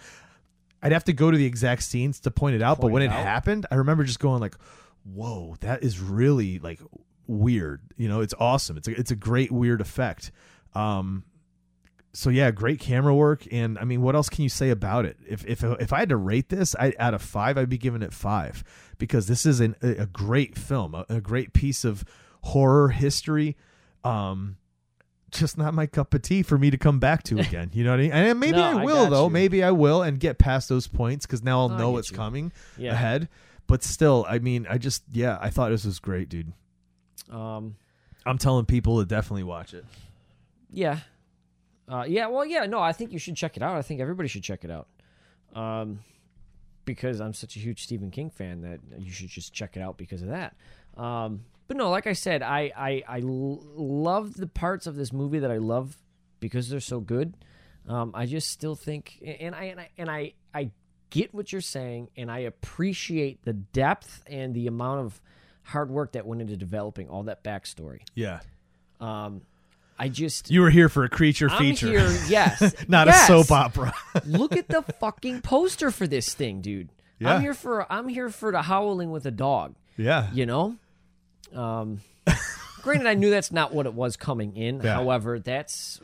I'd 0.83 0.91
have 0.91 1.05
to 1.05 1.13
go 1.13 1.31
to 1.31 1.37
the 1.37 1.45
exact 1.45 1.83
scenes 1.83 2.19
to 2.21 2.31
point 2.31 2.55
it 2.55 2.61
out 2.61 2.81
but 2.81 2.91
when 2.91 3.03
it 3.03 3.11
happened 3.11 3.65
i 3.71 3.75
remember 3.75 4.03
just 4.03 4.19
going 4.19 4.41
like 4.41 4.55
whoa 5.05 5.55
that 5.61 5.83
is 5.83 5.99
really 5.99 6.59
like 6.59 6.79
weird. 7.27 7.81
You 7.97 8.09
know 8.09 8.19
it's 8.21 8.33
awesome. 8.39 8.77
It's 8.77 8.87
a, 8.87 8.99
it's 8.99 9.11
a 9.11 9.15
great 9.15 9.51
weird 9.51 9.79
effect. 9.79 10.31
Um 10.75 11.23
so 12.13 12.29
yeah, 12.29 12.51
great 12.51 12.79
camera 12.79 13.15
work, 13.15 13.47
and 13.51 13.77
I 13.79 13.83
mean, 13.85 14.01
what 14.01 14.15
else 14.15 14.27
can 14.29 14.43
you 14.43 14.49
say 14.49 14.69
about 14.69 15.05
it? 15.05 15.17
If 15.27 15.45
if 15.45 15.63
if 15.63 15.93
I 15.93 15.99
had 15.99 16.09
to 16.09 16.17
rate 16.17 16.49
this, 16.49 16.75
I 16.75 16.93
out 16.99 17.13
of 17.13 17.21
five, 17.21 17.57
I'd 17.57 17.69
be 17.69 17.77
giving 17.77 18.01
it 18.01 18.13
five 18.13 18.63
because 18.97 19.27
this 19.27 19.45
is 19.45 19.59
an, 19.61 19.75
a 19.81 20.05
great 20.05 20.57
film, 20.57 20.93
a, 20.95 21.05
a 21.09 21.21
great 21.21 21.53
piece 21.53 21.83
of 21.85 22.03
horror 22.43 22.89
history. 22.89 23.55
Um, 24.03 24.57
just 25.31 25.57
not 25.57 25.73
my 25.73 25.85
cup 25.85 26.13
of 26.13 26.21
tea 26.21 26.43
for 26.43 26.57
me 26.57 26.69
to 26.71 26.77
come 26.77 26.99
back 26.99 27.23
to 27.23 27.39
again. 27.39 27.69
You 27.73 27.85
know 27.85 27.91
what 27.91 27.99
I 27.99 28.03
mean? 28.03 28.11
And 28.11 28.39
maybe 28.39 28.57
No, 28.57 28.63
I 28.79 28.81
I 28.81 28.85
will 28.85 29.03
got 29.05 29.09
though. 29.11 29.23
you. 29.25 29.29
Maybe 29.29 29.63
I 29.63 29.71
will 29.71 30.01
and 30.03 30.19
get 30.19 30.37
past 30.37 30.67
those 30.67 30.87
points 30.87 31.25
because 31.25 31.41
now 31.43 31.61
I'll 31.61 31.71
I 31.71 31.77
know 31.77 31.91
what's 31.91 32.11
you. 32.11 32.17
coming 32.17 32.51
Yeah. 32.77 32.91
ahead. 32.91 33.29
But 33.67 33.83
still, 33.83 34.25
I 34.27 34.39
mean, 34.39 34.67
I 34.69 34.77
just 34.77 35.03
yeah, 35.13 35.37
I 35.39 35.49
thought 35.49 35.69
this 35.69 35.85
was 35.85 35.99
great, 35.99 36.27
dude. 36.27 36.51
Um, 37.31 37.77
I'm 38.25 38.37
telling 38.37 38.65
people 38.65 38.99
to 38.99 39.05
definitely 39.05 39.43
watch 39.43 39.73
it. 39.73 39.85
yeah. 40.73 40.99
Uh, 41.91 42.05
yeah, 42.07 42.27
well, 42.27 42.45
yeah, 42.45 42.65
no, 42.65 42.79
I 42.79 42.93
think 42.93 43.11
you 43.11 43.19
should 43.19 43.35
check 43.35 43.57
it 43.57 43.63
out. 43.63 43.75
I 43.75 43.81
think 43.81 43.99
everybody 43.99 44.29
should 44.29 44.43
check 44.43 44.63
it 44.63 44.71
out. 44.71 44.87
Um, 45.53 45.99
because 46.85 47.19
I'm 47.19 47.33
such 47.33 47.57
a 47.57 47.59
huge 47.59 47.83
Stephen 47.83 48.11
King 48.11 48.29
fan 48.29 48.61
that 48.61 48.79
you 48.97 49.11
should 49.11 49.27
just 49.27 49.53
check 49.53 49.75
it 49.75 49.81
out 49.81 49.97
because 49.97 50.21
of 50.21 50.29
that. 50.29 50.55
Um, 50.95 51.41
but 51.67 51.75
no, 51.77 51.89
like 51.89 52.07
I 52.07 52.13
said, 52.13 52.41
I, 52.43 52.71
I, 53.07 53.21
love 53.23 54.35
the 54.35 54.47
parts 54.47 54.87
of 54.87 54.95
this 54.95 55.13
movie 55.13 55.39
that 55.39 55.51
I 55.51 55.57
love 55.57 55.97
because 56.39 56.69
they're 56.69 56.79
so 56.79 56.99
good. 56.99 57.35
Um, 57.87 58.11
I 58.13 58.25
just 58.25 58.49
still 58.49 58.75
think, 58.75 59.21
and 59.25 59.53
I, 59.53 59.63
and 59.65 59.79
I, 59.79 59.89
and 59.97 60.09
I, 60.09 60.33
I 60.53 60.71
get 61.09 61.33
what 61.33 61.51
you're 61.51 61.61
saying, 61.61 62.09
and 62.17 62.31
I 62.31 62.39
appreciate 62.39 63.43
the 63.43 63.53
depth 63.53 64.23
and 64.27 64.53
the 64.53 64.67
amount 64.67 65.01
of 65.01 65.21
hard 65.63 65.89
work 65.89 66.13
that 66.13 66.25
went 66.25 66.41
into 66.41 66.57
developing 66.57 67.09
all 67.09 67.23
that 67.23 67.43
backstory. 67.43 68.01
Yeah, 68.15 68.39
Um, 68.99 69.41
I 70.01 70.07
just 70.07 70.49
you 70.49 70.61
were 70.61 70.71
here 70.71 70.89
for 70.89 71.03
a 71.03 71.09
creature 71.09 71.47
I'm 71.47 71.59
feature, 71.59 71.87
here, 71.87 72.09
yes, 72.27 72.73
not 72.87 73.05
yes. 73.05 73.25
a 73.25 73.27
soap 73.27 73.51
opera. 73.51 73.93
Look 74.25 74.57
at 74.57 74.67
the 74.67 74.81
fucking 74.81 75.41
poster 75.41 75.91
for 75.91 76.07
this 76.07 76.33
thing, 76.33 76.61
dude. 76.61 76.89
Yeah. 77.19 77.35
I'm 77.35 77.41
here 77.41 77.53
for 77.53 77.85
I'm 77.91 78.07
here 78.07 78.29
for 78.29 78.51
the 78.51 78.63
howling 78.63 79.11
with 79.11 79.27
a 79.27 79.31
dog. 79.31 79.75
yeah, 79.97 80.31
You 80.33 80.47
know, 80.47 80.75
um, 81.53 82.01
granted, 82.81 83.05
I 83.05 83.13
knew 83.13 83.29
that's 83.29 83.51
not 83.51 83.75
what 83.75 83.85
it 83.85 83.93
was 83.93 84.17
coming 84.17 84.57
in. 84.57 84.81
Yeah. 84.81 84.95
However, 84.95 85.37
that's 85.37 86.01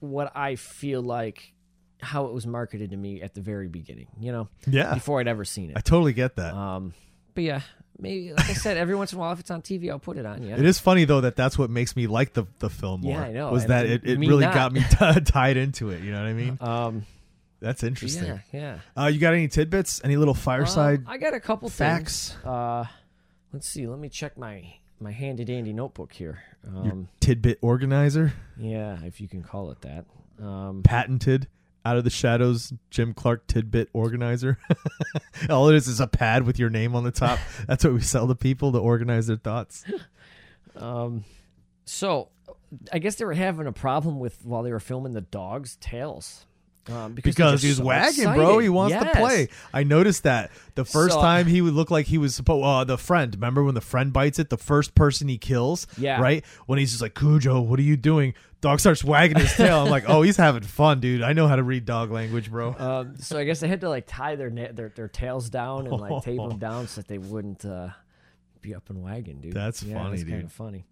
what 0.00 0.36
I 0.36 0.56
feel 0.56 1.00
like 1.00 1.52
how 2.00 2.26
it 2.26 2.32
was 2.32 2.44
marketed 2.44 2.90
to 2.90 2.96
me 2.96 3.22
at 3.22 3.34
the 3.34 3.40
very 3.40 3.68
beginning. 3.68 4.08
You 4.18 4.32
know, 4.32 4.48
yeah. 4.66 4.94
before 4.94 5.20
I'd 5.20 5.28
ever 5.28 5.44
seen 5.44 5.70
it. 5.70 5.76
I 5.76 5.80
totally 5.80 6.12
get 6.12 6.34
that. 6.36 6.54
Um, 6.54 6.92
but 7.36 7.44
yeah, 7.44 7.60
maybe 7.98 8.32
like 8.32 8.48
I 8.48 8.52
said, 8.54 8.76
every 8.76 8.94
once 8.94 9.12
in 9.12 9.18
a 9.18 9.20
while, 9.20 9.32
if 9.32 9.40
it's 9.40 9.50
on 9.50 9.62
TV, 9.62 9.90
I'll 9.90 9.98
put 9.98 10.16
it 10.18 10.26
on. 10.26 10.42
Yeah, 10.42 10.56
It 10.56 10.64
is 10.64 10.78
funny 10.78 11.04
though 11.04 11.20
that 11.22 11.36
that's 11.36 11.58
what 11.58 11.70
makes 11.70 11.96
me 11.96 12.06
like 12.06 12.32
the 12.34 12.44
the 12.58 12.70
film 12.70 13.02
more. 13.02 13.12
Yeah, 13.14 13.22
I 13.22 13.32
know. 13.32 13.50
Was 13.50 13.64
And 13.64 13.70
that 13.72 13.86
it? 13.86 14.04
It 14.04 14.18
really 14.18 14.44
not. 14.44 14.54
got 14.54 14.72
me 14.72 14.80
t- 14.90 15.20
tied 15.22 15.56
into 15.56 15.90
it. 15.90 16.02
You 16.02 16.12
know 16.12 16.18
what 16.22 16.28
I 16.28 16.32
mean? 16.32 16.58
Um, 16.60 17.06
That's 17.60 17.82
interesting. 17.82 18.24
yeah, 18.26 18.38
yeah. 18.52 18.78
Uh, 19.02 19.06
you 19.06 19.18
got 19.18 19.34
any 19.34 19.48
tidbits? 19.48 20.00
Any 20.04 20.16
little 20.16 20.34
fireside 20.34 21.04
Uh, 21.06 21.10
I 21.10 21.18
got 21.18 21.34
a 21.34 21.40
couple 21.40 21.68
facts? 21.68 22.30
Things. 22.30 22.44
Uh, 22.46 22.84
let's 23.52 23.66
see. 23.68 23.86
Let 23.86 23.98
me 23.98 24.08
check 24.08 24.38
my 24.38 24.74
my 25.00 25.10
handy 25.12 25.44
dandy 25.44 25.72
notebook 25.72 26.12
here. 26.12 26.42
Um, 26.66 27.08
Tidbit 27.20 27.58
organizer. 27.62 28.32
yeah, 28.56 28.98
if 29.04 29.20
you 29.20 29.28
can 29.28 29.42
call 29.42 29.70
it 29.70 29.80
that. 29.82 30.04
Um, 30.44 30.82
patented 30.84 31.48
out 31.84 31.96
of 31.96 32.04
the 32.04 32.10
shadows 32.10 32.72
Jim 32.90 33.14
Clark 33.14 33.46
tidbit 33.46 33.88
organizer. 33.92 34.58
All 35.50 35.68
it 35.68 35.76
is 35.76 35.88
is 35.88 36.00
a 36.00 36.06
pad 36.06 36.44
with 36.44 36.58
your 36.58 36.70
name 36.70 36.94
on 36.94 37.04
the 37.04 37.10
top. 37.10 37.38
That's 37.66 37.84
what 37.84 37.94
we 37.94 38.00
sell 38.00 38.28
to 38.28 38.34
people 38.34 38.72
to 38.72 38.78
organize 38.78 39.26
their 39.26 39.36
thoughts. 39.36 39.84
um, 40.76 41.24
so 41.84 42.28
I 42.92 42.98
guess 42.98 43.16
they 43.16 43.24
were 43.24 43.34
having 43.34 43.66
a 43.66 43.72
problem 43.72 44.18
with 44.18 44.44
while 44.44 44.62
they 44.62 44.72
were 44.72 44.80
filming 44.80 45.12
the 45.12 45.20
dog's 45.20 45.76
tails. 45.76 46.46
Um, 46.90 47.12
because 47.12 47.34
Because 47.34 47.62
he's 47.62 47.76
so 47.76 47.84
wagging, 47.84 48.24
bro. 48.32 48.58
He 48.58 48.68
wants 48.68 48.92
Yes. 48.94 49.04
to 49.04 49.18
play. 49.20 49.48
I 49.74 49.84
noticed 49.84 50.22
that 50.22 50.50
the 50.74 50.84
first 50.84 51.14
So- 51.14 51.20
time 51.20 51.46
he 51.46 51.60
would 51.60 51.74
look 51.74 51.90
like 51.90 52.06
he 52.06 52.16
was 52.18 52.34
supposed. 52.34 52.64
Uh, 52.64 52.84
the 52.84 52.96
friend, 52.98 53.34
remember 53.34 53.62
when 53.62 53.74
the 53.74 53.80
friend 53.80 54.12
bites 54.12 54.38
it? 54.38 54.48
The 54.50 54.56
first 54.56 54.94
person 54.94 55.28
he 55.28 55.36
kills, 55.38 55.86
Yeah. 55.98 56.20
right? 56.20 56.44
When 56.66 56.78
he's 56.78 56.90
just 56.90 57.02
like, 57.02 57.14
Cujo, 57.14 57.60
what 57.60 57.78
are 57.78 57.82
you 57.82 57.96
doing? 57.96 58.34
Dog 58.60 58.80
starts 58.80 59.04
wagging 59.04 59.38
his 59.38 59.54
tail. 59.54 59.84
I'm 59.84 59.90
like, 59.90 60.04
oh, 60.08 60.22
he's 60.22 60.36
having 60.36 60.62
fun, 60.62 60.98
dude. 60.98 61.22
I 61.22 61.32
know 61.32 61.46
how 61.46 61.54
to 61.56 61.62
read 61.62 61.84
dog 61.84 62.10
language, 62.10 62.50
bro. 62.50 62.74
Um, 62.76 63.14
so 63.18 63.38
I 63.38 63.44
guess 63.44 63.60
they 63.60 63.68
had 63.68 63.82
to 63.82 63.88
like 63.88 64.04
tie 64.08 64.34
their 64.34 64.50
na- 64.50 64.72
their 64.72 64.88
their 64.88 65.06
tails 65.08 65.48
down 65.48 65.86
and 65.86 66.00
like 66.00 66.24
tape 66.24 66.38
them 66.48 66.58
down 66.58 66.88
so 66.88 67.00
that 67.02 67.06
they 67.08 67.18
wouldn't 67.18 67.64
uh, 67.64 67.90
be 68.60 68.74
up 68.74 68.90
and 68.90 69.02
wagging, 69.02 69.40
dude. 69.40 69.52
That's 69.52 69.82
yeah, 69.82 70.02
funny, 70.02 70.16
that's 70.16 70.28
kind 70.30 70.42
of 70.44 70.52
funny. 70.52 70.86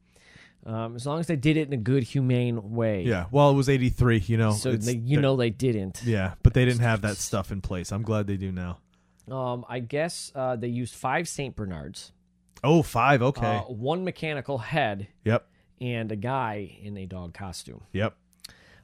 Um, 0.66 0.96
as 0.96 1.06
long 1.06 1.20
as 1.20 1.28
they 1.28 1.36
did 1.36 1.56
it 1.56 1.68
in 1.68 1.72
a 1.72 1.76
good, 1.78 2.02
humane 2.02 2.72
way. 2.72 3.02
yeah. 3.02 3.26
Well, 3.30 3.50
it 3.50 3.54
was 3.54 3.68
'83. 3.68 4.18
You 4.26 4.36
know. 4.36 4.50
So 4.52 4.72
they, 4.72 4.94
you 4.94 5.20
know 5.20 5.36
they 5.36 5.50
didn't. 5.50 6.02
Yeah, 6.04 6.34
but 6.42 6.54
they 6.54 6.64
didn't 6.64 6.80
have 6.80 7.02
that 7.02 7.16
stuff 7.18 7.52
in 7.52 7.60
place. 7.60 7.92
I'm 7.92 8.02
glad 8.02 8.26
they 8.26 8.36
do 8.36 8.50
now. 8.50 8.78
Um, 9.30 9.64
I 9.68 9.78
guess 9.80 10.32
uh, 10.34 10.56
they 10.56 10.68
used 10.68 10.94
five 10.94 11.28
Saint 11.28 11.56
Bernards, 11.56 12.12
Oh, 12.64 12.82
five. 12.82 13.22
Okay. 13.22 13.46
uh, 13.56 13.60
one 13.62 14.04
mechanical 14.04 14.58
head, 14.58 15.08
yep. 15.24 15.48
and 15.80 16.10
a 16.10 16.16
guy 16.16 16.76
in 16.82 16.96
a 16.96 17.06
dog 17.06 17.32
costume. 17.34 17.82
Yep. 17.92 18.16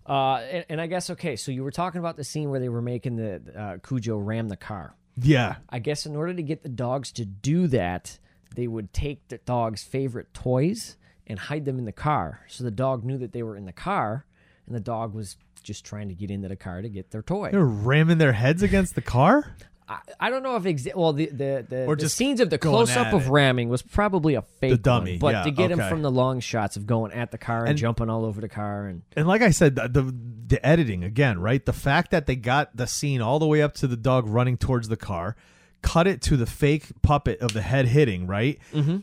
Uh, 0.06 0.34
and, 0.36 0.64
and 0.68 0.80
I 0.80 0.86
guess 0.86 1.10
okay. 1.10 1.36
So 1.36 1.50
you 1.52 1.64
were 1.64 1.70
talking 1.70 1.98
about 1.98 2.16
the 2.16 2.24
scene 2.24 2.50
where 2.50 2.60
they 2.60 2.68
were 2.68 2.82
making 2.82 3.16
the 3.16 3.42
uh, 3.56 3.78
Cujo 3.86 4.18
ram 4.18 4.48
the 4.48 4.56
car. 4.56 4.94
Yeah. 5.20 5.56
I 5.68 5.78
guess 5.78 6.06
in 6.06 6.16
order 6.16 6.34
to 6.34 6.42
get 6.42 6.62
the 6.62 6.68
dogs 6.68 7.12
to 7.12 7.24
do 7.24 7.66
that, 7.68 8.18
they 8.54 8.66
would 8.66 8.92
take 8.92 9.28
the 9.28 9.38
dog's 9.38 9.82
favorite 9.82 10.32
toys 10.34 10.96
and 11.32 11.40
hide 11.40 11.64
them 11.64 11.78
in 11.78 11.84
the 11.86 11.92
car. 11.92 12.40
So 12.46 12.62
the 12.62 12.70
dog 12.70 13.02
knew 13.04 13.18
that 13.18 13.32
they 13.32 13.42
were 13.42 13.56
in 13.56 13.64
the 13.64 13.72
car, 13.72 14.24
and 14.66 14.76
the 14.76 14.80
dog 14.80 15.14
was 15.14 15.36
just 15.64 15.84
trying 15.84 16.08
to 16.10 16.14
get 16.14 16.30
into 16.30 16.46
the 16.48 16.56
car 16.56 16.80
to 16.82 16.88
get 16.88 17.10
their 17.10 17.22
toy. 17.22 17.50
They're 17.50 17.64
ramming 17.64 18.18
their 18.18 18.32
heads 18.32 18.62
against 18.62 18.94
the 18.94 19.02
car. 19.02 19.56
I, 19.88 19.98
I 20.20 20.30
don't 20.30 20.44
know 20.44 20.54
if 20.54 20.62
exa- 20.62 20.94
well 20.94 21.12
the 21.12 21.26
the 21.26 21.66
the, 21.68 21.86
Or 21.86 21.96
the 21.96 22.02
just 22.02 22.16
scenes 22.16 22.38
of 22.40 22.50
the 22.50 22.56
going 22.58 22.72
close 22.76 22.96
up 22.96 23.08
at 23.08 23.14
of 23.14 23.26
it. 23.26 23.30
ramming 23.30 23.68
was 23.68 23.82
probably 23.82 24.34
a 24.36 24.42
fake 24.42 24.70
The 24.70 24.76
dummy, 24.78 25.12
one, 25.12 25.18
but 25.18 25.32
yeah, 25.34 25.42
to 25.42 25.50
get 25.50 25.72
him 25.72 25.80
okay. 25.80 25.88
from 25.88 26.02
the 26.02 26.10
long 26.10 26.38
shots 26.38 26.76
of 26.76 26.86
going 26.86 27.12
at 27.12 27.32
the 27.32 27.38
car 27.38 27.60
and, 27.60 27.70
And- 27.70 27.78
jumping 27.78 28.08
all 28.08 28.24
over 28.24 28.40
the 28.40 28.48
car 28.48 28.86
and 28.86 29.02
And 29.16 29.26
like 29.26 29.42
I 29.42 29.50
said, 29.50 29.74
the, 29.74 29.88
the 29.88 30.14
the 30.46 30.64
editing 30.66 31.02
again, 31.02 31.40
right? 31.40 31.64
The 31.64 31.72
fact 31.72 32.12
that 32.12 32.26
they 32.26 32.36
got 32.36 32.76
the 32.76 32.86
scene 32.86 33.20
all 33.20 33.38
the 33.40 33.46
way 33.46 33.60
up 33.60 33.74
to 33.74 33.86
the 33.88 33.96
dog 33.96 34.28
running 34.28 34.56
towards 34.56 34.88
the 34.88 34.96
car, 34.96 35.34
cut 35.82 36.06
it 36.06 36.22
to 36.22 36.36
the 36.36 36.46
fake 36.46 36.84
puppet 37.02 37.40
of 37.40 37.52
the 37.52 37.62
head 37.62 37.86
hitting, 37.88 38.26
right? 38.28 38.60
Mm-hmm. 38.72 38.98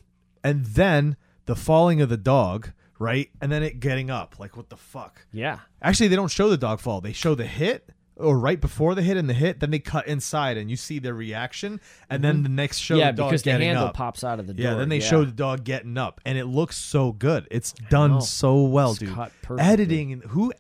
And 0.46 0.66
then 0.66 1.18
the 1.50 1.56
falling 1.56 2.00
of 2.00 2.10
the 2.10 2.18
dog, 2.18 2.72
right? 3.00 3.30
And 3.42 3.52
then 3.52 3.64
it 3.64 3.80
getting 3.80 4.12
up. 4.12 4.38
Like 4.40 4.56
what 4.56 4.70
the 4.70 4.78
fuck? 4.78 5.26
yeah 5.32 5.60
Actually, 5.82 6.10
they 6.10 6.16
don't 6.16 6.30
show 6.32 6.48
the 6.50 6.58
dog 6.58 6.80
fall. 6.80 7.02
They 7.02 7.12
show 7.14 7.34
the 7.34 7.46
hit 7.48 7.90
or 8.16 8.38
right 8.38 8.60
before 8.62 8.94
the 8.96 9.02
hit 9.02 9.18
and 9.18 9.28
the 9.28 9.34
hit. 9.34 9.60
Then 9.62 9.72
they 9.72 9.80
cut 9.80 10.06
inside 10.08 10.58
and 10.58 10.70
you 10.70 10.76
see 10.76 11.00
their 11.00 11.14
reaction. 11.16 11.82
And 12.10 12.24
then 12.24 12.44
the 12.44 12.50
next 12.50 12.78
show, 12.78 12.96
Mm-hmm. 12.96 13.00
yeah 13.00 13.12
the 13.12 13.18
dog 13.18 13.30
because 13.32 13.42
the 13.44 13.52
handle 13.54 13.86
up. 13.86 13.94
pops 13.96 14.24
out 14.24 14.40
of 14.40 14.46
the 14.46 14.54
door. 14.54 14.64
Yeah, 14.64 14.74
then 14.76 14.90
they 14.90 15.00
yeah. 15.00 15.06
show 15.10 15.26
the 15.26 15.32
dog 15.32 15.64
getting 15.64 15.98
up, 15.98 16.22
and 16.26 16.38
it 16.38 16.46
looks 16.46 16.78
so 16.78 17.12
good. 17.14 17.48
It's 17.50 17.72
done 17.90 18.22
so 18.22 18.62
well, 18.64 18.92
It's 18.92 19.00
dude. 19.00 19.18
Editing 19.58 20.22
who, 20.28 20.52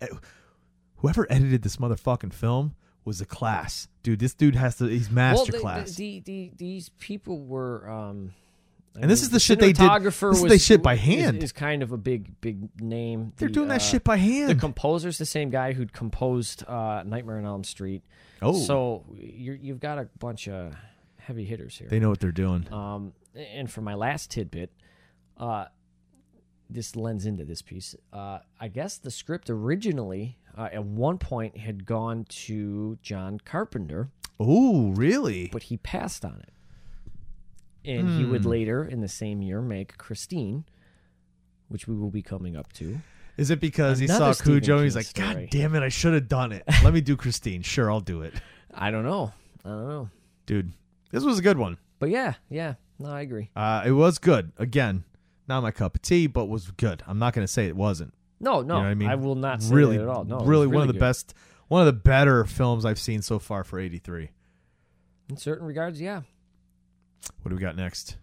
whoever 0.98 1.28
edited 1.30 1.62
this 1.62 1.78
motherfucking 1.78 2.34
film 2.34 2.76
was 3.06 3.22
a 3.22 3.26
class, 3.26 3.88
dude. 4.04 4.20
This 4.20 4.34
dude 4.34 4.56
has 4.56 4.78
to. 4.78 4.86
He's 4.86 5.08
well, 5.08 5.16
master 5.16 5.52
the- 5.52 5.60
class. 5.60 5.96
The, 5.96 6.22
the, 6.22 6.52
these 6.56 6.90
people 7.00 7.40
were. 7.46 7.90
Um, 7.90 8.34
I 8.96 9.02
And 9.02 9.10
this 9.10 9.20
mean, 9.22 9.26
is 9.28 9.30
the 9.30 9.40
shit 9.40 9.60
they 9.60 9.72
did- 9.74 10.04
this 10.04 10.16
is 10.16 10.22
was, 10.22 10.44
they 10.44 10.58
shit 10.58 10.82
by 10.84 10.94
is- 10.94 11.00
hand. 11.00 11.44
Is, 11.44 11.52
kind 11.52 11.84
of 11.84 11.92
a 11.92 11.98
big 11.98 12.40
big 12.42 12.82
name. 12.82 13.34
They're 13.38 13.48
The, 13.48 13.54
doing 13.54 13.68
that 13.70 13.76
uh, 13.82 13.84
shit 13.84 14.04
by 14.04 14.18
hand. 14.18 14.50
The 14.50 14.56
composer's 14.56 15.18
the 15.18 15.26
same 15.26 15.50
guy 15.50 15.74
who'd 15.74 15.94
composed 15.94 16.64
uh, 16.68 17.04
Nightmare 17.06 17.38
on 17.38 17.46
Elm 17.46 17.64
Street. 17.64 18.04
oh, 18.42 18.60
So 18.60 19.06
you're, 19.16 19.56
you've 19.56 19.80
got 19.80 20.00
a 20.00 20.10
bunch 20.20 20.48
of 20.50 20.74
heavy 21.18 21.46
hitters 21.46 21.78
here. 21.78 21.88
they 21.88 22.00
know 22.00 22.10
what 22.10 22.20
they're 22.20 22.32
doing. 22.32 22.72
Um, 22.74 23.14
and 23.36 23.70
for 23.72 23.82
my 23.82 23.94
last 23.94 24.32
tidbit, 24.32 24.72
uh, 25.38 25.66
this 26.70 26.96
lends 26.96 27.26
into 27.26 27.46
this 27.46 27.62
piece. 27.62 27.96
Uh, 28.12 28.40
I 28.60 28.68
guess 28.68 28.98
the 28.98 29.12
script 29.12 29.50
originally, 29.50 30.38
uh, 30.58 30.70
at 30.74 30.84
one 30.84 31.18
point, 31.18 31.58
had 31.58 31.86
gone 31.86 32.26
to 32.30 32.98
John 33.02 33.40
Carpenter, 33.46 34.10
Oh, 34.40 34.90
really? 34.92 35.50
but 35.52 35.64
he 35.64 35.78
passed 35.78 36.24
on 36.26 36.40
it. 36.42 36.54
And 37.86 38.10
he 38.20 38.26
would 38.26 38.44
Hmm. 38.44 38.50
later, 38.50 38.84
in 38.84 39.02
the 39.02 39.08
same 39.08 39.42
year, 39.42 39.62
make 39.62 39.98
Christine, 39.98 40.66
which 41.70 41.88
we 41.88 41.96
will 41.96 42.12
be 42.12 42.22
coming 42.22 42.56
up 42.56 42.74
to. 42.74 43.00
Is 43.38 43.50
it 43.52 43.60
because 43.62 44.00
he 44.00 44.06
Another 44.06 44.34
saw 44.34 44.44
Cujo 44.44 44.76
and 44.76 44.84
he's 44.84 44.96
like, 44.98 45.06
story. 45.06 45.34
God 45.46 45.48
damn 45.50 45.76
it, 45.76 45.82
I 45.82 45.88
should 45.90 46.14
have 46.14 46.28
done 46.28 46.52
it. 46.52 46.64
Let 46.84 46.94
me 46.94 47.00
do 47.00 47.16
Christine. 47.16 47.62
Sure, 47.62 47.90
I'll 47.90 48.02
do 48.02 48.22
it, 48.22 48.34
I 48.74 48.92
don't 48.92 49.06
know. 49.06 49.32
I 49.64 49.70
don't 49.70 49.88
know. 49.88 50.10
dude. 50.46 50.74
This 51.12 51.24
was 51.24 51.40
a 51.40 51.42
good 51.42 51.58
one. 51.58 51.78
But 52.00 52.10
yeah, 52.10 52.34
yeah. 52.50 52.76
No, 53.00 53.10
I 53.12 53.22
agree. 53.22 53.50
Uh, 53.56 53.84
it 53.86 53.92
was 53.92 54.20
good. 54.20 54.52
Again, 54.58 55.04
not 55.48 55.62
my 55.64 55.72
cup 55.72 55.96
of 55.96 56.02
tea, 56.02 56.28
but 56.28 56.46
was 56.46 56.70
good. 56.72 57.02
I'm 57.08 57.18
not 57.18 57.34
going 57.34 57.46
to 57.48 57.52
say 57.52 57.68
it 57.68 57.76
wasn't. 57.76 58.14
No, 58.42 58.62
no. 58.62 58.78
You 58.78 58.84
know 58.84 58.90
I 58.90 58.94
mean? 58.94 59.22
will 59.22 59.36
not 59.36 59.62
say 59.64 59.74
really, 59.74 59.98
at 59.98 60.06
all. 60.08 60.24
No, 60.26 60.38
was 60.38 60.48
really, 60.48 60.68
one 60.68 60.82
of 60.82 60.88
the 60.88 60.94
good. 60.94 61.00
best, 61.00 61.34
one 61.68 61.82
of 61.82 61.86
the 61.88 61.94
better 61.94 62.44
films 62.46 62.86
I've 62.86 63.00
seen 63.00 63.22
so 63.22 63.40
far 63.40 63.64
for 63.64 63.80
'83. 63.80 64.30
In 65.30 65.38
certain 65.38 65.66
regards, 65.66 66.00
yeah. 66.02 66.22
What 67.42 67.50
do 67.50 67.56
we 67.56 67.62
got 67.62 67.76
next? 67.76 68.18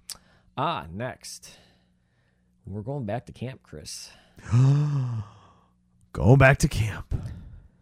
Ah, 0.57 0.87
next. 0.93 1.51
We're 2.67 2.83
going 2.83 3.05
back 3.05 3.27
to 3.27 3.33
camp, 3.33 3.63
Chris. 3.63 4.11
Going 6.13 6.39
back 6.39 6.59
to 6.59 6.69
camp. 6.69 7.15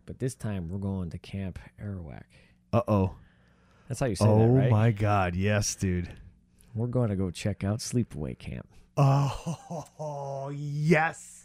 But 0.06 0.18
this 0.18 0.34
time 0.34 0.68
we're 0.68 0.78
going 0.78 1.10
to 1.10 1.18
Camp 1.18 1.58
Arawak. 1.82 2.24
Uh 2.72 2.82
oh. 2.88 3.14
That's 3.88 4.00
how 4.00 4.06
you 4.06 4.16
say 4.16 4.24
Oh 4.26 4.38
that, 4.40 4.48
right? 4.48 4.66
Oh 4.68 4.70
my 4.70 4.90
God. 4.90 5.34
Yes, 5.34 5.74
dude. 5.74 6.10
We're 6.74 6.88
going 6.88 7.10
to 7.10 7.16
go 7.16 7.30
check 7.30 7.64
out 7.64 7.78
Sleepaway 7.78 8.38
Camp. 8.38 8.66
Oh 8.96 10.50
yes. 10.54 11.43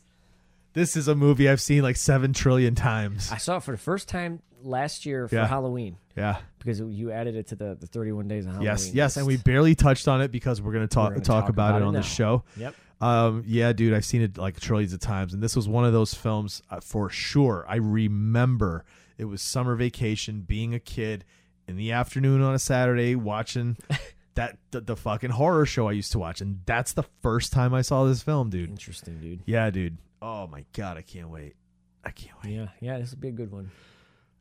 This 0.73 0.95
is 0.95 1.07
a 1.07 1.15
movie 1.15 1.49
I've 1.49 1.61
seen 1.61 1.81
like 1.83 1.95
seven 1.95 2.33
trillion 2.33 2.75
times. 2.75 3.31
I 3.31 3.37
saw 3.37 3.57
it 3.57 3.63
for 3.63 3.71
the 3.71 3.77
first 3.77 4.07
time 4.07 4.41
last 4.61 5.05
year 5.05 5.27
for 5.27 5.35
Yeah. 5.35 5.47
Halloween 5.47 5.97
Yeah. 6.15 6.37
because 6.59 6.79
you 6.79 7.11
added 7.11 7.35
it 7.35 7.47
to 7.47 7.55
the, 7.55 7.75
the 7.79 7.87
31 7.87 8.27
days 8.27 8.45
of 8.45 8.51
Halloween. 8.51 8.65
Yes. 8.65 8.93
Yes. 8.93 9.17
And 9.17 9.25
we 9.25 9.37
barely 9.37 9.73
touched 9.75 10.07
on 10.07 10.21
it 10.21 10.31
because 10.31 10.61
we're 10.61 10.73
gonna 10.73 10.87
talk 10.87 11.09
We're 11.09 11.15
gonna 11.15 11.25
talk, 11.25 11.43
talk 11.45 11.49
about, 11.49 11.81
it 11.81 11.85
on 11.85 11.93
now. 11.93 11.99
the 12.01 12.05
show. 12.05 12.43
Yep. 12.57 12.75
Um, 13.01 13.43
yeah, 13.47 13.71
dude, 13.71 13.93
I've 13.93 14.03
seen 14.05 14.21
it 14.21 14.37
like 14.37 14.59
trillions 14.59 14.91
of 14.91 14.99
times, 14.99 15.33
and 15.33 15.41
this 15.41 15.55
was 15.55 15.69
one 15.69 15.85
of 15.85 15.93
those 15.93 16.13
films 16.13 16.61
uh, 16.69 16.81
for 16.81 17.09
sure. 17.09 17.65
I 17.67 17.77
remember 17.77 18.83
it 19.17 19.23
was 19.25 19.41
summer 19.41 19.75
vacation, 19.75 20.41
being 20.41 20.73
a 20.75 20.79
kid 20.79 21.23
in 21.65 21.77
the 21.77 21.93
afternoon 21.93 22.41
on 22.41 22.53
a 22.53 22.59
Saturday, 22.59 23.15
watching 23.15 23.77
that 24.35 24.57
the, 24.71 24.81
the 24.81 24.97
fucking 24.97 25.29
horror 25.29 25.65
show 25.65 25.87
I 25.87 25.93
used 25.93 26.11
to 26.11 26.19
watch, 26.19 26.41
and 26.41 26.59
that's 26.65 26.91
the 26.91 27.03
first 27.21 27.53
time 27.53 27.73
I 27.73 27.81
saw 27.83 28.03
this 28.03 28.21
film, 28.21 28.49
dude. 28.49 28.69
Interesting, 28.69 29.17
dude. 29.19 29.43
Yeah, 29.45 29.69
dude. 29.69 29.97
Oh 30.21 30.47
my 30.47 30.65
god, 30.73 30.97
I 30.97 31.01
can't 31.01 31.29
wait. 31.29 31.55
I 32.03 32.11
can't 32.11 32.35
wait. 32.43 32.53
Yeah, 32.53 32.67
yeah, 32.81 32.97
this 32.99 33.11
will 33.11 33.19
be 33.19 33.29
a 33.29 33.33
good 33.33 33.51
one. 33.51 33.71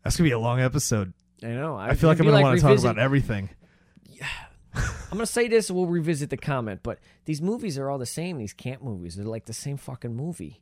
That's 0.02 0.16
gonna 0.16 0.28
be 0.28 0.32
a 0.32 0.38
long 0.38 0.60
episode. 0.60 1.12
I 1.42 1.48
know. 1.48 1.76
I, 1.76 1.94
feel 1.94 2.08
like 2.08 2.18
I'm 2.18 2.26
gonna 2.26 2.42
want 2.42 2.58
to 2.58 2.66
talk 2.66 2.78
about 2.78 2.98
everything. 2.98 3.50
Yeah. 4.04 4.26
I'm 4.74 4.84
gonna 5.12 5.26
say 5.26 5.48
this, 5.48 5.70
we'll 5.70 5.86
revisit 5.86 6.30
the 6.30 6.36
comment. 6.36 6.80
But 6.82 6.98
these 7.24 7.40
movies 7.40 7.78
are 7.78 7.88
all 7.90 7.98
the 7.98 8.06
same. 8.06 8.38
These 8.38 8.52
camp 8.52 8.82
movies, 8.82 9.16
they're 9.16 9.24
like 9.24 9.46
the 9.46 9.52
same 9.52 9.76
fucking 9.76 10.14
movie. 10.14 10.60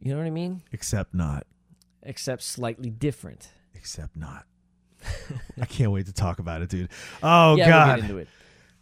You 0.00 0.12
know 0.12 0.18
what 0.18 0.26
I 0.26 0.30
mean? 0.30 0.62
Except 0.72 1.14
not. 1.14 1.46
Except 2.02 2.42
slightly 2.42 2.90
different. 2.90 3.48
Except 3.74 4.16
not. 4.16 4.44
I 5.60 5.66
can't 5.66 5.92
wait 5.92 6.06
to 6.06 6.12
talk 6.12 6.38
about 6.38 6.62
it, 6.62 6.68
dude. 6.68 6.90
Oh 7.22 7.56
yeah, 7.56 7.68
god. 7.68 7.86
we'll 7.86 7.96
get 7.96 8.04
into 8.04 8.18
it. 8.18 8.28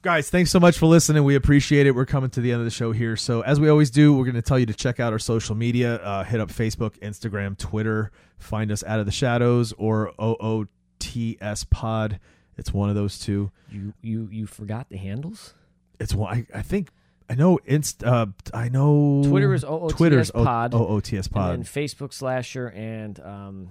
Guys, 0.03 0.31
thanks 0.31 0.51
so 0.51 0.59
much 0.59 0.79
for 0.79 0.87
listening. 0.87 1.25
We 1.25 1.35
appreciate 1.35 1.87
it. 1.87 1.95
We're 1.95 2.07
coming 2.07 2.31
to 2.31 2.41
the 2.41 2.53
end 2.53 2.61
of 2.61 2.65
the 2.65 2.71
show 2.71 2.91
here. 2.93 3.17
So, 3.17 3.43
as 3.43 3.61
we 3.61 3.69
always 3.69 3.91
do, 3.91 4.15
we're 4.15 4.25
going 4.25 4.35
to 4.35 4.41
tell 4.43 4.59
you 4.59 4.65
to 4.65 4.73
check 4.73 4.99
out 4.99 5.13
our 5.13 5.19
social 5.19 5.55
media. 5.55 5.97
Uh, 5.97 6.25
hit 6.25 6.41
up 6.41 6.49
Facebook, 6.49 6.99
Instagram, 7.01 7.59
Twitter. 7.59 8.11
Find 8.39 8.73
us 8.73 8.83
out 8.85 8.99
of 8.99 9.05
the 9.05 9.13
shadows 9.13 9.75
or 9.77 10.15
OOTS 10.19 11.65
Pod. 11.69 12.19
It's 12.57 12.73
one 12.73 12.89
of 12.89 12.95
those 12.95 13.19
two. 13.19 13.51
You 13.71 13.93
you 14.01 14.29
you 14.33 14.47
forgot 14.47 14.89
the 14.89 14.97
handles? 14.97 15.53
It's 15.99 16.15
one. 16.15 16.47
I, 16.55 16.59
I 16.59 16.63
think 16.63 16.89
I 17.29 17.35
know. 17.35 17.59
Inst. 17.67 18.03
Uh, 18.03 18.27
I 18.55 18.71
know. 18.71 19.23
Twitter 19.23 19.53
is 19.53 19.65
OOTS 19.65 19.95
Twitter's 19.95 20.31
Pod. 20.31 20.73
OOTS 20.75 21.29
Pod. 21.29 21.55
And 21.55 21.65
then 21.65 21.71
Facebook 21.71 22.15
slasher 22.15 22.69
and 22.69 23.21
um, 23.21 23.69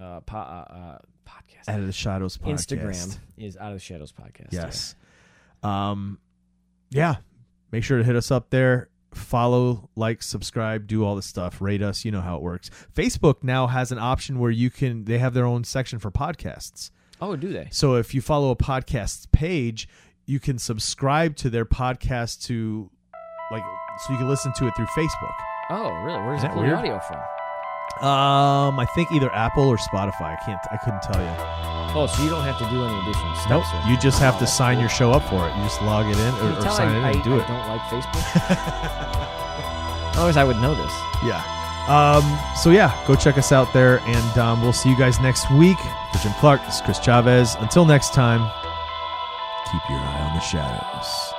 uh, 0.00 0.20
po- 0.20 0.38
uh, 0.38 0.40
uh, 0.40 0.98
podcast. 1.26 1.68
out 1.68 1.80
of 1.80 1.86
the 1.86 1.92
shadows 1.92 2.38
podcast. 2.38 2.66
Instagram 2.68 3.18
is 3.38 3.56
Out 3.56 3.72
of 3.72 3.74
the 3.74 3.80
Shadows 3.80 4.12
podcast. 4.12 4.52
Yes. 4.52 4.94
Um, 5.64 6.18
yeah. 6.90 7.16
Make 7.72 7.82
sure 7.84 7.98
to 7.98 8.04
hit 8.04 8.14
us 8.16 8.30
up 8.30 8.50
there. 8.50 8.88
follow, 9.12 9.88
like, 9.96 10.22
subscribe, 10.22 10.86
do 10.86 11.04
all 11.04 11.14
this 11.16 11.26
stuff, 11.26 11.60
rate 11.60 11.82
us. 11.82 12.04
You 12.04 12.10
know 12.10 12.20
how 12.20 12.36
it 12.36 12.42
works. 12.42 12.68
Facebook 12.94 13.42
now 13.42 13.66
has 13.68 13.92
an 13.92 13.98
option 13.98 14.38
where 14.40 14.50
you 14.50 14.70
can. 14.70 15.04
They 15.04 15.18
have 15.18 15.34
their 15.34 15.46
own 15.46 15.64
section 15.64 15.98
for 15.98 16.10
podcasts. 16.10 16.90
Oh, 17.20 17.36
do 17.36 17.52
they? 17.52 17.68
So 17.70 17.94
if 17.94 18.12
you 18.14 18.20
follow 18.20 18.50
a 18.50 18.56
podcast 18.56 19.30
page, 19.32 19.88
you 20.26 20.40
can 20.40 20.58
subscribe 20.58 21.36
to 21.36 21.50
their 21.50 21.64
podcast 21.64 22.42
to, 22.46 22.90
like, 23.52 23.62
so 24.04 24.12
you 24.12 24.18
can 24.18 24.28
listen 24.28 24.52
to 24.54 24.66
it 24.66 24.74
through 24.76 24.86
Facebook. 24.86 25.34
Oh, 25.70 25.90
really? 26.04 26.20
Where's 26.22 26.42
the 26.42 26.48
that 26.48 26.56
weird? 26.56 26.74
audio 26.74 26.98
from? 27.00 27.18
Um, 28.04 28.80
I 28.80 28.86
think 28.94 29.12
either 29.12 29.32
Apple 29.32 29.68
or 29.68 29.76
Spotify. 29.76 30.36
I 30.36 30.44
can't. 30.44 30.60
I 30.72 30.76
couldn't 30.78 31.02
tell 31.02 31.20
you. 31.20 31.73
Oh, 31.96 32.06
so 32.06 32.22
you 32.22 32.28
don't 32.30 32.42
have 32.42 32.58
to 32.58 32.64
do 32.70 32.84
any 32.84 32.98
additional 33.02 33.34
steps. 33.36 33.50
Nope. 33.50 33.64
or- 33.84 33.90
You 33.90 33.96
just 33.98 34.18
have 34.18 34.34
Oh, 34.36 34.38
to 34.40 34.46
sign 34.46 34.74
cool. 34.76 34.80
your 34.82 34.88
show 34.90 35.12
up 35.12 35.22
for 35.28 35.48
it. 35.48 35.56
You 35.56 35.62
just 35.62 35.80
log 35.82 36.06
it 36.06 36.18
in 36.18 36.34
or, 36.36 36.58
or 36.58 36.60
sign 36.62 36.88
I, 36.88 36.98
in 36.98 37.04
I, 37.04 37.10
and 37.12 37.22
do 37.22 37.34
I 37.34 37.42
it. 37.42 37.46
don't 37.48 37.68
like 37.68 37.80
Facebook. 37.82 38.24
Otherwise, 40.14 40.36
I 40.36 40.44
would 40.44 40.56
know 40.58 40.74
this. 40.74 40.92
Yeah. 41.24 41.42
Um, 41.88 42.24
so 42.56 42.70
yeah, 42.70 42.96
go 43.06 43.14
check 43.14 43.36
us 43.36 43.52
out 43.52 43.72
there, 43.72 43.98
and 44.06 44.38
um, 44.38 44.62
we'll 44.62 44.72
see 44.72 44.88
you 44.88 44.96
guys 44.96 45.20
next 45.20 45.50
week. 45.52 45.78
For 46.12 46.18
Jim 46.22 46.32
Clark, 46.40 46.64
this 46.64 46.76
is 46.76 46.80
Chris 46.82 46.98
Chavez. 46.98 47.56
Until 47.60 47.84
next 47.84 48.14
time, 48.14 48.40
keep 49.70 49.82
your 49.90 49.98
eye 49.98 50.26
on 50.30 50.34
the 50.34 50.40
shadows. 50.40 51.33